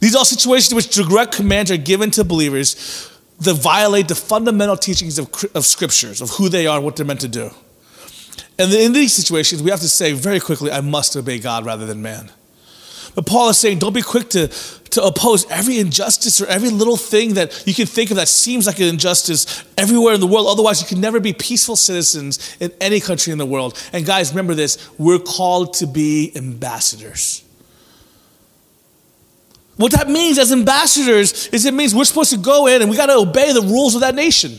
These 0.00 0.14
are 0.14 0.18
all 0.18 0.24
situations 0.24 0.72
in 0.72 0.76
which 0.76 0.94
direct 0.94 1.34
commands 1.34 1.70
are 1.70 1.76
given 1.76 2.10
to 2.12 2.24
believers 2.24 3.10
that 3.40 3.54
violate 3.54 4.08
the 4.08 4.14
fundamental 4.14 4.76
teachings 4.76 5.18
of, 5.18 5.28
of 5.54 5.66
scriptures 5.66 6.20
of 6.20 6.30
who 6.30 6.48
they 6.48 6.66
are, 6.66 6.80
what 6.80 6.96
they're 6.96 7.06
meant 7.06 7.20
to 7.20 7.28
do. 7.28 7.50
And 8.58 8.72
in 8.72 8.92
these 8.92 9.12
situations, 9.12 9.62
we 9.62 9.70
have 9.70 9.80
to 9.80 9.88
say 9.88 10.12
very 10.12 10.40
quickly, 10.40 10.72
I 10.72 10.80
must 10.80 11.16
obey 11.16 11.38
God 11.38 11.64
rather 11.64 11.86
than 11.86 12.02
man. 12.02 12.30
But 13.18 13.26
Paul 13.26 13.48
is 13.48 13.58
saying, 13.58 13.80
don't 13.80 13.92
be 13.92 14.00
quick 14.00 14.28
to, 14.28 14.46
to 14.46 15.02
oppose 15.02 15.44
every 15.50 15.80
injustice 15.80 16.40
or 16.40 16.46
every 16.46 16.70
little 16.70 16.96
thing 16.96 17.34
that 17.34 17.64
you 17.66 17.74
can 17.74 17.86
think 17.86 18.10
of 18.10 18.16
that 18.16 18.28
seems 18.28 18.64
like 18.64 18.78
an 18.78 18.84
injustice 18.84 19.64
everywhere 19.76 20.14
in 20.14 20.20
the 20.20 20.26
world. 20.28 20.46
Otherwise, 20.46 20.80
you 20.80 20.86
can 20.86 21.00
never 21.00 21.18
be 21.18 21.32
peaceful 21.32 21.74
citizens 21.74 22.56
in 22.60 22.70
any 22.80 23.00
country 23.00 23.32
in 23.32 23.38
the 23.38 23.44
world. 23.44 23.76
And 23.92 24.06
guys, 24.06 24.30
remember 24.30 24.54
this 24.54 24.88
we're 25.00 25.18
called 25.18 25.74
to 25.74 25.88
be 25.88 26.30
ambassadors. 26.36 27.42
What 29.78 29.90
that 29.90 30.08
means 30.08 30.38
as 30.38 30.52
ambassadors 30.52 31.48
is 31.48 31.66
it 31.66 31.74
means 31.74 31.96
we're 31.96 32.04
supposed 32.04 32.30
to 32.30 32.38
go 32.38 32.68
in 32.68 32.82
and 32.82 32.88
we 32.88 32.96
got 32.96 33.06
to 33.06 33.16
obey 33.16 33.52
the 33.52 33.62
rules 33.62 33.96
of 33.96 34.02
that 34.02 34.14
nation. 34.14 34.52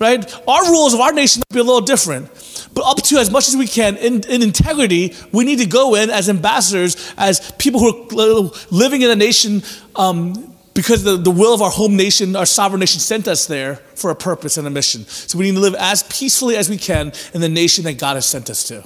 Right? 0.00 0.48
Our 0.48 0.70
rules 0.70 0.94
of 0.94 1.00
our 1.00 1.12
nation 1.12 1.40
might 1.40 1.54
be 1.54 1.60
a 1.60 1.64
little 1.64 1.82
different. 1.82 2.28
But 2.72 2.84
up 2.86 3.02
to 3.04 3.18
as 3.18 3.30
much 3.30 3.48
as 3.48 3.56
we 3.56 3.66
can, 3.66 3.96
in, 3.98 4.24
in 4.24 4.42
integrity, 4.42 5.14
we 5.30 5.44
need 5.44 5.58
to 5.58 5.66
go 5.66 5.94
in 5.94 6.08
as 6.08 6.30
ambassadors, 6.30 7.12
as 7.18 7.52
people 7.58 7.80
who 7.80 8.18
are 8.18 8.50
living 8.70 9.02
in 9.02 9.10
a 9.10 9.16
nation 9.16 9.62
um, 9.96 10.50
because 10.72 11.02
the, 11.02 11.16
the 11.16 11.30
will 11.30 11.52
of 11.52 11.60
our 11.60 11.70
home 11.70 11.96
nation, 11.96 12.34
our 12.36 12.46
sovereign 12.46 12.80
nation, 12.80 13.00
sent 13.00 13.28
us 13.28 13.46
there 13.46 13.76
for 13.94 14.10
a 14.10 14.14
purpose 14.14 14.56
and 14.56 14.66
a 14.66 14.70
mission. 14.70 15.04
So 15.04 15.36
we 15.36 15.44
need 15.46 15.56
to 15.56 15.60
live 15.60 15.74
as 15.74 16.02
peacefully 16.04 16.56
as 16.56 16.70
we 16.70 16.78
can 16.78 17.12
in 17.34 17.40
the 17.40 17.48
nation 17.48 17.84
that 17.84 17.98
God 17.98 18.14
has 18.14 18.26
sent 18.26 18.48
us 18.48 18.64
to. 18.68 18.82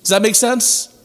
Does 0.00 0.10
that 0.10 0.20
make 0.20 0.34
sense? 0.34 0.97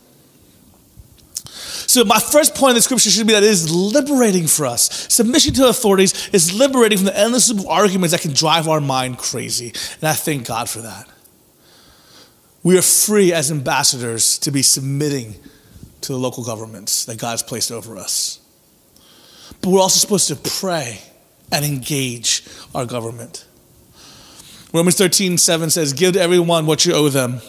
So, 1.93 2.03
my 2.03 2.19
first 2.19 2.55
point 2.55 2.71
in 2.71 2.75
the 2.77 2.81
scripture 2.81 3.11
should 3.11 3.27
be 3.27 3.33
that 3.33 3.43
it 3.43 3.49
is 3.49 3.71
liberating 3.71 4.47
for 4.47 4.65
us. 4.65 4.89
Submission 5.13 5.53
to 5.53 5.67
authorities 5.67 6.27
is 6.29 6.51
liberating 6.51 6.97
from 6.97 7.05
the 7.05 7.15
endless 7.15 7.53
arguments 7.67 8.13
that 8.13 8.21
can 8.21 8.33
drive 8.33 8.67
our 8.67 8.81
mind 8.81 9.19
crazy. 9.19 9.67
And 10.01 10.09
I 10.09 10.13
thank 10.13 10.47
God 10.47 10.67
for 10.67 10.79
that. 10.79 11.07
We 12.63 12.79
are 12.79 12.81
free 12.81 13.31
as 13.31 13.51
ambassadors 13.51 14.39
to 14.39 14.49
be 14.49 14.63
submitting 14.63 15.35
to 16.01 16.13
the 16.13 16.17
local 16.17 16.43
governments 16.43 17.05
that 17.05 17.19
God 17.19 17.29
has 17.29 17.43
placed 17.43 17.71
over 17.71 17.95
us. 17.95 18.41
But 19.61 19.69
we're 19.69 19.79
also 19.79 19.99
supposed 19.99 20.29
to 20.29 20.49
pray 20.49 20.99
and 21.51 21.63
engage 21.63 22.43
our 22.73 22.87
government. 22.87 23.45
Romans 24.73 24.97
13, 24.97 25.37
7 25.37 25.69
says, 25.69 25.93
Give 25.93 26.13
to 26.13 26.19
everyone 26.19 26.65
what 26.65 26.87
you 26.87 26.93
owe 26.93 27.09
them. 27.09 27.39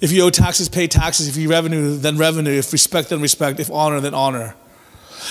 If 0.00 0.12
you 0.12 0.22
owe 0.22 0.30
taxes, 0.30 0.68
pay 0.68 0.86
taxes. 0.86 1.28
If 1.28 1.36
you 1.36 1.48
revenue, 1.48 1.96
then 1.96 2.18
revenue. 2.18 2.52
If 2.52 2.72
respect, 2.72 3.08
then 3.10 3.20
respect. 3.20 3.60
If 3.60 3.70
honor, 3.70 4.00
then 4.00 4.14
honor. 4.14 4.54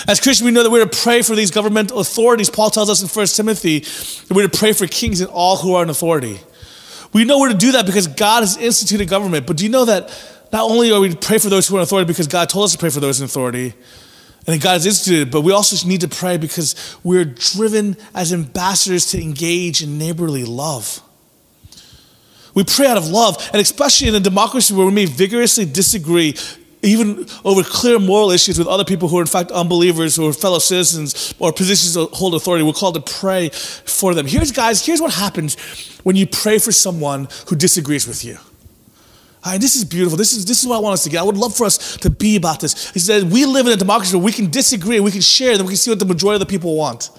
As 0.08 0.20
Christians, 0.20 0.44
we 0.44 0.50
know 0.50 0.62
that 0.62 0.70
we're 0.70 0.84
to 0.84 0.98
pray 1.02 1.22
for 1.22 1.34
these 1.34 1.50
governmental 1.50 1.98
authorities. 1.98 2.50
Paul 2.50 2.70
tells 2.70 2.90
us 2.90 3.02
in 3.02 3.08
1 3.08 3.26
Timothy 3.28 3.80
that 3.80 4.34
we're 4.34 4.48
to 4.48 4.58
pray 4.58 4.72
for 4.72 4.86
kings 4.86 5.20
and 5.20 5.30
all 5.30 5.56
who 5.56 5.74
are 5.74 5.82
in 5.82 5.90
authority. 5.90 6.40
We 7.12 7.24
know 7.24 7.38
where 7.38 7.50
to 7.50 7.56
do 7.56 7.72
that 7.72 7.86
because 7.86 8.08
God 8.08 8.40
has 8.40 8.56
instituted 8.56 9.08
government. 9.08 9.46
But 9.46 9.56
do 9.56 9.64
you 9.64 9.70
know 9.70 9.84
that 9.84 10.10
not 10.52 10.70
only 10.70 10.92
are 10.92 11.00
we 11.00 11.10
to 11.10 11.16
pray 11.16 11.38
for 11.38 11.48
those 11.48 11.66
who 11.66 11.76
are 11.76 11.78
in 11.78 11.84
authority 11.84 12.06
because 12.06 12.26
God 12.26 12.48
told 12.48 12.66
us 12.66 12.72
to 12.72 12.78
pray 12.78 12.90
for 12.90 13.00
those 13.00 13.20
in 13.20 13.24
authority, 13.24 13.74
and 14.46 14.60
God 14.60 14.74
has 14.74 14.86
instituted, 14.86 15.30
but 15.30 15.40
we 15.40 15.52
also 15.52 15.86
need 15.88 16.02
to 16.02 16.08
pray 16.08 16.36
because 16.36 16.96
we're 17.02 17.24
driven 17.24 17.96
as 18.14 18.32
ambassadors 18.32 19.06
to 19.06 19.20
engage 19.20 19.82
in 19.82 19.98
neighborly 19.98 20.44
love. 20.44 21.02
We 22.56 22.64
pray 22.64 22.86
out 22.86 22.96
of 22.96 23.06
love, 23.06 23.36
and 23.52 23.60
especially 23.60 24.08
in 24.08 24.14
a 24.14 24.20
democracy 24.20 24.74
where 24.74 24.86
we 24.86 24.90
may 24.90 25.04
vigorously 25.04 25.66
disagree, 25.66 26.34
even 26.82 27.26
over 27.44 27.62
clear 27.62 27.98
moral 27.98 28.30
issues 28.30 28.58
with 28.58 28.66
other 28.66 28.84
people 28.84 29.08
who 29.08 29.18
are 29.18 29.20
in 29.20 29.26
fact 29.26 29.50
unbelievers 29.50 30.18
or 30.18 30.32
fellow 30.32 30.58
citizens 30.58 31.34
or 31.38 31.52
positions 31.52 31.96
of 31.96 32.10
hold 32.12 32.34
authority. 32.34 32.64
We're 32.64 32.72
called 32.72 32.94
to 32.94 33.12
pray 33.20 33.50
for 33.50 34.14
them. 34.14 34.26
Here's 34.26 34.52
guys, 34.52 34.84
here's 34.84 35.02
what 35.02 35.12
happens 35.12 35.56
when 36.02 36.16
you 36.16 36.26
pray 36.26 36.58
for 36.58 36.72
someone 36.72 37.28
who 37.48 37.56
disagrees 37.56 38.08
with 38.08 38.24
you. 38.24 38.38
Right, 39.46 39.60
this 39.60 39.76
is 39.76 39.84
beautiful. 39.84 40.18
This 40.18 40.32
is, 40.32 40.44
this 40.44 40.60
is 40.60 40.66
what 40.66 40.74
I 40.74 40.80
want 40.80 40.94
us 40.94 41.04
to 41.04 41.10
get. 41.10 41.20
I 41.20 41.22
would 41.22 41.36
love 41.36 41.56
for 41.56 41.66
us 41.66 41.96
to 41.98 42.10
be 42.10 42.34
about 42.34 42.58
this. 42.58 42.90
He 42.90 42.98
said, 42.98 43.30
we 43.30 43.46
live 43.46 43.66
in 43.66 43.72
a 43.72 43.76
democracy 43.76 44.16
where 44.16 44.24
we 44.24 44.32
can 44.32 44.50
disagree, 44.50 44.98
we 44.98 45.12
can 45.12 45.20
share, 45.20 45.52
and 45.52 45.62
we 45.62 45.68
can 45.68 45.76
see 45.76 45.88
what 45.88 46.00
the 46.00 46.04
majority 46.04 46.42
of 46.42 46.48
the 46.48 46.52
people 46.52 46.74
want. 46.74 47.10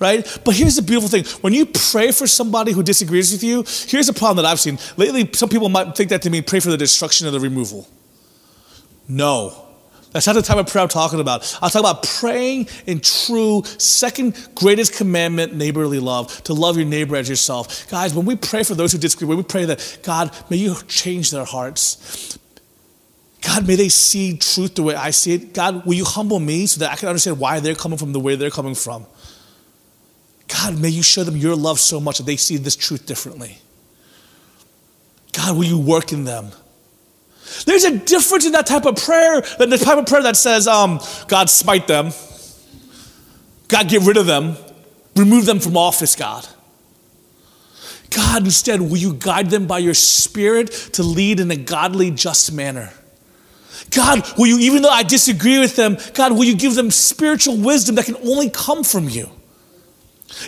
Right? 0.00 0.26
But 0.44 0.56
here's 0.56 0.74
the 0.74 0.82
beautiful 0.82 1.08
thing. 1.08 1.24
When 1.42 1.52
you 1.52 1.64
pray 1.64 2.10
for 2.10 2.26
somebody 2.26 2.72
who 2.72 2.82
disagrees 2.82 3.30
with 3.30 3.44
you, 3.44 3.64
here's 3.86 4.08
a 4.08 4.12
problem 4.12 4.38
that 4.38 4.46
I've 4.46 4.58
seen. 4.58 4.80
Lately, 4.96 5.30
some 5.32 5.48
people 5.48 5.68
might 5.68 5.96
think 5.96 6.10
that 6.10 6.22
to 6.22 6.30
mean 6.30 6.42
pray 6.42 6.58
for 6.58 6.70
the 6.70 6.76
destruction 6.76 7.28
or 7.28 7.30
the 7.30 7.38
removal. 7.38 7.86
No. 9.06 9.65
That's 10.16 10.26
not 10.26 10.32
the 10.32 10.40
type 10.40 10.56
of 10.56 10.66
prayer 10.66 10.82
I'm 10.82 10.88
talking 10.88 11.20
about. 11.20 11.42
I'm 11.60 11.68
talking 11.68 11.80
about 11.80 12.02
praying 12.02 12.68
in 12.86 13.00
true, 13.00 13.62
second 13.76 14.34
greatest 14.54 14.94
commandment, 14.94 15.54
neighborly 15.54 15.98
love, 15.98 16.42
to 16.44 16.54
love 16.54 16.78
your 16.78 16.86
neighbor 16.86 17.16
as 17.16 17.28
yourself. 17.28 17.86
Guys, 17.90 18.14
when 18.14 18.24
we 18.24 18.34
pray 18.34 18.62
for 18.62 18.74
those 18.74 18.92
who 18.92 18.98
disagree, 18.98 19.28
when 19.28 19.36
we 19.36 19.42
pray 19.42 19.66
that, 19.66 19.98
God, 20.02 20.34
may 20.48 20.56
you 20.56 20.74
change 20.88 21.32
their 21.32 21.44
hearts. 21.44 22.38
God, 23.42 23.66
may 23.66 23.76
they 23.76 23.90
see 23.90 24.38
truth 24.38 24.76
the 24.76 24.84
way 24.84 24.94
I 24.94 25.10
see 25.10 25.34
it. 25.34 25.52
God, 25.52 25.84
will 25.84 25.92
you 25.92 26.06
humble 26.06 26.40
me 26.40 26.64
so 26.64 26.80
that 26.80 26.92
I 26.92 26.96
can 26.96 27.10
understand 27.10 27.38
why 27.38 27.60
they're 27.60 27.74
coming 27.74 27.98
from 27.98 28.14
the 28.14 28.20
way 28.20 28.36
they're 28.36 28.48
coming 28.48 28.74
from? 28.74 29.04
God, 30.48 30.80
may 30.80 30.88
you 30.88 31.02
show 31.02 31.24
them 31.24 31.36
your 31.36 31.56
love 31.56 31.78
so 31.78 32.00
much 32.00 32.16
that 32.16 32.24
they 32.24 32.36
see 32.36 32.56
this 32.56 32.74
truth 32.74 33.04
differently. 33.04 33.58
God, 35.34 35.58
will 35.58 35.64
you 35.64 35.78
work 35.78 36.10
in 36.10 36.24
them? 36.24 36.52
There's 37.64 37.84
a 37.84 37.96
difference 37.98 38.46
in 38.46 38.52
that 38.52 38.66
type 38.66 38.84
of 38.86 38.96
prayer 38.96 39.40
than 39.58 39.70
the 39.70 39.78
type 39.78 39.98
of 39.98 40.06
prayer 40.06 40.22
that 40.22 40.36
says, 40.36 40.66
um, 40.66 41.00
God, 41.28 41.48
smite 41.48 41.86
them. 41.86 42.12
God, 43.68 43.88
get 43.88 44.02
rid 44.02 44.16
of 44.16 44.26
them. 44.26 44.56
Remove 45.14 45.46
them 45.46 45.60
from 45.60 45.76
office, 45.76 46.14
God. 46.14 46.46
God, 48.10 48.44
instead, 48.44 48.80
will 48.80 48.96
you 48.96 49.14
guide 49.14 49.50
them 49.50 49.66
by 49.66 49.78
your 49.78 49.94
spirit 49.94 50.70
to 50.92 51.02
lead 51.02 51.40
in 51.40 51.50
a 51.50 51.56
godly, 51.56 52.10
just 52.10 52.52
manner? 52.52 52.92
God, 53.90 54.24
will 54.36 54.46
you, 54.46 54.58
even 54.58 54.82
though 54.82 54.90
I 54.90 55.02
disagree 55.02 55.58
with 55.58 55.76
them, 55.76 55.96
God, 56.14 56.32
will 56.32 56.44
you 56.44 56.56
give 56.56 56.74
them 56.74 56.90
spiritual 56.90 57.56
wisdom 57.56 57.94
that 57.96 58.04
can 58.04 58.16
only 58.16 58.50
come 58.50 58.84
from 58.84 59.08
you? 59.08 59.30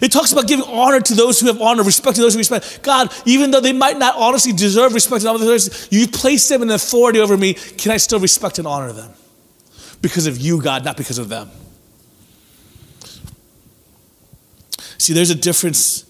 It 0.02 0.12
talks 0.12 0.32
about 0.32 0.46
giving 0.46 0.66
honor 0.66 1.00
to 1.00 1.14
those 1.14 1.40
who 1.40 1.46
have 1.46 1.60
honor, 1.60 1.82
respect 1.82 2.16
to 2.16 2.22
those 2.22 2.34
who 2.34 2.38
respect. 2.38 2.82
God, 2.82 3.12
even 3.24 3.50
though 3.50 3.60
they 3.60 3.72
might 3.72 3.98
not 3.98 4.16
honestly 4.16 4.52
deserve 4.52 4.92
respect 4.94 5.24
and 5.24 5.30
others, 5.30 5.88
you 5.90 6.06
place 6.06 6.48
them 6.48 6.62
in 6.62 6.70
authority 6.70 7.20
over 7.20 7.36
me. 7.36 7.54
Can 7.54 7.92
I 7.92 7.96
still 7.96 8.20
respect 8.20 8.58
and 8.58 8.68
honor 8.68 8.92
them? 8.92 9.12
Because 10.02 10.26
of 10.26 10.38
you, 10.38 10.62
God, 10.62 10.84
not 10.84 10.96
because 10.96 11.18
of 11.18 11.28
them. 11.28 11.50
See, 14.98 15.12
there's 15.12 15.30
a 15.30 15.34
difference 15.34 16.04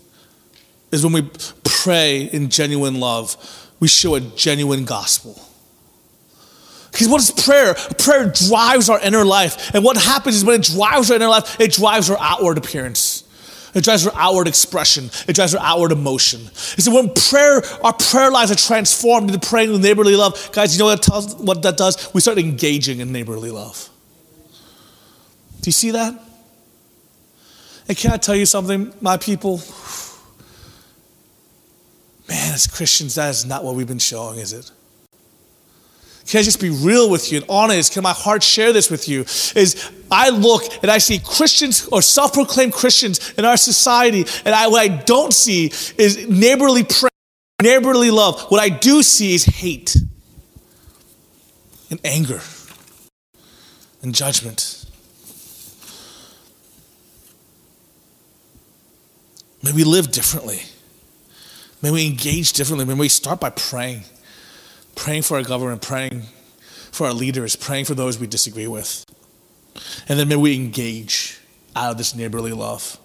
is 0.91 1.05
when 1.05 1.13
we 1.13 1.31
pray 1.65 2.23
in 2.23 2.51
genuine 2.51 2.99
love, 2.99 3.37
we 3.79 3.89
show 3.89 4.15
a 4.15 4.21
genuine 4.21 4.85
gospel. 4.85 5.41
Because 6.91 7.09
what 7.09 7.21
is 7.21 7.31
prayer? 7.31 7.75
Prayer 7.99 8.33
drives 8.49 8.89
our 8.89 8.99
inner 9.01 9.25
life. 9.25 9.73
And 9.75 9.85
what 9.85 9.97
happens 9.97 10.37
is 10.37 10.45
when 10.45 10.61
it 10.61 10.67
drives 10.67 11.11
our 11.11 11.17
inner 11.17 11.29
life, 11.29 11.61
it 11.61 11.73
drives 11.73 12.11
our 12.11 12.17
outward 12.19 12.59
appearance. 12.59 13.18
It 13.75 13.85
drives 13.85 14.07
our 14.07 14.13
outward 14.15 14.49
expression. 14.49 15.11
It 15.27 15.35
drives 15.35 15.55
our 15.55 15.65
outward 15.65 15.93
emotion. 15.93 16.41
You 16.41 16.83
see, 16.83 16.91
when 16.91 17.13
prayer, 17.15 17.63
our 17.85 17.93
prayer 17.93 18.31
lives 18.31 18.51
are 18.51 18.57
transformed 18.57 19.31
into 19.31 19.47
praying 19.47 19.71
with 19.71 19.83
neighborly 19.83 20.17
love, 20.17 20.51
guys, 20.53 20.75
you 20.75 20.79
know 20.79 20.87
what, 20.87 21.03
that, 21.03 21.11
tells, 21.11 21.35
what 21.37 21.63
that 21.63 21.77
does? 21.77 22.13
We 22.15 22.21
start 22.21 22.39
engaging 22.39 23.01
in 23.01 23.13
neighborly 23.13 23.51
love. 23.51 23.89
Do 25.61 25.69
you 25.69 25.73
see 25.73 25.91
that? 25.91 26.15
And 27.89 27.97
can 27.97 28.13
I 28.13 28.17
tell 28.17 28.37
you 28.37 28.47
something, 28.47 28.93
my 29.01 29.17
people? 29.17 29.63
Man, 32.29 32.55
as 32.55 32.67
Christians, 32.67 33.15
that 33.15 33.31
is 33.31 33.47
not 33.47 33.65
what 33.65 33.75
we've 33.75 33.89
been 33.89 33.99
showing, 33.99 34.39
is 34.39 34.53
it? 34.53 34.71
Can 36.29 36.41
I 36.41 36.43
just 36.43 36.61
be 36.61 36.69
real 36.69 37.09
with 37.09 37.33
you 37.33 37.39
and 37.39 37.47
honest? 37.49 37.95
Can 37.95 38.03
my 38.03 38.13
heart 38.13 38.43
share 38.43 38.75
this 38.75 38.91
with 38.91 39.09
you? 39.09 39.23
Is 39.57 39.91
I 40.11 40.29
look 40.29 40.63
and 40.83 40.91
I 40.91 40.99
see 40.99 41.19
Christians 41.19 41.89
or 41.89 42.03
self 42.03 42.35
proclaimed 42.35 42.75
Christians 42.75 43.33
in 43.39 43.47
our 43.47 43.57
society, 43.57 44.27
and 44.45 44.55
I, 44.55 44.69
what 44.69 44.83
I 44.83 44.89
don't 44.89 45.33
see 45.33 45.73
is 45.97 46.29
neighborly 46.29 46.85
prayer, 46.85 47.11
neighborly 47.63 48.11
love. 48.11 48.43
What 48.51 48.61
I 48.61 48.69
do 48.69 49.03
see 49.03 49.35
is 49.35 49.47
hate 49.47 49.97
and 51.91 51.99
anger 52.05 52.43
and 54.03 54.15
judgment. 54.15 54.85
May 59.63 59.73
we 59.73 59.85
live 59.85 60.13
differently. 60.13 60.61
May 61.81 61.91
we 61.91 62.07
engage 62.07 62.53
differently. 62.53 62.85
May 62.85 62.93
we 62.93 63.09
start 63.09 63.41
by 63.41 63.49
praying 63.49 64.05
praying 64.99 65.23
for 65.23 65.37
our 65.37 65.43
government, 65.43 65.81
praying 65.81 66.23
for 66.91 67.07
our 67.07 67.13
leaders, 67.13 67.57
praying 67.57 67.85
for 67.85 67.95
those 67.95 68.19
we 68.19 68.27
disagree 68.27 68.67
with. 68.67 69.05
And 70.09 70.19
then 70.19 70.29
may 70.29 70.37
we 70.37 70.57
engage 70.57 71.41
out 71.77 71.93
of 71.93 71.99
this 71.99 72.15
neighborly 72.15 72.53
love. 72.53 72.99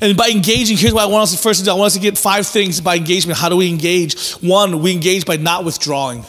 And 0.00 0.16
by 0.16 0.28
engaging, 0.28 0.76
here's 0.76 0.94
what 0.94 1.04
I 1.04 1.06
want 1.06 1.24
us 1.24 1.32
to 1.32 1.38
first 1.38 1.64
do. 1.64 1.70
I 1.70 1.74
want 1.74 1.88
us 1.88 1.94
to 1.94 2.00
get 2.00 2.16
five 2.16 2.46
things 2.46 2.80
by 2.80 2.96
engagement. 2.96 3.38
How 3.38 3.48
do 3.48 3.56
we 3.56 3.68
engage? 3.68 4.32
One, 4.36 4.82
we 4.82 4.92
engage 4.92 5.26
by 5.26 5.36
not 5.36 5.64
withdrawing. 5.64 6.24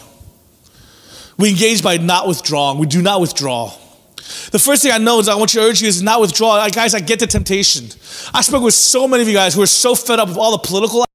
We 1.37 1.49
engage 1.49 1.81
by 1.81 1.97
not 1.97 2.27
withdrawing. 2.27 2.77
We 2.77 2.85
do 2.85 3.01
not 3.01 3.21
withdraw. 3.21 3.73
The 4.51 4.59
first 4.59 4.83
thing 4.83 4.91
I 4.91 4.97
know 4.97 5.19
is 5.19 5.27
I 5.27 5.35
want 5.35 5.53
you 5.53 5.61
to 5.61 5.67
urge 5.67 5.81
you 5.81 5.87
is 5.87 6.03
not 6.03 6.21
withdraw. 6.21 6.67
Guys, 6.69 6.93
I 6.93 6.99
get 6.99 7.19
the 7.19 7.27
temptation. 7.27 7.85
I 8.33 8.41
spoke 8.41 8.63
with 8.63 8.73
so 8.73 9.07
many 9.07 9.23
of 9.23 9.27
you 9.27 9.33
guys 9.33 9.55
who 9.55 9.61
are 9.61 9.67
so 9.67 9.95
fed 9.95 10.19
up 10.19 10.27
with 10.27 10.37
all 10.37 10.51
the 10.51 10.59
political 10.67 11.05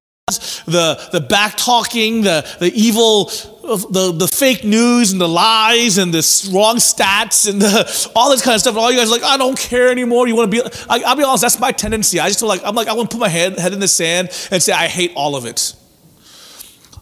the, 0.66 1.08
the 1.12 1.20
back 1.20 1.56
talking, 1.56 2.22
the, 2.22 2.46
the 2.58 2.72
evil, 2.74 3.26
the, 3.26 4.12
the 4.16 4.28
fake 4.28 4.64
news 4.64 5.12
and 5.12 5.20
the 5.20 5.28
lies 5.28 5.98
and 5.98 6.12
the 6.12 6.50
wrong 6.52 6.76
stats 6.76 7.48
and 7.48 7.60
the, 7.60 8.10
all 8.16 8.30
this 8.30 8.42
kind 8.42 8.54
of 8.54 8.60
stuff. 8.60 8.74
And 8.74 8.80
all 8.80 8.90
you 8.90 8.98
guys 8.98 9.08
are 9.08 9.12
like, 9.12 9.22
I 9.22 9.36
don't 9.36 9.58
care 9.58 9.90
anymore. 9.90 10.28
You 10.28 10.36
want 10.36 10.50
to 10.50 10.62
be, 10.62 10.70
I, 10.88 10.98
will 10.98 11.16
be 11.16 11.24
honest, 11.24 11.42
that's 11.42 11.60
my 11.60 11.72
tendency. 11.72 12.20
I 12.20 12.28
just 12.28 12.40
feel 12.40 12.48
like, 12.48 12.62
I'm 12.64 12.74
like, 12.74 12.88
I 12.88 12.92
want 12.92 13.10
to 13.10 13.16
put 13.16 13.20
my 13.20 13.28
head, 13.28 13.58
head 13.58 13.72
in 13.72 13.80
the 13.80 13.88
sand 13.88 14.28
and 14.50 14.62
say, 14.62 14.72
I 14.72 14.86
hate 14.86 15.12
all 15.14 15.36
of 15.36 15.46
it. 15.46 15.74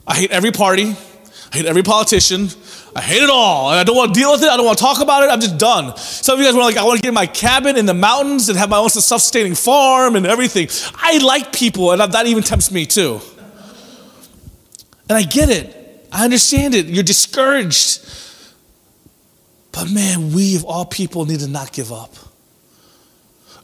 I 0.07 0.15
hate 0.17 0.31
every 0.31 0.53
party. 0.53 0.95
I 1.53 1.57
hate 1.57 1.67
every 1.67 1.83
politician. 1.83 2.49
I 2.97 3.01
hate 3.01 3.23
it 3.23 3.31
all. 3.31 3.69
I 3.69 3.83
don't 3.83 3.97
want 3.97 4.15
to 4.15 4.21
deal 4.21 4.33
with 4.33 4.43
it. 4.43 4.49
I 4.49 4.57
don't 4.57 4.67
want 4.67 4.79
to 4.79 4.85
talk 4.85 5.01
about 5.01 5.25
it. 5.25 5.31
I'm 5.31 5.41
just 5.41 5.59
done. 5.59 5.97
Some 5.97 6.35
of 6.35 6.41
you 6.41 6.47
guys 6.47 6.55
were 6.55 6.61
like, 6.61 6.77
I 6.77 6.85
want 6.85 6.99
to 6.99 7.03
get 7.03 7.09
in 7.09 7.15
my 7.15 7.27
cabin 7.27 7.77
in 7.77 7.87
the 7.87 7.95
mountains 7.95 8.49
and 8.49 8.59
have 8.59 8.69
my 8.69 8.77
own 8.77 8.89
self 8.89 9.23
sustaining 9.23 9.55
farm 9.55 10.15
and 10.15 10.27
everything. 10.27 10.69
I 10.95 11.19
like 11.19 11.53
people, 11.53 11.91
and 11.91 12.01
that 12.01 12.27
even 12.27 12.43
tempts 12.43 12.71
me 12.71 12.87
too. 12.87 13.21
And 15.09 15.19
I 15.19 15.23
get 15.23 15.51
it. 15.51 16.09
I 16.11 16.25
understand 16.25 16.75
it. 16.75 16.87
You're 16.87 17.03
discouraged. 17.03 18.01
But 19.73 19.91
man, 19.91 20.33
we 20.33 20.57
of 20.57 20.65
all 20.65 20.85
people 20.85 21.27
need 21.27 21.41
to 21.41 21.49
not 21.49 21.73
give 21.73 21.93
up. 21.93 22.15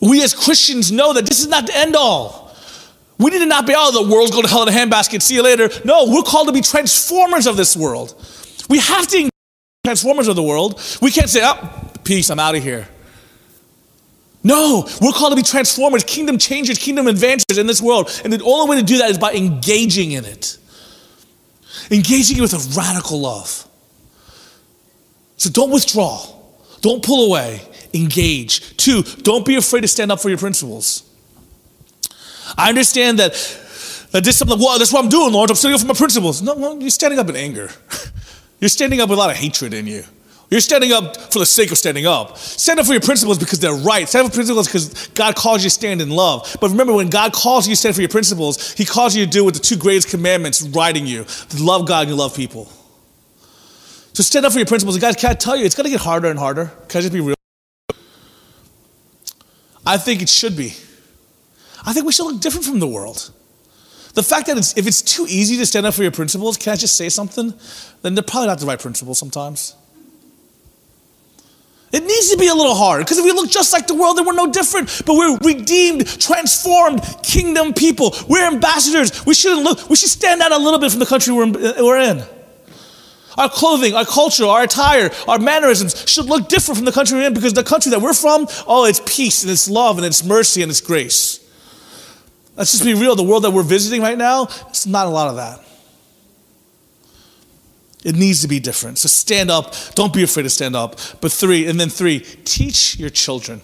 We 0.01 0.23
as 0.23 0.35
Christians 0.35 0.91
know 0.91 1.13
that 1.13 1.27
this 1.27 1.41
is 1.41 1.47
not 1.47 1.67
the 1.67 1.77
end 1.77 1.95
all. 1.95 2.51
We 3.19 3.31
need 3.31 3.41
to 3.41 3.47
not 3.47 3.67
be, 3.67 3.75
oh, 3.77 3.93
the 3.93 4.13
world's 4.13 4.31
going 4.31 4.45
to 4.45 4.49
hell 4.49 4.63
in 4.67 4.69
a 4.69 4.73
handbasket, 4.73 5.21
see 5.21 5.35
you 5.35 5.43
later. 5.43 5.69
No, 5.85 6.07
we're 6.07 6.23
called 6.23 6.47
to 6.47 6.55
be 6.55 6.63
transformers 6.63 7.47
of 7.47 7.57
this 7.57 7.77
world. 7.77 8.15
We 8.71 8.79
have 8.79 9.07
to 9.09 9.25
be 9.25 9.31
transformers 9.85 10.27
of 10.27 10.37
the 10.37 10.43
world. 10.43 10.81
We 11.03 11.11
can't 11.11 11.29
say, 11.29 11.41
oh, 11.45 11.91
peace, 12.03 12.31
I'm 12.31 12.39
out 12.39 12.55
of 12.55 12.63
here. 12.63 12.89
No, 14.43 14.89
we're 15.03 15.13
called 15.13 15.33
to 15.33 15.37
be 15.37 15.43
transformers, 15.43 16.03
kingdom 16.03 16.39
changers, 16.39 16.79
kingdom 16.79 17.07
advancers 17.07 17.59
in 17.59 17.67
this 17.67 17.83
world. 17.83 18.11
And 18.25 18.33
the 18.33 18.43
only 18.43 18.71
way 18.71 18.81
to 18.81 18.87
do 18.87 18.99
that 18.99 19.11
is 19.11 19.19
by 19.19 19.35
engaging 19.35 20.13
in 20.13 20.25
it, 20.25 20.57
engaging 21.91 22.39
it 22.39 22.41
with 22.41 22.55
a 22.55 22.79
radical 22.79 23.21
love. 23.21 23.67
So 25.37 25.51
don't 25.51 25.71
withdraw, 25.71 26.25
don't 26.81 27.03
pull 27.03 27.27
away, 27.27 27.63
engage. 27.95 28.77
Two, 28.77 29.03
don't 29.03 29.45
be 29.45 29.57
afraid 29.57 29.81
to 29.83 29.89
stand 29.89 30.13
up 30.13 30.21
for 30.21 30.29
your 30.29 30.39
principles. 30.39 31.03
I 32.57 32.69
understand 32.69 33.19
that, 33.19 33.33
that 34.11 34.25
this 34.25 34.35
is 34.35 34.39
something, 34.39 34.59
well, 34.59 34.79
that's 34.79 34.93
what 34.93 35.03
I'm 35.03 35.11
doing, 35.11 35.33
Lord. 35.33 35.51
I'm 35.51 35.57
standing 35.57 35.77
up 35.77 35.81
for 35.81 35.87
my 35.87 35.95
principles. 35.95 36.43
No, 36.43 36.55
no, 36.55 36.79
you're 36.79 36.91
standing 36.91 37.19
up 37.19 37.29
in 37.29 37.37
anger. 37.37 37.71
You're 38.61 38.69
standing 38.69 39.01
up 39.01 39.09
with 39.09 39.17
a 39.17 39.21
lot 39.23 39.31
of 39.31 39.37
hatred 39.37 39.73
in 39.73 39.87
you. 39.87 40.05
You're 40.51 40.61
standing 40.61 40.93
up 40.93 41.17
for 41.33 41.39
the 41.39 41.47
sake 41.47 41.71
of 41.71 41.79
standing 41.79 42.07
up. 42.07 42.37
Stand 42.37 42.81
up 42.81 42.87
for 42.87 42.93
your 42.93 43.01
principles 43.01 43.39
because 43.39 43.61
they're 43.61 43.73
right. 43.73 44.09
Stand 44.09 44.27
up 44.27 44.33
for 44.33 44.37
principles 44.37 44.67
because 44.67 45.07
God 45.09 45.37
calls 45.37 45.63
you 45.63 45.71
to 45.71 45.75
stand 45.75 46.03
in 46.03 46.11
love. 46.11 46.57
But 46.61 46.71
remember, 46.71 46.93
when 46.93 47.09
God 47.09 47.33
calls 47.33 47.69
you 47.69 47.73
to 47.75 47.77
stand 47.77 47.95
for 47.95 48.01
your 48.01 48.11
principles, 48.11 48.73
He 48.73 48.85
calls 48.85 49.15
you 49.15 49.25
to 49.25 49.31
do 49.31 49.45
what 49.45 49.55
the 49.55 49.61
two 49.61 49.77
greatest 49.77 50.09
commandments 50.09 50.61
writing 50.63 51.07
you 51.07 51.25
to 51.25 51.63
love 51.63 51.87
God 51.87 52.09
and 52.09 52.17
love 52.17 52.35
people. 52.35 52.65
So 54.13 54.25
stand 54.25 54.45
up 54.45 54.53
for 54.53 54.59
your 54.59 54.67
principles. 54.67 54.97
And 54.97 55.03
guys, 55.03 55.15
can 55.15 55.31
I 55.31 55.35
tell 55.35 55.57
you, 55.57 55.65
it's 55.65 55.77
going 55.77 55.85
to 55.85 55.91
get 55.91 56.01
harder 56.01 56.29
and 56.29 56.39
harder. 56.39 56.73
Can 56.89 56.99
I 56.99 57.03
just 57.03 57.13
be 57.13 57.21
real? 57.21 57.37
I 59.87 59.99
think 59.99 60.21
it 60.21 60.29
should 60.29 60.57
be. 60.57 60.75
I 61.87 61.93
think 61.93 62.07
we 62.07 62.13
should 62.13 62.25
look 62.27 62.41
different 62.41 62.67
from 62.67 62.81
the 62.81 62.89
world. 62.89 63.31
The 64.15 64.23
fact 64.25 64.49
that 64.49 64.59
it's, 64.59 64.77
if 64.77 64.89
it's 64.89 65.01
too 65.01 65.27
easy 65.29 65.57
to 65.59 65.65
stand 65.65 65.87
up 65.87 65.95
for 65.95 66.03
your 66.03 66.11
principles, 66.11 66.57
can 66.57 66.73
I 66.73 66.77
just 66.77 66.97
say 66.97 67.09
something? 67.09 67.55
Then 68.03 68.17
they're 68.17 68.25
probably 68.25 68.49
not 68.49 68.59
the 68.59 68.67
right 68.67 68.81
principles 68.81 69.19
sometimes. 69.19 69.77
It 71.93 72.05
needs 72.05 72.31
to 72.31 72.39
be 72.39 72.47
a 72.47 72.55
little 72.55 72.75
hard 72.75 73.05
because 73.05 73.19
if 73.19 73.25
we 73.25 73.33
look 73.33 73.51
just 73.51 73.73
like 73.73 73.89
the 73.89 73.95
world, 73.95 74.17
then 74.17 74.25
we're 74.25 74.35
no 74.35 74.51
different. 74.51 75.03
But 75.05 75.15
we're 75.15 75.37
redeemed, 75.39 76.07
transformed 76.07 77.03
kingdom 77.23 77.75
people. 77.75 78.15
We're 78.29 78.47
ambassadors. 78.47 79.27
We 79.27 79.35
shouldn't 79.35 79.65
look, 79.65 79.91
we 79.91 79.97
should 79.97 80.09
stand 80.09 80.41
out 80.41 80.53
a 80.53 80.59
little 80.59 80.79
bit 80.79 80.91
from 80.91 81.01
the 81.01 81.07
country 81.07 81.33
we're, 81.33 81.51
we're 81.51 81.99
in. 81.99 82.23
Our 83.37 83.49
clothing, 83.49 83.95
our 83.95 84.05
culture, 84.05 84.45
our 84.45 84.63
attire, 84.63 85.11
our 85.27 85.39
mannerisms 85.39 86.09
should 86.09 86.27
look 86.27 86.49
different 86.49 86.77
from 86.79 86.85
the 86.85 86.93
country 86.93 87.19
we're 87.19 87.27
in 87.27 87.35
because 87.35 87.55
the 87.55 87.65
country 87.65 87.91
that 87.91 88.01
we're 88.01 88.15
from, 88.15 88.47
oh, 88.67 88.85
it's 88.85 89.01
peace 89.07 89.43
and 89.43 89.51
it's 89.51 89.69
love 89.69 89.97
and 89.97 90.07
it's 90.07 90.23
mercy 90.25 90.63
and 90.63 90.71
it's 90.71 90.81
grace. 90.81 91.41
Let's 92.57 92.73
just 92.73 92.85
be 92.85 92.95
real. 92.95 93.17
The 93.17 93.25
world 93.25 93.45
that 93.45 93.51
we're 93.51 93.63
visiting 93.63 94.03
right 94.03 94.19
now, 94.19 94.45
it's 94.69 94.87
not 94.87 95.07
a 95.07 95.11
lot 95.11 95.29
of 95.29 95.37
that. 95.37 95.65
It 98.05 98.17
needs 98.17 98.41
to 98.43 98.49
be 98.49 98.61
different. 98.61 98.99
So 98.99 99.09
stand 99.09 99.51
up. 99.51 99.75
Don't 99.95 100.13
be 100.13 100.23
afraid 100.23 100.45
to 100.45 100.51
stand 100.51 100.75
up. 100.75 100.99
But 101.21 101.33
three, 101.33 101.67
and 101.67 101.79
then 101.79 101.91
three, 101.91 102.21
teach 102.21 102.99
your 102.99 103.11
children. 103.11 103.61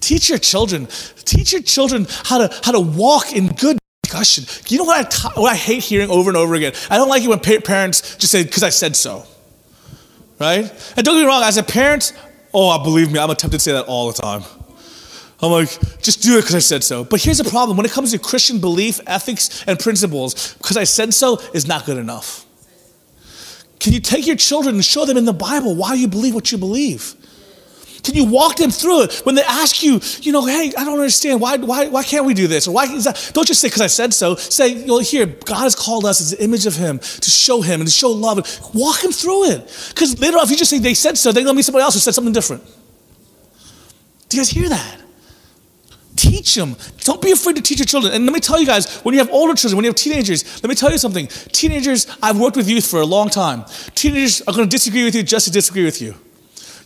Teach 0.00 0.28
your 0.30 0.38
children. 0.38 0.86
Teach 1.24 1.52
your 1.52 1.62
children 1.62 2.06
how 2.24 2.38
to, 2.46 2.60
how 2.64 2.72
to 2.72 2.80
walk 2.80 3.32
in 3.34 3.48
good 3.48 3.78
discussion. 4.02 4.44
You 4.68 4.78
know 4.78 4.84
what 4.84 5.14
I, 5.24 5.40
what 5.40 5.52
I 5.52 5.56
hate 5.56 5.84
hearing 5.84 6.10
over 6.10 6.30
and 6.30 6.36
over 6.36 6.54
again? 6.54 6.72
I 6.88 6.96
don't 6.96 7.08
like 7.08 7.22
it 7.22 7.28
when 7.28 7.40
parents 7.40 8.16
just 8.16 8.32
say, 8.32 8.42
because 8.42 8.62
I 8.62 8.70
said 8.70 8.96
so. 8.96 9.24
Right? 10.38 10.64
And 10.96 11.04
don't 11.04 11.16
get 11.16 11.22
me 11.22 11.26
wrong, 11.26 11.42
as 11.42 11.58
a 11.58 11.62
parent, 11.62 12.14
oh, 12.54 12.82
believe 12.82 13.12
me, 13.12 13.18
I'm 13.18 13.28
tempted 13.28 13.50
to 13.50 13.58
say 13.58 13.72
that 13.72 13.84
all 13.84 14.10
the 14.10 14.20
time. 14.20 14.42
I'm 15.42 15.50
like, 15.50 15.68
just 16.00 16.22
do 16.22 16.36
it 16.38 16.42
because 16.42 16.54
I 16.54 16.60
said 16.60 16.84
so. 16.84 17.04
But 17.04 17.22
here's 17.22 17.38
the 17.38 17.44
problem 17.44 17.76
when 17.76 17.86
it 17.86 17.92
comes 17.92 18.12
to 18.12 18.18
Christian 18.18 18.60
belief, 18.60 19.00
ethics, 19.06 19.64
and 19.66 19.78
principles, 19.78 20.54
because 20.54 20.76
I 20.76 20.84
said 20.84 21.14
so 21.14 21.40
is 21.54 21.66
not 21.66 21.86
good 21.86 21.96
enough. 21.96 22.44
Can 23.78 23.94
you 23.94 24.00
take 24.00 24.26
your 24.26 24.36
children 24.36 24.74
and 24.74 24.84
show 24.84 25.06
them 25.06 25.16
in 25.16 25.24
the 25.24 25.32
Bible 25.32 25.74
why 25.74 25.94
you 25.94 26.08
believe 26.08 26.34
what 26.34 26.52
you 26.52 26.58
believe? 26.58 27.14
Can 28.02 28.14
you 28.14 28.24
walk 28.24 28.56
them 28.56 28.70
through 28.70 29.02
it 29.02 29.22
when 29.24 29.34
they 29.34 29.42
ask 29.42 29.82
you, 29.82 30.00
you 30.20 30.32
know, 30.32 30.44
hey, 30.44 30.72
I 30.76 30.84
don't 30.84 30.98
understand. 30.98 31.40
Why, 31.40 31.56
why, 31.56 31.88
why 31.88 32.02
can't 32.02 32.24
we 32.24 32.34
do 32.34 32.46
this? 32.46 32.66
Or 32.66 32.72
why 32.72 32.84
is 32.84 33.04
that? 33.04 33.30
Don't 33.34 33.46
just 33.46 33.60
say, 33.60 33.68
because 33.68 33.82
I 33.82 33.88
said 33.88 34.14
so. 34.14 34.36
Say, 34.36 34.68
you 34.68 34.86
know, 34.86 34.98
here, 34.98 35.26
God 35.26 35.62
has 35.62 35.74
called 35.74 36.04
us 36.06 36.20
as 36.20 36.30
the 36.30 36.42
image 36.42 36.66
of 36.66 36.76
Him 36.76 36.98
to 36.98 37.30
show 37.30 37.60
Him 37.60 37.80
and 37.80 37.88
to 37.88 37.92
show 37.92 38.10
love. 38.10 38.38
And 38.38 38.74
walk 38.74 39.04
Him 39.04 39.12
through 39.12 39.50
it. 39.50 39.88
Because 39.90 40.18
later 40.18 40.38
on, 40.38 40.44
if 40.44 40.50
you 40.50 40.56
just 40.56 40.70
say 40.70 40.78
they 40.78 40.94
said 40.94 41.18
so, 41.18 41.30
they're 41.32 41.44
going 41.44 41.54
to 41.54 41.58
be 41.58 41.62
somebody 41.62 41.82
else 41.82 41.94
who 41.94 42.00
said 42.00 42.14
something 42.14 42.32
different. 42.32 42.64
Do 44.28 44.36
you 44.36 44.40
guys 44.40 44.50
hear 44.50 44.68
that? 44.68 45.00
Teach 46.20 46.54
them. 46.54 46.76
Don't 46.98 47.22
be 47.22 47.30
afraid 47.30 47.56
to 47.56 47.62
teach 47.62 47.78
your 47.78 47.86
children. 47.86 48.12
And 48.12 48.26
let 48.26 48.34
me 48.34 48.40
tell 48.40 48.60
you 48.60 48.66
guys, 48.66 49.00
when 49.00 49.14
you 49.14 49.20
have 49.20 49.30
older 49.30 49.54
children, 49.54 49.78
when 49.78 49.84
you 49.84 49.88
have 49.88 49.96
teenagers, 49.96 50.62
let 50.62 50.68
me 50.68 50.74
tell 50.74 50.90
you 50.90 50.98
something. 50.98 51.26
Teenagers, 51.26 52.06
I've 52.22 52.38
worked 52.38 52.58
with 52.58 52.68
youth 52.68 52.86
for 52.86 53.00
a 53.00 53.06
long 53.06 53.30
time. 53.30 53.64
Teenagers 53.94 54.42
are 54.42 54.52
going 54.52 54.68
to 54.68 54.70
disagree 54.70 55.02
with 55.02 55.14
you 55.14 55.22
just 55.22 55.46
to 55.46 55.50
disagree 55.50 55.82
with 55.82 56.02
you. 56.02 56.14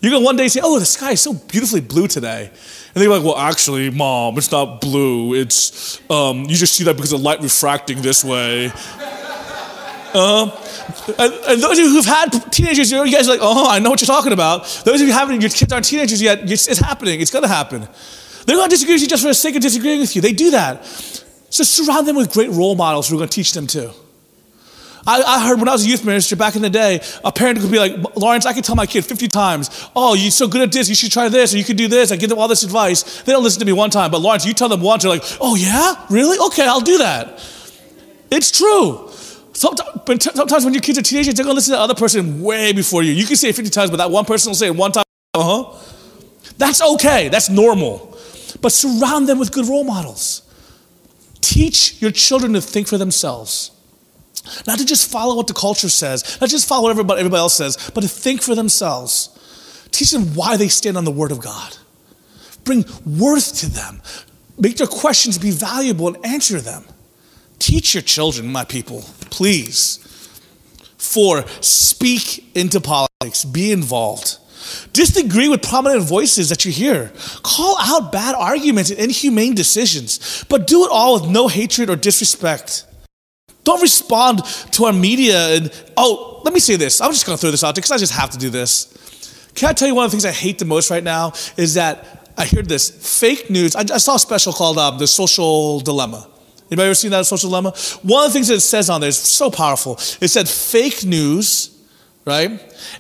You're 0.01 0.13
going 0.13 0.23
to 0.23 0.25
one 0.25 0.37
day 0.37 0.47
say, 0.47 0.61
Oh, 0.63 0.79
the 0.79 0.87
sky 0.87 1.11
is 1.11 1.21
so 1.21 1.35
beautifully 1.35 1.81
blue 1.81 2.07
today. 2.07 2.49
And 2.95 3.03
they're 3.03 3.11
like, 3.11 3.25
Well, 3.25 3.37
actually, 3.37 3.91
mom, 3.91 4.39
it's 4.39 4.53
not 4.53 4.81
blue. 4.81 5.35
It's, 5.35 6.01
um, 6.09 6.43
you 6.43 6.55
just 6.55 6.77
see 6.77 6.85
that 6.85 6.95
because 6.95 7.13
of 7.13 7.21
light 7.21 7.41
refracting 7.41 8.03
this 8.03 8.23
way. 8.23 8.71
Uh, 10.17 10.49
and, 11.19 11.33
and, 11.49 11.61
those 11.61 11.77
of 11.77 11.79
you 11.79 11.89
who've 11.89 12.05
had 12.05 12.29
teenagers, 12.53 12.93
you 12.93 13.11
guys 13.11 13.27
are 13.27 13.33
like, 13.33 13.41
oh, 13.43 13.69
I 13.69 13.81
know 13.81 13.91
what 13.91 14.01
you're 14.01 14.07
talking 14.07 14.33
about. 14.33 14.63
Those 14.85 15.01
of 15.01 15.09
you 15.09 15.13
who 15.13 15.19
haven't, 15.19 15.41
your 15.41 15.51
kids 15.51 15.73
aren't 15.73 15.87
teenagers 15.87 16.23
yet, 16.23 16.49
it's 16.49 16.79
happening. 16.79 17.21
It's 17.21 17.33
going 17.33 17.43
to 17.43 17.49
happen. 17.49 17.89
They're 18.47 18.57
going 18.57 18.69
to 18.69 18.75
disagree 18.75 18.95
with 18.95 19.03
you 19.03 19.09
just 19.09 19.23
for 19.23 19.29
the 19.29 19.35
sake 19.35 19.57
of 19.57 19.63
disagreeing 19.63 20.01
with 20.01 20.15
you. 20.15 20.23
They 20.23 20.33
do 20.33 20.51
that. 20.51 20.85
So 21.51 21.63
surround 21.63 22.09
them 22.09 22.17
with 22.17 22.33
great 22.33 22.51
role 22.51 22.75
models 22.75 23.09
who 23.09 23.17
are 23.17 23.19
going 23.19 23.29
to 23.29 23.35
teach 23.35 23.53
them 23.53 23.67
too. 23.67 23.91
I, 25.07 25.23
I, 25.23 25.47
heard 25.47 25.59
when 25.59 25.69
I 25.69 25.73
was 25.73 25.85
a 25.85 25.89
youth 25.89 26.05
minister 26.05 26.35
back 26.35 26.57
in 26.57 26.63
the 26.63 26.71
day, 26.71 27.01
a 27.25 27.31
parent 27.31 27.61
could 27.61 27.71
be 27.71 27.79
like, 27.79 27.93
Lawrence, 28.17 28.47
I 28.47 28.55
could 28.55 28.65
tell 28.65 28.75
my 28.75 28.87
kid 28.87 29.05
50 29.05 29.29
times, 29.29 29.89
oh, 29.95 30.15
you're 30.15 30.31
so 30.31 30.49
good 30.49 30.63
at 30.63 30.73
this, 30.73 30.89
you 30.89 30.95
should 30.95 31.13
try 31.13 31.29
this, 31.29 31.55
or 31.55 31.59
you 31.59 31.65
could 31.65 31.77
do 31.77 31.89
this. 31.89 32.11
I 32.11 32.17
give 32.17 32.31
them 32.31 32.39
all 32.39 32.49
this 32.49 32.63
advice. 32.63 33.23
They 33.23 33.33
don't 33.33 33.45
listen 33.45 33.61
to 33.61 33.67
me 33.67 33.73
one 33.73 33.91
time, 33.91 34.11
but 34.11 34.21
Lawrence, 34.21 34.47
you 34.47 34.55
tell 34.55 34.69
them 34.69 34.81
once, 34.81 35.03
they're 35.03 35.13
like, 35.13 35.23
oh, 35.41 35.57
yeah? 35.57 35.95
Really? 36.09 36.39
Okay, 36.47 36.67
I'll 36.67 36.81
do 36.81 36.99
that. 36.99 37.41
It's 38.31 38.51
true. 38.51 39.11
Sometimes 39.53 40.65
when 40.65 40.73
your 40.73 40.83
kids 40.83 40.99
are 40.99 41.03
teenagers, 41.03 41.35
they're 41.35 41.45
going 41.45 41.55
to 41.55 41.57
listen 41.57 41.73
to 41.73 41.77
the 41.77 41.83
other 41.83 41.95
person 41.95 42.43
way 42.43 42.73
before 42.73 43.03
you. 43.03 43.13
You 43.13 43.27
can 43.27 43.37
say 43.37 43.51
it 43.51 43.57
50 43.57 43.71
times, 43.71 43.91
but 43.91 43.99
that 43.99 44.11
one 44.11 44.25
person 44.25 44.51
will 44.51 44.57
say 44.57 44.67
it 44.67 44.75
one 44.75 44.91
time, 44.91 45.05
uh 45.35 45.43
huh. 45.43 45.79
That's 46.57 46.81
okay, 46.83 47.29
that's 47.29 47.51
normal 47.51 48.14
but 48.65 48.73
surround 48.73 49.29
them 49.29 49.39
with 49.39 49.53
good 49.53 49.67
role 49.67 49.85
models. 49.85 50.41
Teach 51.43 52.01
your 52.01 52.11
children 52.11 52.55
to 52.55 52.63
think 52.63 52.89
for 52.89 52.97
themselves. 52.97 53.71
Not 54.67 54.79
to 54.79 54.87
just 54.87 55.13
follow 55.13 55.37
what 55.37 55.49
the 55.49 55.53
culture 55.53 55.91
says, 55.91 56.39
not 56.41 56.49
just 56.49 56.67
follow 56.67 56.85
what 56.85 56.91
everybody, 56.91 57.23
else 57.37 57.55
says, 57.55 57.91
but 57.95 58.01
to 58.01 58.09
think 58.09 58.41
for 58.41 58.55
themselves. 58.55 59.29
Teach 59.91 60.13
them 60.13 60.35
why 60.35 60.57
they 60.57 60.69
stand 60.69 60.97
on 60.97 61.05
the 61.05 61.11
Word 61.11 61.31
of 61.31 61.43
God. 61.43 61.77
Bring 62.65 62.87
worth 63.05 63.55
to 63.59 63.69
them. 63.69 64.01
Make 64.59 64.79
their 64.79 64.87
questions 64.87 65.37
be 65.37 65.51
valuable 65.51 66.09
and 66.09 66.25
answer 66.25 66.59
them. 66.59 66.85
Teach 67.59 67.93
your 67.93 68.03
children, 68.03 68.51
my 68.51 68.65
people, 68.65 69.03
please. 69.29 69.99
Four, 70.97 71.45
speak 71.61 72.57
into 72.57 72.81
politics, 72.81 73.45
be 73.45 73.73
involved. 73.73 74.39
Disagree 74.93 75.49
with 75.49 75.63
prominent 75.63 76.03
voices 76.03 76.49
that 76.49 76.65
you 76.65 76.73
hear. 76.73 77.13
Call 77.43 77.77
out 77.81 78.13
bad 78.13 78.35
arguments 78.35 78.91
and 78.91 78.99
inhumane 78.99 79.55
decisions, 79.55 80.45
but 80.49 80.67
do 80.67 80.85
it 80.85 80.91
all 80.91 81.21
with 81.21 81.31
no 81.31 81.49
hatred 81.49 81.91
or 81.91 81.97
disrespect. 81.97 82.87
Don't 83.65 83.81
respond 83.81 84.45
to 84.73 84.85
our 84.85 84.93
media 84.93 85.57
and, 85.57 85.73
oh, 85.97 86.43
let 86.45 86.53
me 86.53 86.61
say 86.61 86.77
this. 86.77 87.01
I'm 87.01 87.11
just 87.13 87.25
going 87.27 87.37
to 87.37 87.41
throw 87.41 87.51
this 87.51 87.65
out 87.65 87.75
there 87.75 87.81
because 87.81 87.93
I 87.93 87.99
just 87.99 88.13
have 88.13 88.31
to 88.31 88.39
do 88.39 88.51
this. 88.51 89.51
Can 89.55 89.69
I 89.69 89.73
tell 89.73 89.89
you 89.89 89.95
one 89.95 90.05
of 90.05 90.11
the 90.11 90.15
things 90.17 90.25
I 90.25 90.33
hate 90.33 90.59
the 90.59 90.65
most 90.65 90.91
right 90.91 91.03
now 91.03 91.33
is 91.57 91.75
that 91.75 92.33
I 92.37 92.45
hear 92.45 92.63
this 92.63 93.21
fake 93.21 93.49
news. 93.49 93.77
I, 93.77 93.81
I 93.81 93.99
saw 93.99 94.17
a 94.17 94.19
special 94.19 94.53
called 94.53 94.79
um, 94.79 94.99
The 94.99 95.07
Social 95.07 95.81
Dilemma. 95.81 96.29
Anybody 96.69 96.87
ever 96.87 96.95
seen 96.95 97.11
that 97.11 97.27
social 97.27 97.51
dilemma? 97.51 97.75
One 98.03 98.25
of 98.25 98.31
the 98.31 98.35
things 98.35 98.49
that 98.49 98.55
it 98.55 98.61
says 98.61 98.89
on 98.89 99.01
there 99.01 99.09
is 99.09 99.19
so 99.19 99.51
powerful. 99.51 99.95
It 100.21 100.29
said 100.29 100.49
fake 100.49 101.05
news, 101.05 101.79
right? 102.25 102.51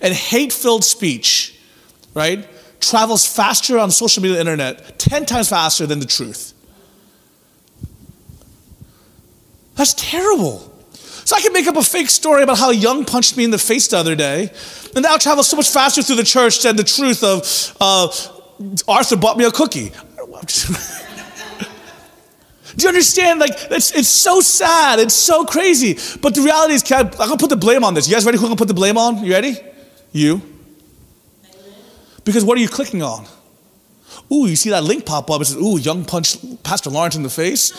And 0.01 0.15
hate 0.15 0.53
filled 0.53 0.85
speech 0.85 1.54
right, 2.15 2.49
travels 2.81 3.27
faster 3.27 3.79
on 3.79 3.91
social 3.91 4.23
media 4.23 4.41
and 4.41 4.49
internet, 4.49 4.99
10 4.99 5.27
times 5.27 5.49
faster 5.49 5.87
than 5.87 5.99
the 5.99 6.07
truth. 6.07 6.53
That's 9.75 9.95
terrible. 9.95 10.71
So 10.93 11.37
I 11.37 11.41
can 11.41 11.53
make 11.53 11.67
up 11.67 11.77
a 11.77 11.83
fake 11.83 12.11
story 12.11 12.43
about 12.43 12.59
how 12.59 12.71
young 12.71 13.05
punched 13.05 13.37
me 13.37 13.45
in 13.45 13.51
the 13.51 13.59
face 13.59 13.89
the 13.89 13.97
other 13.97 14.15
day, 14.15 14.51
and 14.95 15.03
now 15.03 15.17
travels 15.17 15.49
so 15.49 15.57
much 15.57 15.71
faster 15.71 16.03
through 16.03 16.17
the 16.17 16.25
church 16.25 16.63
than 16.63 16.77
the 16.77 16.85
truth 16.85 17.25
of 17.25 17.77
uh, 17.81 18.09
Arthur 18.87 19.17
bought 19.17 19.37
me 19.39 19.45
a 19.45 19.51
cookie. 19.51 19.91
Do 22.77 22.83
you 22.83 22.89
understand? 22.89 23.41
Like, 23.41 23.53
it's, 23.71 23.93
it's 23.93 24.09
so 24.09 24.41
sad. 24.41 24.99
It's 24.99 25.15
so 25.15 25.45
crazy. 25.45 25.97
But 26.21 26.35
the 26.35 26.43
reality 26.43 26.75
is, 26.75 26.91
I, 26.91 27.01
I'm 27.01 27.11
going 27.11 27.31
to 27.31 27.37
put 27.37 27.51
the 27.51 27.57
blame 27.57 27.85
on 27.85 27.95
this. 27.95 28.09
You 28.09 28.15
guys 28.15 28.25
ready? 28.27 28.37
Who 28.37 28.45
I'm 28.45 28.49
going 28.49 28.57
to 28.57 28.61
put 28.61 28.69
the 28.69 28.75
blame 28.75 28.99
on? 28.99 29.25
You 29.25 29.33
ready? 29.33 29.57
You. 30.13 30.43
Because 32.25 32.45
what 32.45 32.59
are 32.59 32.61
you 32.61 32.69
clicking 32.69 33.03
on? 33.03 33.27
Ooh, 34.33 34.47
you 34.47 34.57
see 34.57 34.71
that 34.71 34.85
link 34.85 35.05
pop 35.07 35.31
up. 35.31 35.41
It 35.41 35.47
says, 35.47 35.57
ooh, 35.57 35.79
young 35.79 36.05
punch 36.05 36.37
Pastor 36.63 36.91
Lawrence 36.91 37.17
in 37.17 37.23
the 37.23 37.31
face. 37.31 37.73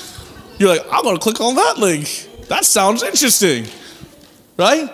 You're 0.58 0.70
like, 0.70 0.86
I'm 0.92 1.04
going 1.04 1.16
to 1.16 1.22
click 1.22 1.42
on 1.42 1.56
that 1.56 1.78
link. 1.78 2.30
That 2.48 2.66
sounds 2.66 3.04
interesting. 3.04 3.66
Right? 4.58 4.90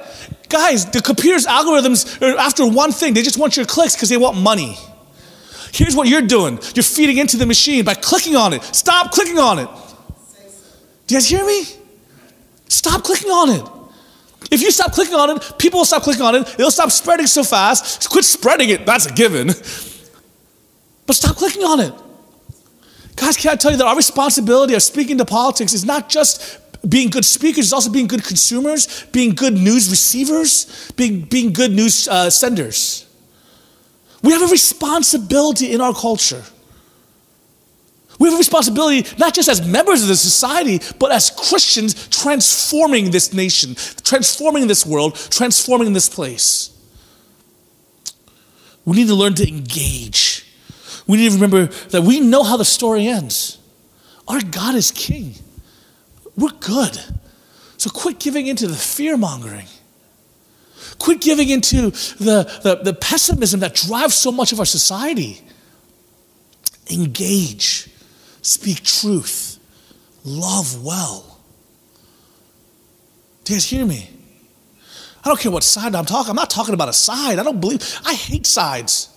Guys, 0.50 0.90
the 0.90 1.02
computer's 1.02 1.46
algorithms 1.46 2.22
are 2.22 2.38
after 2.38 2.68
one 2.68 2.92
thing. 2.92 3.14
They 3.14 3.22
just 3.22 3.38
want 3.38 3.58
your 3.58 3.66
clicks 3.66 3.96
because 3.96 4.10
they 4.10 4.18
want 4.18 4.38
money. 4.38 4.78
Here's 5.74 5.96
what 5.96 6.08
you're 6.08 6.22
doing 6.22 6.60
you're 6.76 6.84
feeding 6.84 7.18
into 7.18 7.38
the 7.38 7.46
machine 7.46 7.86
by 7.86 7.94
clicking 7.94 8.36
on 8.36 8.54
it. 8.54 8.64
Stop 8.64 9.12
clicking 9.12 9.40
on 9.40 9.60
it. 9.60 9.70
Do 11.08 11.16
you 11.16 11.20
guys 11.20 11.28
hear 11.28 11.46
me? 11.46 11.64
Stop 12.68 13.04
clicking 13.04 13.30
on 13.30 13.50
it. 13.50 13.81
If 14.50 14.62
you 14.62 14.72
stop 14.72 14.94
clicking 14.94 15.16
on 15.16 15.30
it, 15.30 15.54
people 15.60 15.80
will 15.80 15.86
stop 15.86 16.04
clicking 16.04 16.24
on 16.24 16.36
it. 16.36 16.48
It'll 16.56 16.72
stop 16.72 16.92
spreading 16.92 17.28
so 17.28 17.44
fast. 17.44 18.10
Quit 18.10 18.26
spreading 18.26 18.70
it. 18.70 18.86
That's 18.86 19.06
a 19.06 19.14
given. 19.14 19.48
But 21.06 21.16
stop 21.16 21.36
clicking 21.36 21.64
on 21.64 21.80
it. 21.80 21.94
Guys, 23.16 23.38
can 23.38 23.52
I 23.52 23.56
tell 23.56 23.72
you 23.72 23.78
that 23.78 23.86
our 23.86 23.96
responsibility 23.96 24.74
of 24.74 24.82
speaking 24.82 25.18
to 25.18 25.26
politics 25.26 25.74
is 25.74 25.86
not 25.86 26.10
just 26.10 26.60
being 26.88 27.10
good 27.10 27.26
speakers, 27.26 27.66
it's 27.66 27.74
also 27.74 27.92
being 27.92 28.08
good 28.08 28.24
consumers, 28.24 29.06
being 29.12 29.36
good 29.36 29.54
news 29.54 29.90
receivers, 29.90 30.92
being, 30.94 31.22
being 31.22 31.54
good 31.54 31.72
news 31.72 32.08
uh, 32.08 32.30
senders. 32.30 33.08
We 34.24 34.32
have 34.32 34.42
a 34.42 34.48
responsibility 34.48 35.72
in 35.72 35.82
our 35.82 35.94
culture. 35.94 36.44
We 38.22 38.28
have 38.28 38.36
a 38.36 38.38
responsibility 38.38 39.10
not 39.18 39.34
just 39.34 39.50
as 39.50 39.66
members 39.66 40.04
of 40.04 40.08
the 40.08 40.16
society, 40.16 40.80
but 41.00 41.12
as 41.12 41.32
Christians 41.32 42.08
transforming 42.10 43.10
this 43.10 43.34
nation, 43.34 43.74
transforming 44.04 44.68
this 44.68 44.86
world, 44.86 45.16
transforming 45.16 45.94
this 45.94 46.08
place. 46.08 46.70
We 48.86 48.98
need 48.98 49.08
to 49.08 49.16
learn 49.16 49.34
to 49.34 49.48
engage. 49.48 50.46
We 51.08 51.18
need 51.18 51.30
to 51.30 51.34
remember 51.34 51.66
that 51.66 52.04
we 52.04 52.20
know 52.20 52.44
how 52.44 52.58
the 52.58 52.66
story 52.66 53.08
ends. 53.08 53.58
Our 54.28 54.40
God 54.40 54.76
is 54.76 54.92
king. 54.92 55.34
We're 56.38 56.50
good. 56.60 57.00
So 57.78 57.90
quit 57.90 58.20
giving 58.20 58.46
into 58.46 58.68
the 58.68 58.76
fear 58.76 59.18
mongering. 59.18 59.66
Quit 61.00 61.22
giving 61.22 61.50
into 61.50 61.90
the, 61.90 62.44
the, 62.62 62.82
the 62.84 62.94
pessimism 62.94 63.62
that 63.62 63.74
drives 63.74 64.14
so 64.14 64.32
much 64.32 64.52
of 64.52 64.60
our 64.60 64.66
society. 64.66 65.42
Engage, 66.92 67.91
speak 68.42 68.84
truth, 68.84 69.60
love 70.24 70.84
well. 70.84 71.40
Do 73.44 73.54
you 73.54 73.58
guys 73.58 73.66
hear 73.66 73.86
me? 73.86 74.10
I 75.24 75.30
don't 75.30 75.40
care 75.40 75.52
what 75.52 75.64
side 75.64 75.94
I'm 75.96 76.06
talking. 76.06 76.32
I'm 76.32 76.36
not 76.36 76.50
talking 76.50 76.74
about 76.74 76.90
a 76.90 76.94
side. 76.94 77.38
I 77.38 77.44
don't 77.44 77.62
believe. 77.62 77.82
I 78.06 78.14
hate 78.14 78.48
sides. 78.48 79.10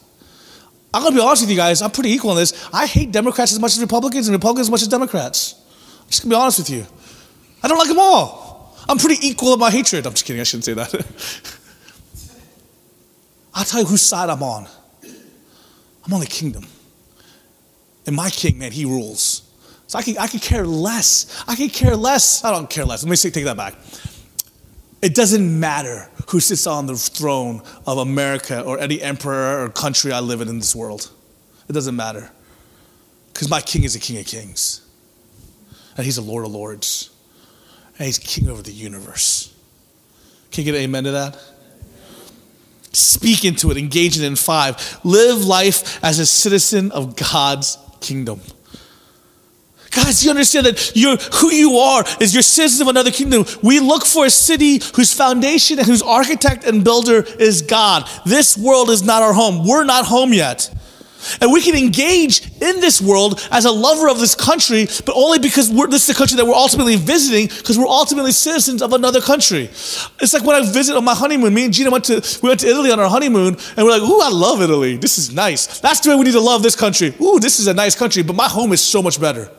I'm 0.93 1.03
gonna 1.03 1.17
be 1.17 1.21
honest 1.21 1.43
with 1.43 1.51
you 1.51 1.57
guys. 1.57 1.83
I'm 1.83 1.91
pretty 1.91 2.11
equal 2.11 2.31
on 2.31 2.37
this. 2.37 2.69
I 2.73 2.87
hate 2.87 3.11
Democrats 3.11 3.53
as 3.53 3.59
much 3.59 3.73
as 3.73 3.81
Republicans, 3.81 4.29
and 4.29 4.35
Republicans 4.35 4.67
as 4.67 4.71
much 4.71 4.83
as 4.83 4.89
Democrats. 4.89 5.55
I'm 6.03 6.09
just 6.09 6.23
gonna 6.23 6.35
be 6.35 6.41
honest 6.41 6.59
with 6.59 6.71
you. 6.71 6.87
I 7.63 7.69
don't 7.69 7.79
like 7.79 7.89
them 7.89 7.99
all. 7.99 8.77
I'm 8.89 8.99
pretty 8.99 9.27
equal 9.27 9.55
in 9.55 9.59
my 9.59 9.71
hatred. 9.71 10.07
I'm 10.07 10.13
just 10.13 10.25
kidding. 10.25 10.41
I 10.41 10.45
shouldn't 10.45 10.65
say 10.65 10.75
that. 10.75 10.95
I'll 13.55 13.65
tell 13.65 13.81
you 13.81 13.87
whose 13.87 14.03
side 14.03 14.29
I'm 14.29 14.43
on. 14.43 14.69
I'm 16.05 16.13
on 16.13 16.21
the 16.21 16.27
kingdom. 16.27 16.67
And 18.07 18.15
my 18.15 18.31
king, 18.31 18.59
man, 18.59 18.73
he 18.73 18.85
rules. 18.85 19.43
So 19.87 19.99
I 19.99 20.03
can, 20.03 20.19
I 20.19 20.27
can 20.27 20.41
care 20.41 20.67
less. 20.67 21.45
I 21.47 21.57
can 21.57 21.69
care 21.69 21.97
less. 21.97 22.45
I 22.45 22.51
don't 22.51 22.69
care 22.69 22.85
less. 22.85 23.05
Let 23.05 23.11
me 23.11 23.17
take 23.17 23.45
that 23.45 23.57
back. 23.57 23.75
It 25.03 25.15
doesn't 25.15 25.61
matter 25.61 26.09
who 26.29 26.41
sits 26.41 26.67
on 26.67 26.87
the 26.87 26.97
throne 26.97 27.63
of 27.87 27.99
America 27.99 28.63
or 28.63 28.79
any 28.79 29.03
emperor 29.03 29.63
or 29.63 29.69
country 29.69 30.13
I 30.13 30.21
live 30.21 30.41
in 30.41 30.49
in 30.49 30.59
this 30.59 30.75
world. 30.75 31.11
It 31.69 31.73
doesn't 31.73 31.95
matter. 31.95 32.31
Because 33.33 33.51
my 33.51 33.61
king 33.61 33.85
is 33.85 33.95
a 33.95 34.01
king 34.01 34.19
of 34.19 34.27
kings. 34.27 34.81
And 35.97 36.05
he's 36.05 36.19
a 36.19 36.23
lord 36.23 36.47
of 36.47 36.53
lords. 36.53 37.11
And 37.99 38.07
he's 38.07 38.19
king 38.19 38.49
over 38.49 38.63
the 38.63 38.73
universe. 38.73 39.55
Can 40.51 40.65
you 40.65 40.73
get 40.73 40.79
an 40.79 40.85
amen 40.85 41.05
to 41.05 41.11
that? 41.13 41.39
Speak 42.93 43.45
into 43.45 43.71
it, 43.71 43.77
engage 43.77 44.17
it 44.17 44.25
in 44.25 44.37
five. 44.37 45.01
Live 45.05 45.45
life 45.45 46.03
as 46.03 46.19
a 46.19 46.27
citizen 46.27 46.93
of 46.93 47.17
God's 47.17 47.77
kingdom. 48.05 48.41
Guys, 49.91 50.25
you 50.25 50.31
understand 50.31 50.67
that 50.67 50.93
you're, 50.95 51.17
who 51.17 51.53
you 51.53 51.77
are 51.79 52.05
is 52.21 52.35
you're 52.35 52.43
citizens 52.43 52.81
of 52.81 52.89
another 52.89 53.13
kingdom. 53.13 53.45
We 53.63 53.79
look 53.79 54.05
for 54.05 54.27
a 54.27 54.31
city 54.31 54.81
whose 54.97 55.15
foundation 55.15 55.79
and 55.79 55.87
whose 55.87 56.03
architect 56.03 56.65
and 56.65 56.83
builder 56.83 57.25
is 57.39 57.63
God. 57.63 58.09
This 58.27 58.59
world 58.59 58.91
is 58.91 59.05
not 59.05 59.23
our 59.23 59.33
home. 59.33 59.67
We're 59.67 59.85
not 59.85 60.05
home 60.05 60.33
yet. 60.33 60.69
And 61.41 61.53
we 61.53 61.61
can 61.61 61.75
engage 61.75 62.43
in 62.61 62.81
this 62.81 63.01
world 63.01 63.47
as 63.51 63.65
a 63.65 63.71
lover 63.71 64.09
of 64.09 64.19
this 64.19 64.35
country, 64.35 64.87
but 65.05 65.15
only 65.15 65.39
because 65.39 65.71
this 65.71 66.03
is 66.03 66.07
the 66.07 66.15
country 66.15 66.37
that 66.37 66.47
we're 66.47 66.55
ultimately 66.55 66.97
visiting, 66.97 67.47
because 67.47 67.79
we're 67.79 67.87
ultimately 67.87 68.33
citizens 68.33 68.83
of 68.83 68.93
another 68.93 69.21
country. 69.21 69.65
It's 69.65 70.33
like 70.33 70.45
when 70.45 70.57
I 70.57 70.71
visit 70.71 70.97
on 70.97 71.05
my 71.05 71.15
honeymoon. 71.15 71.55
Me 71.55 71.65
and 71.65 71.75
Gina 71.75 71.91
went 71.91 72.05
to 72.05 72.23
we 72.43 72.49
went 72.49 72.61
to 72.61 72.69
Italy 72.69 72.91
on 72.91 73.01
our 73.01 73.09
honeymoon, 73.09 73.57
and 73.77 73.87
we're 73.87 73.99
like, 73.99 74.03
"Ooh, 74.03 74.21
I 74.21 74.31
love 74.31 74.63
Italy. 74.63 74.97
This 74.97 75.19
is 75.19 75.33
nice. 75.33 75.81
That's 75.81 76.01
the 76.01 76.11
way 76.11 76.17
we 76.17 76.25
need 76.25 76.33
to 76.33 76.41
love 76.41 76.63
this 76.63 76.77
country. 76.77 77.15
Ooh, 77.21 77.39
this 77.39 77.61
is 77.61 77.67
a 77.67 77.75
nice 77.75 77.95
country, 77.95 78.23
but 78.23 78.37
my 78.37 78.49
home 78.49 78.73
is 78.73 78.81
so 78.81 79.03
much 79.03 79.21
better." 79.21 79.51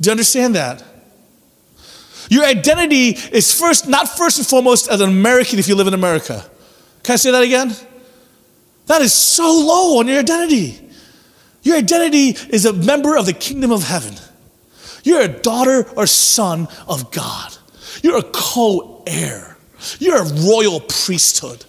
Do 0.00 0.08
you 0.08 0.12
understand 0.12 0.54
that? 0.54 0.82
Your 2.30 2.44
identity 2.44 3.18
is 3.32 3.52
first, 3.52 3.88
not 3.88 4.08
first 4.16 4.38
and 4.38 4.46
foremost 4.46 4.88
as 4.88 5.00
an 5.00 5.10
American 5.10 5.58
if 5.58 5.66
you 5.66 5.74
live 5.74 5.88
in 5.88 5.94
America. 5.94 6.48
Can 7.02 7.14
I 7.14 7.16
say 7.16 7.32
that 7.32 7.42
again? 7.42 7.74
That 8.86 9.02
is 9.02 9.14
so 9.14 9.44
low 9.44 9.98
on 9.98 10.08
your 10.08 10.18
identity. 10.18 10.90
Your 11.62 11.76
identity 11.76 12.30
is 12.50 12.64
a 12.64 12.72
member 12.72 13.16
of 13.16 13.26
the 13.26 13.32
kingdom 13.32 13.70
of 13.70 13.82
heaven. 13.82 14.14
You're 15.04 15.22
a 15.22 15.28
daughter 15.28 15.88
or 15.96 16.06
son 16.06 16.68
of 16.88 17.10
God. 17.10 17.56
You're 18.02 18.18
a 18.18 18.22
co 18.22 19.02
heir. 19.06 19.56
You're 19.98 20.18
a 20.18 20.24
royal 20.24 20.80
priesthood. 20.80 21.64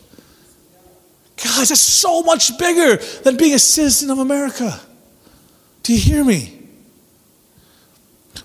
Guys, 1.38 1.69
that's 1.69 1.82
so 1.82 2.21
much 2.21 2.58
bigger 2.58 2.97
than 3.24 3.38
being 3.38 3.54
a 3.54 3.60
citizen 3.60 4.10
of 4.12 4.19
America. 4.19 4.80
Do 5.84 5.93
you 5.93 6.00
hear 6.00 6.24
me? 6.24 6.58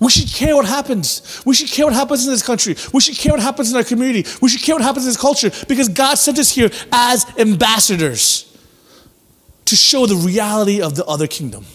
We 0.00 0.10
should 0.10 0.28
care 0.28 0.54
what 0.56 0.66
happens. 0.66 1.42
We 1.44 1.54
should 1.54 1.70
care 1.70 1.86
what 1.86 1.94
happens 1.94 2.26
in 2.26 2.32
this 2.32 2.42
country. 2.42 2.76
We 2.92 3.00
should 3.00 3.16
care 3.16 3.32
what 3.32 3.40
happens 3.40 3.70
in 3.70 3.76
our 3.76 3.84
community. 3.84 4.28
We 4.40 4.48
should 4.48 4.62
care 4.62 4.74
what 4.74 4.82
happens 4.82 5.04
in 5.04 5.10
this 5.10 5.20
culture 5.20 5.50
because 5.68 5.88
God 5.88 6.16
sent 6.16 6.38
us 6.38 6.50
here 6.50 6.70
as 6.92 7.26
ambassadors 7.38 8.55
to 9.66 9.76
show 9.76 10.06
the 10.06 10.16
reality 10.16 10.80
of 10.80 10.96
the 10.96 11.04
other 11.04 11.26
kingdom. 11.26 11.66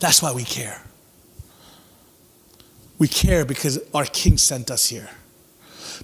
That's 0.00 0.22
why 0.22 0.32
we 0.32 0.44
care. 0.44 0.82
We 2.98 3.08
care 3.08 3.44
because 3.44 3.80
our 3.94 4.04
king 4.04 4.38
sent 4.38 4.70
us 4.70 4.88
here 4.88 5.10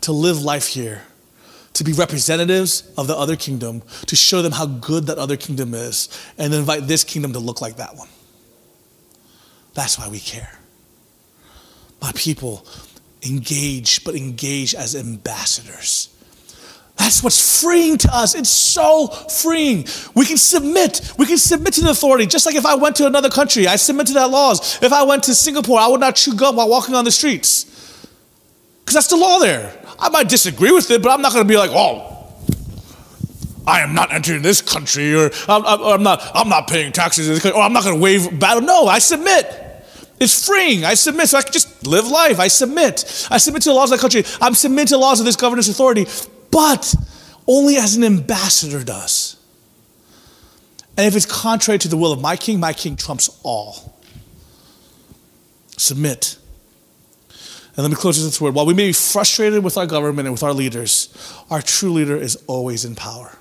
to 0.00 0.12
live 0.12 0.42
life 0.42 0.68
here, 0.68 1.02
to 1.74 1.84
be 1.84 1.92
representatives 1.92 2.90
of 2.96 3.06
the 3.06 3.16
other 3.16 3.36
kingdom, 3.36 3.82
to 4.06 4.16
show 4.16 4.42
them 4.42 4.52
how 4.52 4.66
good 4.66 5.06
that 5.06 5.18
other 5.18 5.36
kingdom 5.36 5.74
is, 5.74 6.08
and 6.36 6.52
invite 6.54 6.86
this 6.86 7.04
kingdom 7.04 7.32
to 7.32 7.38
look 7.38 7.60
like 7.60 7.76
that 7.76 7.96
one. 7.96 8.08
That's 9.74 9.98
why 9.98 10.08
we 10.08 10.20
care. 10.20 10.58
My 12.00 12.12
people, 12.14 12.66
engage, 13.22 14.04
but 14.04 14.14
engage 14.14 14.74
as 14.74 14.94
ambassadors. 14.94 16.08
That's 16.98 17.22
what's 17.22 17.62
freeing 17.62 17.96
to 17.98 18.14
us. 18.14 18.34
It's 18.34 18.50
so 18.50 19.06
freeing. 19.06 19.86
We 20.14 20.26
can 20.26 20.36
submit. 20.36 21.12
We 21.16 21.26
can 21.26 21.38
submit 21.38 21.74
to 21.74 21.80
the 21.80 21.90
authority. 21.90 22.26
Just 22.26 22.44
like 22.44 22.56
if 22.56 22.66
I 22.66 22.74
went 22.74 22.96
to 22.96 23.06
another 23.06 23.30
country, 23.30 23.66
I 23.66 23.76
submit 23.76 24.08
to 24.08 24.12
their 24.12 24.26
laws. 24.26 24.82
If 24.82 24.92
I 24.92 25.04
went 25.04 25.22
to 25.24 25.34
Singapore, 25.34 25.78
I 25.78 25.86
would 25.86 26.00
not 26.00 26.16
chew 26.16 26.34
gum 26.34 26.56
while 26.56 26.68
walking 26.68 26.94
on 26.94 27.04
the 27.04 27.10
streets. 27.10 27.64
Because 28.80 28.94
that's 28.94 29.08
the 29.08 29.16
law 29.16 29.38
there. 29.38 29.78
I 29.98 30.08
might 30.08 30.28
disagree 30.28 30.72
with 30.72 30.90
it, 30.90 31.02
but 31.02 31.10
I'm 31.10 31.22
not 31.22 31.32
going 31.32 31.44
to 31.44 31.48
be 31.48 31.56
like, 31.56 31.70
oh, 31.72 32.14
I 33.66 33.80
am 33.80 33.94
not 33.94 34.12
entering 34.12 34.42
this 34.42 34.62
country, 34.62 35.14
or 35.14 35.30
I'm, 35.46 35.64
I'm 35.64 36.02
not, 36.02 36.22
I'm 36.34 36.48
not 36.48 36.68
paying 36.68 36.90
taxes 36.90 37.28
in 37.28 37.34
this 37.34 37.42
country, 37.42 37.58
or 37.58 37.62
I'm 37.62 37.72
not 37.72 37.84
going 37.84 37.96
to 37.96 38.02
waive 38.02 38.40
battle. 38.40 38.62
No, 38.62 38.86
I 38.86 38.98
submit. 38.98 39.46
It's 40.18 40.46
freeing. 40.46 40.84
I 40.84 40.94
submit. 40.94 41.28
So 41.28 41.38
I 41.38 41.42
can 41.42 41.52
just 41.52 41.86
live 41.86 42.08
life. 42.08 42.40
I 42.40 42.48
submit. 42.48 43.28
I 43.30 43.38
submit 43.38 43.62
to 43.62 43.68
the 43.68 43.74
laws 43.74 43.92
of 43.92 43.98
that 43.98 44.02
country. 44.02 44.24
I'm 44.40 44.54
submitting 44.54 44.88
to 44.88 44.94
the 44.94 44.98
laws 44.98 45.20
of 45.20 45.26
this 45.26 45.36
governance 45.36 45.68
authority, 45.68 46.06
but 46.50 46.94
only 47.46 47.76
as 47.76 47.96
an 47.96 48.04
ambassador 48.04 48.84
does. 48.84 49.36
And 50.96 51.06
if 51.06 51.16
it's 51.16 51.26
contrary 51.26 51.78
to 51.78 51.88
the 51.88 51.96
will 51.96 52.12
of 52.12 52.20
my 52.20 52.36
king, 52.36 52.60
my 52.60 52.72
king 52.72 52.96
trumps 52.96 53.30
all. 53.42 53.96
Submit. 55.76 56.36
And 57.76 57.84
let 57.84 57.90
me 57.90 57.94
close 57.94 58.18
with 58.18 58.26
this 58.26 58.40
word. 58.40 58.54
While 58.54 58.66
we 58.66 58.74
may 58.74 58.88
be 58.88 58.92
frustrated 58.92 59.62
with 59.62 59.76
our 59.78 59.86
government 59.86 60.26
and 60.26 60.32
with 60.32 60.42
our 60.42 60.52
leaders, 60.52 61.14
our 61.50 61.62
true 61.62 61.92
leader 61.92 62.16
is 62.16 62.36
always 62.48 62.84
in 62.84 62.96
power. 62.96 63.38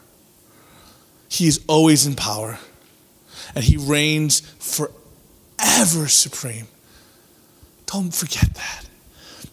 He 1.28 1.48
is 1.48 1.64
always 1.68 2.06
in 2.06 2.16
power. 2.16 2.60
And 3.56 3.64
he 3.64 3.78
reigns 3.78 4.42
forever 4.60 6.08
supreme. 6.08 6.68
Don't 7.88 8.14
forget 8.14 8.54
that 8.54 8.87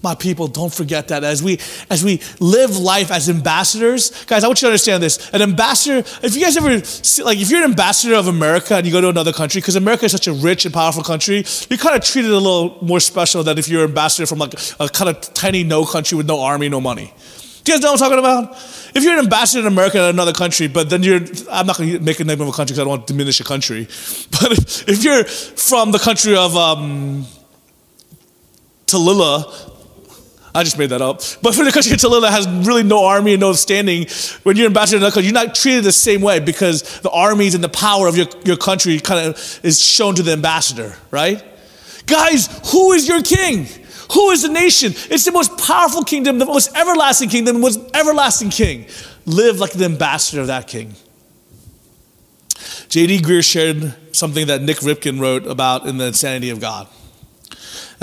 my 0.04 0.14
people 0.14 0.46
don't 0.46 0.72
forget 0.72 1.08
that 1.08 1.24
as 1.24 1.42
we 1.42 1.58
as 1.90 2.04
we 2.04 2.20
live 2.38 2.76
life 2.76 3.10
as 3.10 3.28
ambassadors 3.28 4.24
guys 4.26 4.44
i 4.44 4.46
want 4.46 4.60
you 4.60 4.66
to 4.66 4.70
understand 4.70 5.02
this 5.02 5.30
an 5.30 5.42
ambassador 5.42 5.98
if 6.22 6.36
you 6.36 6.42
guys 6.42 6.56
ever 6.56 6.84
see, 6.84 7.22
like 7.22 7.38
if 7.38 7.50
you're 7.50 7.64
an 7.64 7.70
ambassador 7.70 8.14
of 8.14 8.28
america 8.28 8.76
and 8.76 8.86
you 8.86 8.92
go 8.92 9.00
to 9.00 9.08
another 9.08 9.32
country 9.32 9.60
because 9.60 9.74
america 9.74 10.04
is 10.04 10.12
such 10.12 10.28
a 10.28 10.32
rich 10.32 10.64
and 10.64 10.74
powerful 10.74 11.02
country 11.02 11.44
you're 11.68 11.78
kind 11.78 11.96
of 11.96 12.04
treated 12.04 12.30
a 12.30 12.38
little 12.38 12.78
more 12.82 13.00
special 13.00 13.42
than 13.42 13.58
if 13.58 13.66
you're 13.66 13.84
an 13.84 13.88
ambassador 13.88 14.26
from 14.26 14.38
like 14.38 14.52
a 14.78 14.88
kind 14.88 15.08
of 15.10 15.20
tiny 15.34 15.64
no 15.64 15.84
country 15.84 16.16
with 16.16 16.26
no 16.26 16.40
army 16.40 16.68
no 16.68 16.80
money 16.80 17.12
do 17.64 17.72
you 17.72 17.78
guys 17.78 17.82
know 17.82 17.92
what 17.92 18.02
I'm 18.02 18.10
talking 18.10 18.18
about? 18.18 18.52
If 18.94 19.02
you're 19.02 19.14
an 19.14 19.20
ambassador 19.20 19.60
in 19.60 19.66
America 19.66 19.98
in 19.98 20.10
another 20.10 20.34
country, 20.34 20.68
but 20.68 20.90
then 20.90 21.02
you're, 21.02 21.20
I'm 21.50 21.66
not 21.66 21.78
going 21.78 21.92
to 21.92 22.00
make 22.00 22.20
a 22.20 22.24
name 22.24 22.38
of 22.42 22.48
a 22.48 22.52
country 22.52 22.74
because 22.74 22.80
I 22.80 22.82
don't 22.82 22.90
want 22.90 23.06
to 23.06 23.12
diminish 23.14 23.40
a 23.40 23.44
country. 23.44 23.88
But 24.30 24.52
if, 24.52 24.88
if 24.88 25.02
you're 25.02 25.24
from 25.24 25.90
the 25.90 25.98
country 25.98 26.36
of 26.36 26.54
um, 26.56 27.24
Tallulah, 28.86 29.73
I 30.54 30.62
just 30.62 30.78
made 30.78 30.90
that 30.90 31.02
up. 31.02 31.20
But 31.42 31.54
for 31.54 31.64
the 31.64 31.72
country 31.72 31.92
of 31.92 31.98
Tallulah 31.98 32.30
has 32.30 32.46
really 32.66 32.84
no 32.84 33.04
army 33.04 33.32
and 33.32 33.40
no 33.40 33.52
standing, 33.54 34.06
when 34.44 34.56
you're 34.56 34.66
ambassador 34.66 34.98
to 34.98 34.98
another 34.98 35.14
country, 35.14 35.26
you're 35.26 35.34
not 35.34 35.54
treated 35.54 35.82
the 35.82 35.92
same 35.92 36.20
way 36.20 36.38
because 36.38 37.00
the 37.00 37.10
armies 37.10 37.56
and 37.56 37.64
the 37.64 37.68
power 37.68 38.06
of 38.06 38.16
your, 38.16 38.26
your 38.44 38.56
country 38.56 39.00
kind 39.00 39.28
of 39.28 39.60
is 39.64 39.84
shown 39.84 40.14
to 40.14 40.22
the 40.22 40.32
ambassador, 40.32 40.96
right? 41.10 41.42
Guys, 42.06 42.46
who 42.70 42.92
is 42.92 43.08
your 43.08 43.22
king? 43.22 43.66
Who 44.12 44.30
is 44.30 44.42
the 44.42 44.48
nation? 44.48 44.92
It's 45.10 45.24
the 45.24 45.32
most 45.32 45.58
powerful 45.58 46.04
kingdom, 46.04 46.38
the 46.38 46.46
most 46.46 46.76
everlasting 46.76 47.30
kingdom, 47.30 47.54
the 47.56 47.60
most 47.60 47.80
everlasting 47.94 48.50
king. 48.50 48.86
Live 49.26 49.58
like 49.58 49.72
the 49.72 49.86
ambassador 49.86 50.40
of 50.40 50.46
that 50.48 50.68
king. 50.68 50.94
J.D. 52.88 53.22
Greear 53.22 53.44
shared 53.44 53.94
something 54.14 54.46
that 54.46 54.62
Nik 54.62 54.76
Ripken 54.78 55.20
wrote 55.20 55.46
about 55.46 55.86
in 55.86 55.96
The 55.96 56.06
Insanity 56.06 56.50
of 56.50 56.60
God. 56.60 56.86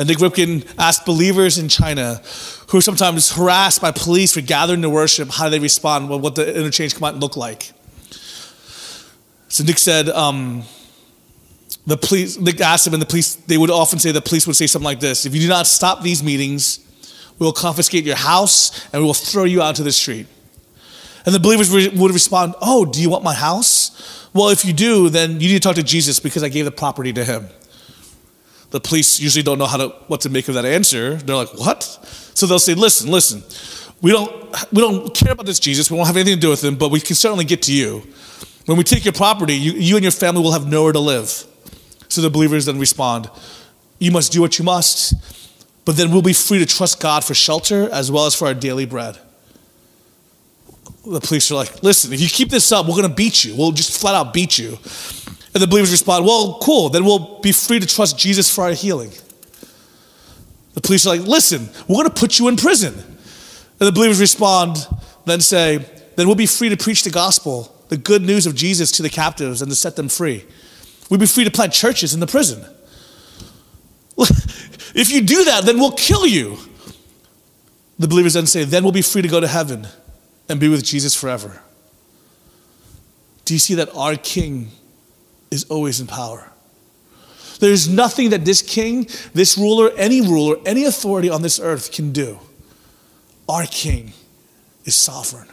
And 0.01 0.07
Nik 0.07 0.17
Ripken 0.17 0.65
asked 0.79 1.05
believers 1.05 1.59
in 1.59 1.69
China 1.69 2.23
who 2.69 2.79
are 2.79 2.81
sometimes 2.81 3.33
harassed 3.33 3.83
by 3.83 3.91
police 3.91 4.33
for 4.33 4.41
gathering 4.41 4.81
to 4.81 4.89
worship, 4.89 5.29
how 5.29 5.43
do 5.43 5.51
they 5.51 5.59
respond? 5.59 6.09
Well, 6.09 6.19
what 6.19 6.33
the 6.33 6.57
interchange 6.57 6.99
might 6.99 7.17
look 7.17 7.37
like. 7.37 7.71
So 9.47 9.63
Nik 9.63 9.77
said, 9.77 10.09
um, 10.09 10.63
the 11.85 11.97
police, 11.97 12.39
Nik 12.39 12.59
asked 12.61 12.87
him, 12.87 12.93
and 12.93 13.01
the 13.03 13.05
police, 13.05 13.35
they 13.35 13.59
would 13.59 13.69
often 13.69 13.99
say, 13.99 14.11
the 14.11 14.23
police 14.23 14.47
would 14.47 14.55
say 14.55 14.65
something 14.65 14.85
like 14.85 15.01
this 15.01 15.27
If 15.27 15.35
you 15.35 15.41
do 15.41 15.47
not 15.47 15.67
stop 15.67 16.01
these 16.01 16.23
meetings, 16.23 16.79
We 17.37 17.45
will 17.45 17.53
confiscate 17.53 18.03
your 18.03 18.15
house 18.15 18.87
and 18.91 19.03
we 19.03 19.05
will 19.05 19.13
throw 19.13 19.43
you 19.43 19.61
out 19.61 19.75
to 19.75 19.83
the 19.83 19.91
street. 19.91 20.25
And 21.27 21.35
the 21.35 21.39
believers 21.39 21.69
would 21.71 22.11
respond, 22.11 22.55
Oh, 22.59 22.85
do 22.85 22.99
you 22.99 23.09
want 23.11 23.23
my 23.23 23.35
house? 23.35 24.29
Well, 24.33 24.49
if 24.49 24.65
you 24.65 24.73
do, 24.73 25.09
then 25.09 25.33
you 25.39 25.49
need 25.49 25.53
to 25.53 25.59
talk 25.59 25.75
to 25.75 25.83
Jesus 25.83 26.19
because 26.19 26.41
I 26.41 26.49
gave 26.49 26.65
the 26.65 26.71
property 26.71 27.13
to 27.13 27.23
him. 27.23 27.49
The 28.71 28.79
police 28.79 29.19
usually 29.19 29.43
don't 29.43 29.59
know 29.59 29.65
how 29.67 29.77
to, 29.77 29.89
what 30.07 30.21
to 30.21 30.29
make 30.29 30.47
of 30.47 30.55
that 30.55 30.65
answer. 30.65 31.15
They're 31.15 31.35
like, 31.35 31.53
What? 31.57 31.83
So 32.33 32.47
they'll 32.47 32.59
say, 32.59 32.73
Listen, 32.73 33.11
listen, 33.11 33.43
we 34.01 34.11
don't, 34.11 34.31
we 34.71 34.81
don't 34.81 35.13
care 35.13 35.33
about 35.33 35.45
this 35.45 35.59
Jesus. 35.59 35.91
We 35.91 35.97
won't 35.97 36.07
have 36.07 36.17
anything 36.17 36.35
to 36.35 36.41
do 36.41 36.49
with 36.49 36.63
him, 36.63 36.75
but 36.75 36.89
we 36.89 36.99
can 36.99 37.15
certainly 37.15 37.45
get 37.45 37.61
to 37.63 37.73
you. 37.73 38.01
When 38.65 38.77
we 38.77 38.83
take 38.83 39.05
your 39.05 39.13
property, 39.13 39.53
you, 39.53 39.73
you 39.73 39.95
and 39.95 40.03
your 40.03 40.11
family 40.11 40.41
will 40.41 40.53
have 40.53 40.67
nowhere 40.67 40.93
to 40.93 40.99
live. 40.99 41.45
So 42.07 42.21
the 42.21 42.29
believers 42.29 42.65
then 42.65 42.79
respond, 42.79 43.29
You 43.99 44.11
must 44.11 44.31
do 44.31 44.41
what 44.41 44.57
you 44.57 44.65
must, 44.65 45.13
but 45.85 45.97
then 45.97 46.11
we'll 46.11 46.21
be 46.21 46.33
free 46.33 46.59
to 46.59 46.65
trust 46.65 47.01
God 47.01 47.23
for 47.23 47.33
shelter 47.33 47.89
as 47.91 48.11
well 48.11 48.25
as 48.25 48.35
for 48.35 48.47
our 48.47 48.53
daily 48.53 48.85
bread. 48.85 49.17
The 51.05 51.19
police 51.19 51.51
are 51.51 51.55
like, 51.55 51.83
Listen, 51.83 52.13
if 52.13 52.21
you 52.21 52.29
keep 52.29 52.49
this 52.49 52.71
up, 52.71 52.85
we're 52.85 52.95
going 52.95 53.09
to 53.09 53.13
beat 53.13 53.43
you. 53.43 53.55
We'll 53.55 53.71
just 53.71 53.99
flat 53.99 54.15
out 54.15 54.33
beat 54.33 54.57
you. 54.57 54.77
And 55.53 55.61
the 55.61 55.67
believers 55.67 55.91
respond, 55.91 56.25
Well, 56.25 56.59
cool, 56.61 56.89
then 56.89 57.05
we'll 57.05 57.39
be 57.41 57.51
free 57.51 57.79
to 57.79 57.85
trust 57.85 58.17
Jesus 58.17 58.53
for 58.53 58.63
our 58.63 58.73
healing. 58.73 59.11
The 60.73 60.81
police 60.81 61.05
are 61.05 61.15
like, 61.15 61.27
Listen, 61.27 61.69
we're 61.87 61.95
going 61.95 62.09
to 62.09 62.19
put 62.19 62.39
you 62.39 62.47
in 62.47 62.55
prison. 62.55 62.93
And 62.93 63.87
the 63.87 63.91
believers 63.91 64.19
respond, 64.19 64.87
then 65.25 65.41
say, 65.41 65.85
Then 66.15 66.27
we'll 66.27 66.35
be 66.35 66.45
free 66.45 66.69
to 66.69 66.77
preach 66.77 67.03
the 67.03 67.09
gospel 67.09 67.75
the 67.91 67.97
good 67.97 68.21
news 68.21 68.45
of 68.45 68.55
Jesus 68.55 68.89
to 68.93 69.03
the 69.03 69.09
captives 69.09 69.61
and 69.61 69.69
to 69.69 69.75
set 69.75 69.97
them 69.97 70.07
free. 70.07 70.45
We'd 71.09 71.19
be 71.19 71.25
free 71.25 71.43
to 71.43 71.51
plant 71.51 71.73
churches 71.73 72.13
in 72.13 72.21
the 72.21 72.25
prison. 72.25 72.63
if 74.95 75.11
you 75.11 75.21
do 75.21 75.43
that, 75.43 75.65
then 75.65 75.77
we'll 75.77 75.91
kill 75.91 76.25
you. 76.25 76.57
The 77.99 78.07
believers 78.07 78.35
then 78.35 78.47
say, 78.47 78.63
then 78.63 78.83
we'll 78.83 78.93
be 78.93 79.01
free 79.01 79.21
to 79.21 79.27
go 79.27 79.41
to 79.41 79.47
heaven 79.47 79.87
and 80.47 80.57
be 80.57 80.69
with 80.69 80.85
Jesus 80.85 81.13
forever. 81.13 81.61
Do 83.43 83.53
you 83.53 83.59
see 83.59 83.75
that 83.75 83.93
our 83.93 84.15
king 84.15 84.71
is 85.51 85.65
always 85.65 85.99
in 85.99 86.07
power? 86.07 86.49
There's 87.59 87.87
nothing 87.87 88.31
that 88.31 88.43
this 88.43 88.63
king, 88.63 89.07
this 89.33 89.57
ruler, 89.57 89.91
any 89.95 90.21
ruler, 90.21 90.57
any 90.65 90.85
authority 90.85 91.29
on 91.29 91.43
this 91.43 91.59
earth 91.59 91.91
can 91.91 92.11
do. 92.11 92.39
Our 93.47 93.65
king 93.65 94.13
is 94.83 94.95
sovereign. 94.95 95.47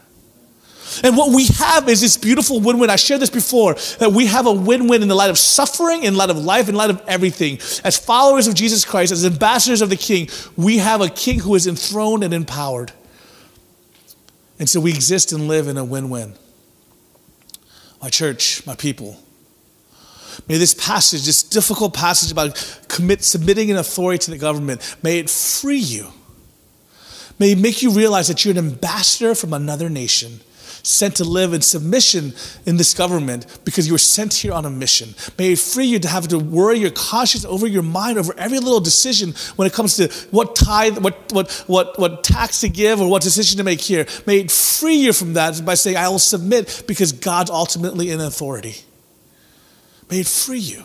And 1.05 1.16
what 1.16 1.34
we 1.34 1.46
have 1.59 1.88
is 1.88 2.01
this 2.01 2.16
beautiful 2.16 2.61
win 2.61 2.78
win. 2.78 2.88
I 2.88 2.96
shared 2.96 3.20
this 3.20 3.30
before 3.30 3.74
that 3.99 4.11
we 4.12 4.26
have 4.26 4.46
a 4.46 4.53
win 4.53 4.88
win 4.88 5.03
in 5.03 5.09
the 5.09 5.14
light 5.14 5.28
of 5.28 5.38
suffering, 5.38 6.05
in 6.05 6.14
light 6.14 6.30
of 6.30 6.38
life, 6.38 6.68
in 6.68 6.74
light 6.74 6.90
of 6.90 7.03
everything. 7.07 7.59
As 7.84 7.99
followers 7.99 8.46
of 8.46 8.55
Jesus 8.55 8.84
Christ, 8.86 9.12
as 9.12 9.24
ambassadors 9.24 9.82
of 9.82 9.90
the 9.90 9.96
King, 9.96 10.28
we 10.57 10.78
have 10.78 11.01
a 11.01 11.09
King 11.09 11.40
who 11.40 11.55
is 11.55 11.66
enthroned 11.66 12.24
and 12.24 12.32
empowered. 12.32 12.92
And 14.59 14.68
so 14.68 14.80
we 14.80 14.90
exist 14.90 15.32
and 15.32 15.46
live 15.46 15.68
in 15.68 15.76
a 15.76 15.84
win 15.84 16.09
win. 16.09 16.34
My 18.01 18.09
church, 18.09 18.66
my 18.66 18.74
people, 18.74 19.20
may 20.47 20.59
this 20.59 20.74
passage, 20.74 21.24
this 21.24 21.43
difficult 21.43 21.95
passage 21.95 22.30
about 22.30 22.55
commit, 22.89 23.24
submitting 23.24 23.70
an 23.70 23.76
authority 23.76 24.18
to 24.24 24.30
the 24.30 24.39
government, 24.39 24.97
may 25.03 25.18
it 25.18 25.30
free 25.30 25.78
you. 25.78 26.09
May 27.39 27.53
it 27.53 27.59
make 27.59 27.82
you 27.82 27.91
realize 27.91 28.28
that 28.28 28.45
you're 28.45 28.53
an 28.53 28.59
ambassador 28.59 29.34
from 29.34 29.53
another 29.53 29.89
nation 29.89 30.41
sent 30.82 31.16
to 31.16 31.24
live 31.24 31.53
in 31.53 31.61
submission 31.61 32.32
in 32.66 32.76
this 32.76 32.95
government 32.95 33.61
because 33.64 33.86
you 33.86 33.93
were 33.93 33.99
sent 33.99 34.32
here 34.34 34.53
on 34.53 34.64
a 34.64 34.70
mission. 34.70 35.14
May 35.39 35.53
it 35.53 35.59
free 35.59 35.86
you 35.86 35.99
to 35.99 36.09
have 36.09 36.28
to 36.28 36.39
worry 36.39 36.78
your 36.78 36.91
conscience 36.91 37.45
over 37.45 37.66
your 37.66 37.82
mind 37.82 38.18
over 38.18 38.34
every 38.39 38.59
little 38.59 38.80
decision 38.80 39.34
when 39.57 39.66
it 39.66 39.72
comes 39.72 39.97
to 39.97 40.09
what 40.30 40.57
tithe, 40.57 40.99
what, 40.99 41.32
what, 41.32 41.51
what, 41.66 41.99
what 41.99 42.24
tax 42.24 42.61
to 42.61 42.68
give 42.68 43.01
or 43.01 43.09
what 43.09 43.22
decision 43.22 43.59
to 43.59 43.64
make 43.64 43.80
here. 43.80 44.07
May 44.26 44.41
it 44.41 44.51
free 44.51 44.97
you 44.97 45.12
from 45.12 45.34
that 45.34 45.64
by 45.64 45.74
saying, 45.74 45.97
I 45.97 46.09
will 46.09 46.18
submit 46.18 46.84
because 46.86 47.12
God's 47.12 47.51
ultimately 47.51 48.11
in 48.11 48.20
authority. 48.20 48.76
May 50.11 50.20
it 50.20 50.26
free 50.26 50.59
you. 50.59 50.84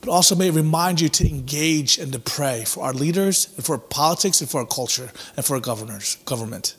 But 0.00 0.10
also 0.10 0.34
may 0.34 0.48
it 0.48 0.54
remind 0.54 1.00
you 1.00 1.08
to 1.08 1.28
engage 1.28 1.98
and 1.98 2.12
to 2.12 2.18
pray 2.18 2.64
for 2.64 2.84
our 2.84 2.92
leaders 2.92 3.52
and 3.56 3.64
for 3.64 3.72
our 3.72 3.80
politics 3.80 4.40
and 4.40 4.50
for 4.50 4.60
our 4.60 4.66
culture 4.66 5.10
and 5.36 5.44
for 5.44 5.54
our 5.54 5.60
governors, 5.60 6.16
government. 6.24 6.76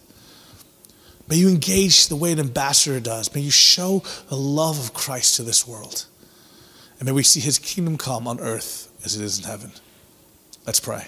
May 1.27 1.37
you 1.37 1.49
engage 1.49 2.07
the 2.07 2.15
way 2.15 2.31
an 2.31 2.39
ambassador 2.39 2.99
does. 2.99 3.33
May 3.35 3.41
you 3.41 3.51
show 3.51 4.03
the 4.29 4.37
love 4.37 4.79
of 4.79 4.93
Christ 4.93 5.35
to 5.35 5.43
this 5.43 5.67
world. 5.67 6.05
And 6.99 7.05
may 7.05 7.11
we 7.11 7.23
see 7.23 7.39
his 7.39 7.59
kingdom 7.59 7.97
come 7.97 8.27
on 8.27 8.39
earth 8.39 8.89
as 9.03 9.15
it 9.15 9.23
is 9.23 9.39
in 9.39 9.45
heaven. 9.45 9.71
Let's 10.65 10.79
pray. 10.79 11.05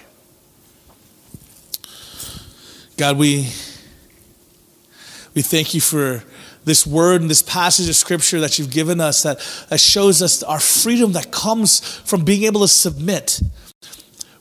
God, 2.96 3.16
we, 3.16 3.48
we 5.34 5.40
thank 5.40 5.72
you 5.72 5.80
for 5.80 6.22
this 6.64 6.86
word 6.86 7.20
and 7.20 7.30
this 7.30 7.42
passage 7.42 7.88
of 7.88 7.96
scripture 7.96 8.40
that 8.40 8.58
you've 8.58 8.70
given 8.70 9.00
us 9.00 9.22
that, 9.22 9.38
that 9.68 9.80
shows 9.80 10.22
us 10.22 10.42
our 10.42 10.60
freedom 10.60 11.12
that 11.12 11.30
comes 11.30 11.80
from 11.80 12.24
being 12.24 12.44
able 12.44 12.60
to 12.60 12.68
submit 12.68 13.40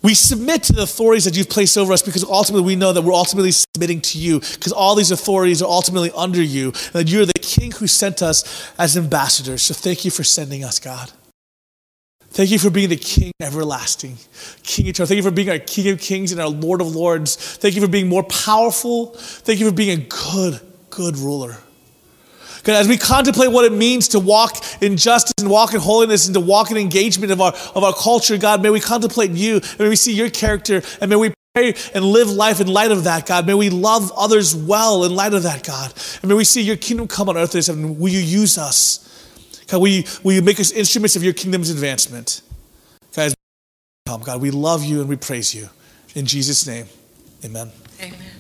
we 0.02 0.14
submit 0.14 0.64
to 0.64 0.74
the 0.74 0.84
authorities 0.84 1.26
that 1.26 1.36
you've 1.36 1.50
placed 1.50 1.78
over 1.78 1.92
us 1.92 2.02
because 2.02 2.24
ultimately 2.24 2.66
we 2.66 2.76
know 2.76 2.94
that 2.94 3.02
we're 3.02 3.14
ultimately 3.14 3.52
submitting 3.52 4.00
to 4.02 4.18
you 4.18 4.40
because 4.40 4.72
all 4.72 4.96
these 4.96 5.12
authorities 5.12 5.62
are 5.62 5.70
ultimately 5.70 6.12
under 6.16 6.42
you 6.42 6.68
and 6.68 6.94
that 6.94 7.10
you're 7.10 7.26
the 7.26 7.34
king 7.34 7.72
who 7.72 7.88
sent 7.88 8.22
us 8.22 8.72
as 8.78 8.96
ambassadors. 8.96 9.62
So 9.64 9.74
thank 9.74 10.06
you 10.06 10.12
for 10.12 10.24
sending 10.24 10.64
us, 10.64 10.80
God. 10.80 11.12
Thank 12.32 12.52
you 12.52 12.60
for 12.60 12.70
being 12.70 12.90
the 12.90 12.96
King 12.96 13.32
everlasting, 13.42 14.18
King 14.62 14.86
eternal. 14.86 15.08
Thank 15.08 15.18
you 15.18 15.24
for 15.24 15.32
being 15.32 15.50
our 15.50 15.58
King 15.58 15.94
of 15.94 16.00
kings 16.00 16.32
and 16.32 16.40
our 16.40 16.48
Lord 16.48 16.80
of 16.80 16.96
lords. 16.96 17.36
Thank 17.36 17.74
you 17.74 17.82
for 17.82 17.88
being 17.88 18.08
more 18.08 18.22
powerful. 18.22 19.08
Thank 19.16 19.60
you 19.60 19.68
for 19.68 19.76
being 19.76 20.00
a 20.00 20.04
good, 20.04 20.62
good 20.92 21.18
ruler. 21.18 21.58
As 22.76 22.88
we 22.88 22.98
contemplate 22.98 23.52
what 23.52 23.66
it 23.66 23.72
means 23.72 24.10
to 24.10 24.20
walk 24.20 24.58
in 24.82 24.98
justice 24.98 25.34
and 25.40 25.50
walk 25.50 25.74
in 25.74 25.80
holiness 25.80 26.28
and 26.28 26.34
to 26.34 26.40
walk 26.40 26.72
in 26.72 26.78
engagement 26.78 27.32
of 27.32 27.42
our, 27.42 27.54
of 27.76 27.84
our 27.84 27.94
culture, 27.94 28.38
God, 28.38 28.62
may 28.62 28.70
we 28.70 28.80
contemplate 28.80 29.32
you 29.32 29.56
and 29.56 29.80
may 29.80 29.90
we 29.90 29.96
see 29.96 30.14
your 30.14 30.30
character 30.30 30.82
and 31.02 31.10
may 31.10 31.16
we 31.16 31.34
pray 31.56 31.74
and 31.94 32.06
live 32.06 32.30
life 32.30 32.60
in 32.60 32.68
light 32.68 32.92
of 32.92 33.06
that, 33.06 33.26
God. 33.26 33.46
May 33.48 33.54
we 33.54 33.70
love 33.70 34.12
others 34.16 34.56
well 34.56 35.04
in 35.04 35.14
light 35.16 35.34
of 35.34 35.44
that, 35.44 35.64
God. 35.64 35.94
And 36.22 36.30
may 36.30 36.36
we 36.36 36.44
see 36.44 36.62
your 36.62 36.78
kingdom 36.78 37.08
come 37.08 37.30
on 37.30 37.38
earth 37.38 37.56
as 37.56 37.68
heaven. 37.68 38.00
Will 38.00 38.10
you 38.10 38.20
use 38.20 38.58
us? 38.58 39.06
God, 39.68 39.82
will 39.82 39.90
you, 39.90 40.04
will 40.24 40.34
you 40.34 40.42
make 40.42 40.60
us 40.60 40.72
instruments 40.72 41.16
of 41.16 41.24
your 41.24 41.34
kingdom's 41.34 41.70
advancement? 41.70 42.42
God, 43.16 43.34
come, 44.08 44.22
God, 44.22 44.42
we 44.42 44.52
love 44.52 44.84
you 44.84 45.00
and 45.02 45.10
we 45.10 45.16
praise 45.16 45.54
you. 45.54 45.70
In 46.16 46.26
Jesus' 46.26 46.66
name, 46.66 46.88
amen. 47.44 47.72
amen. 48.02 48.39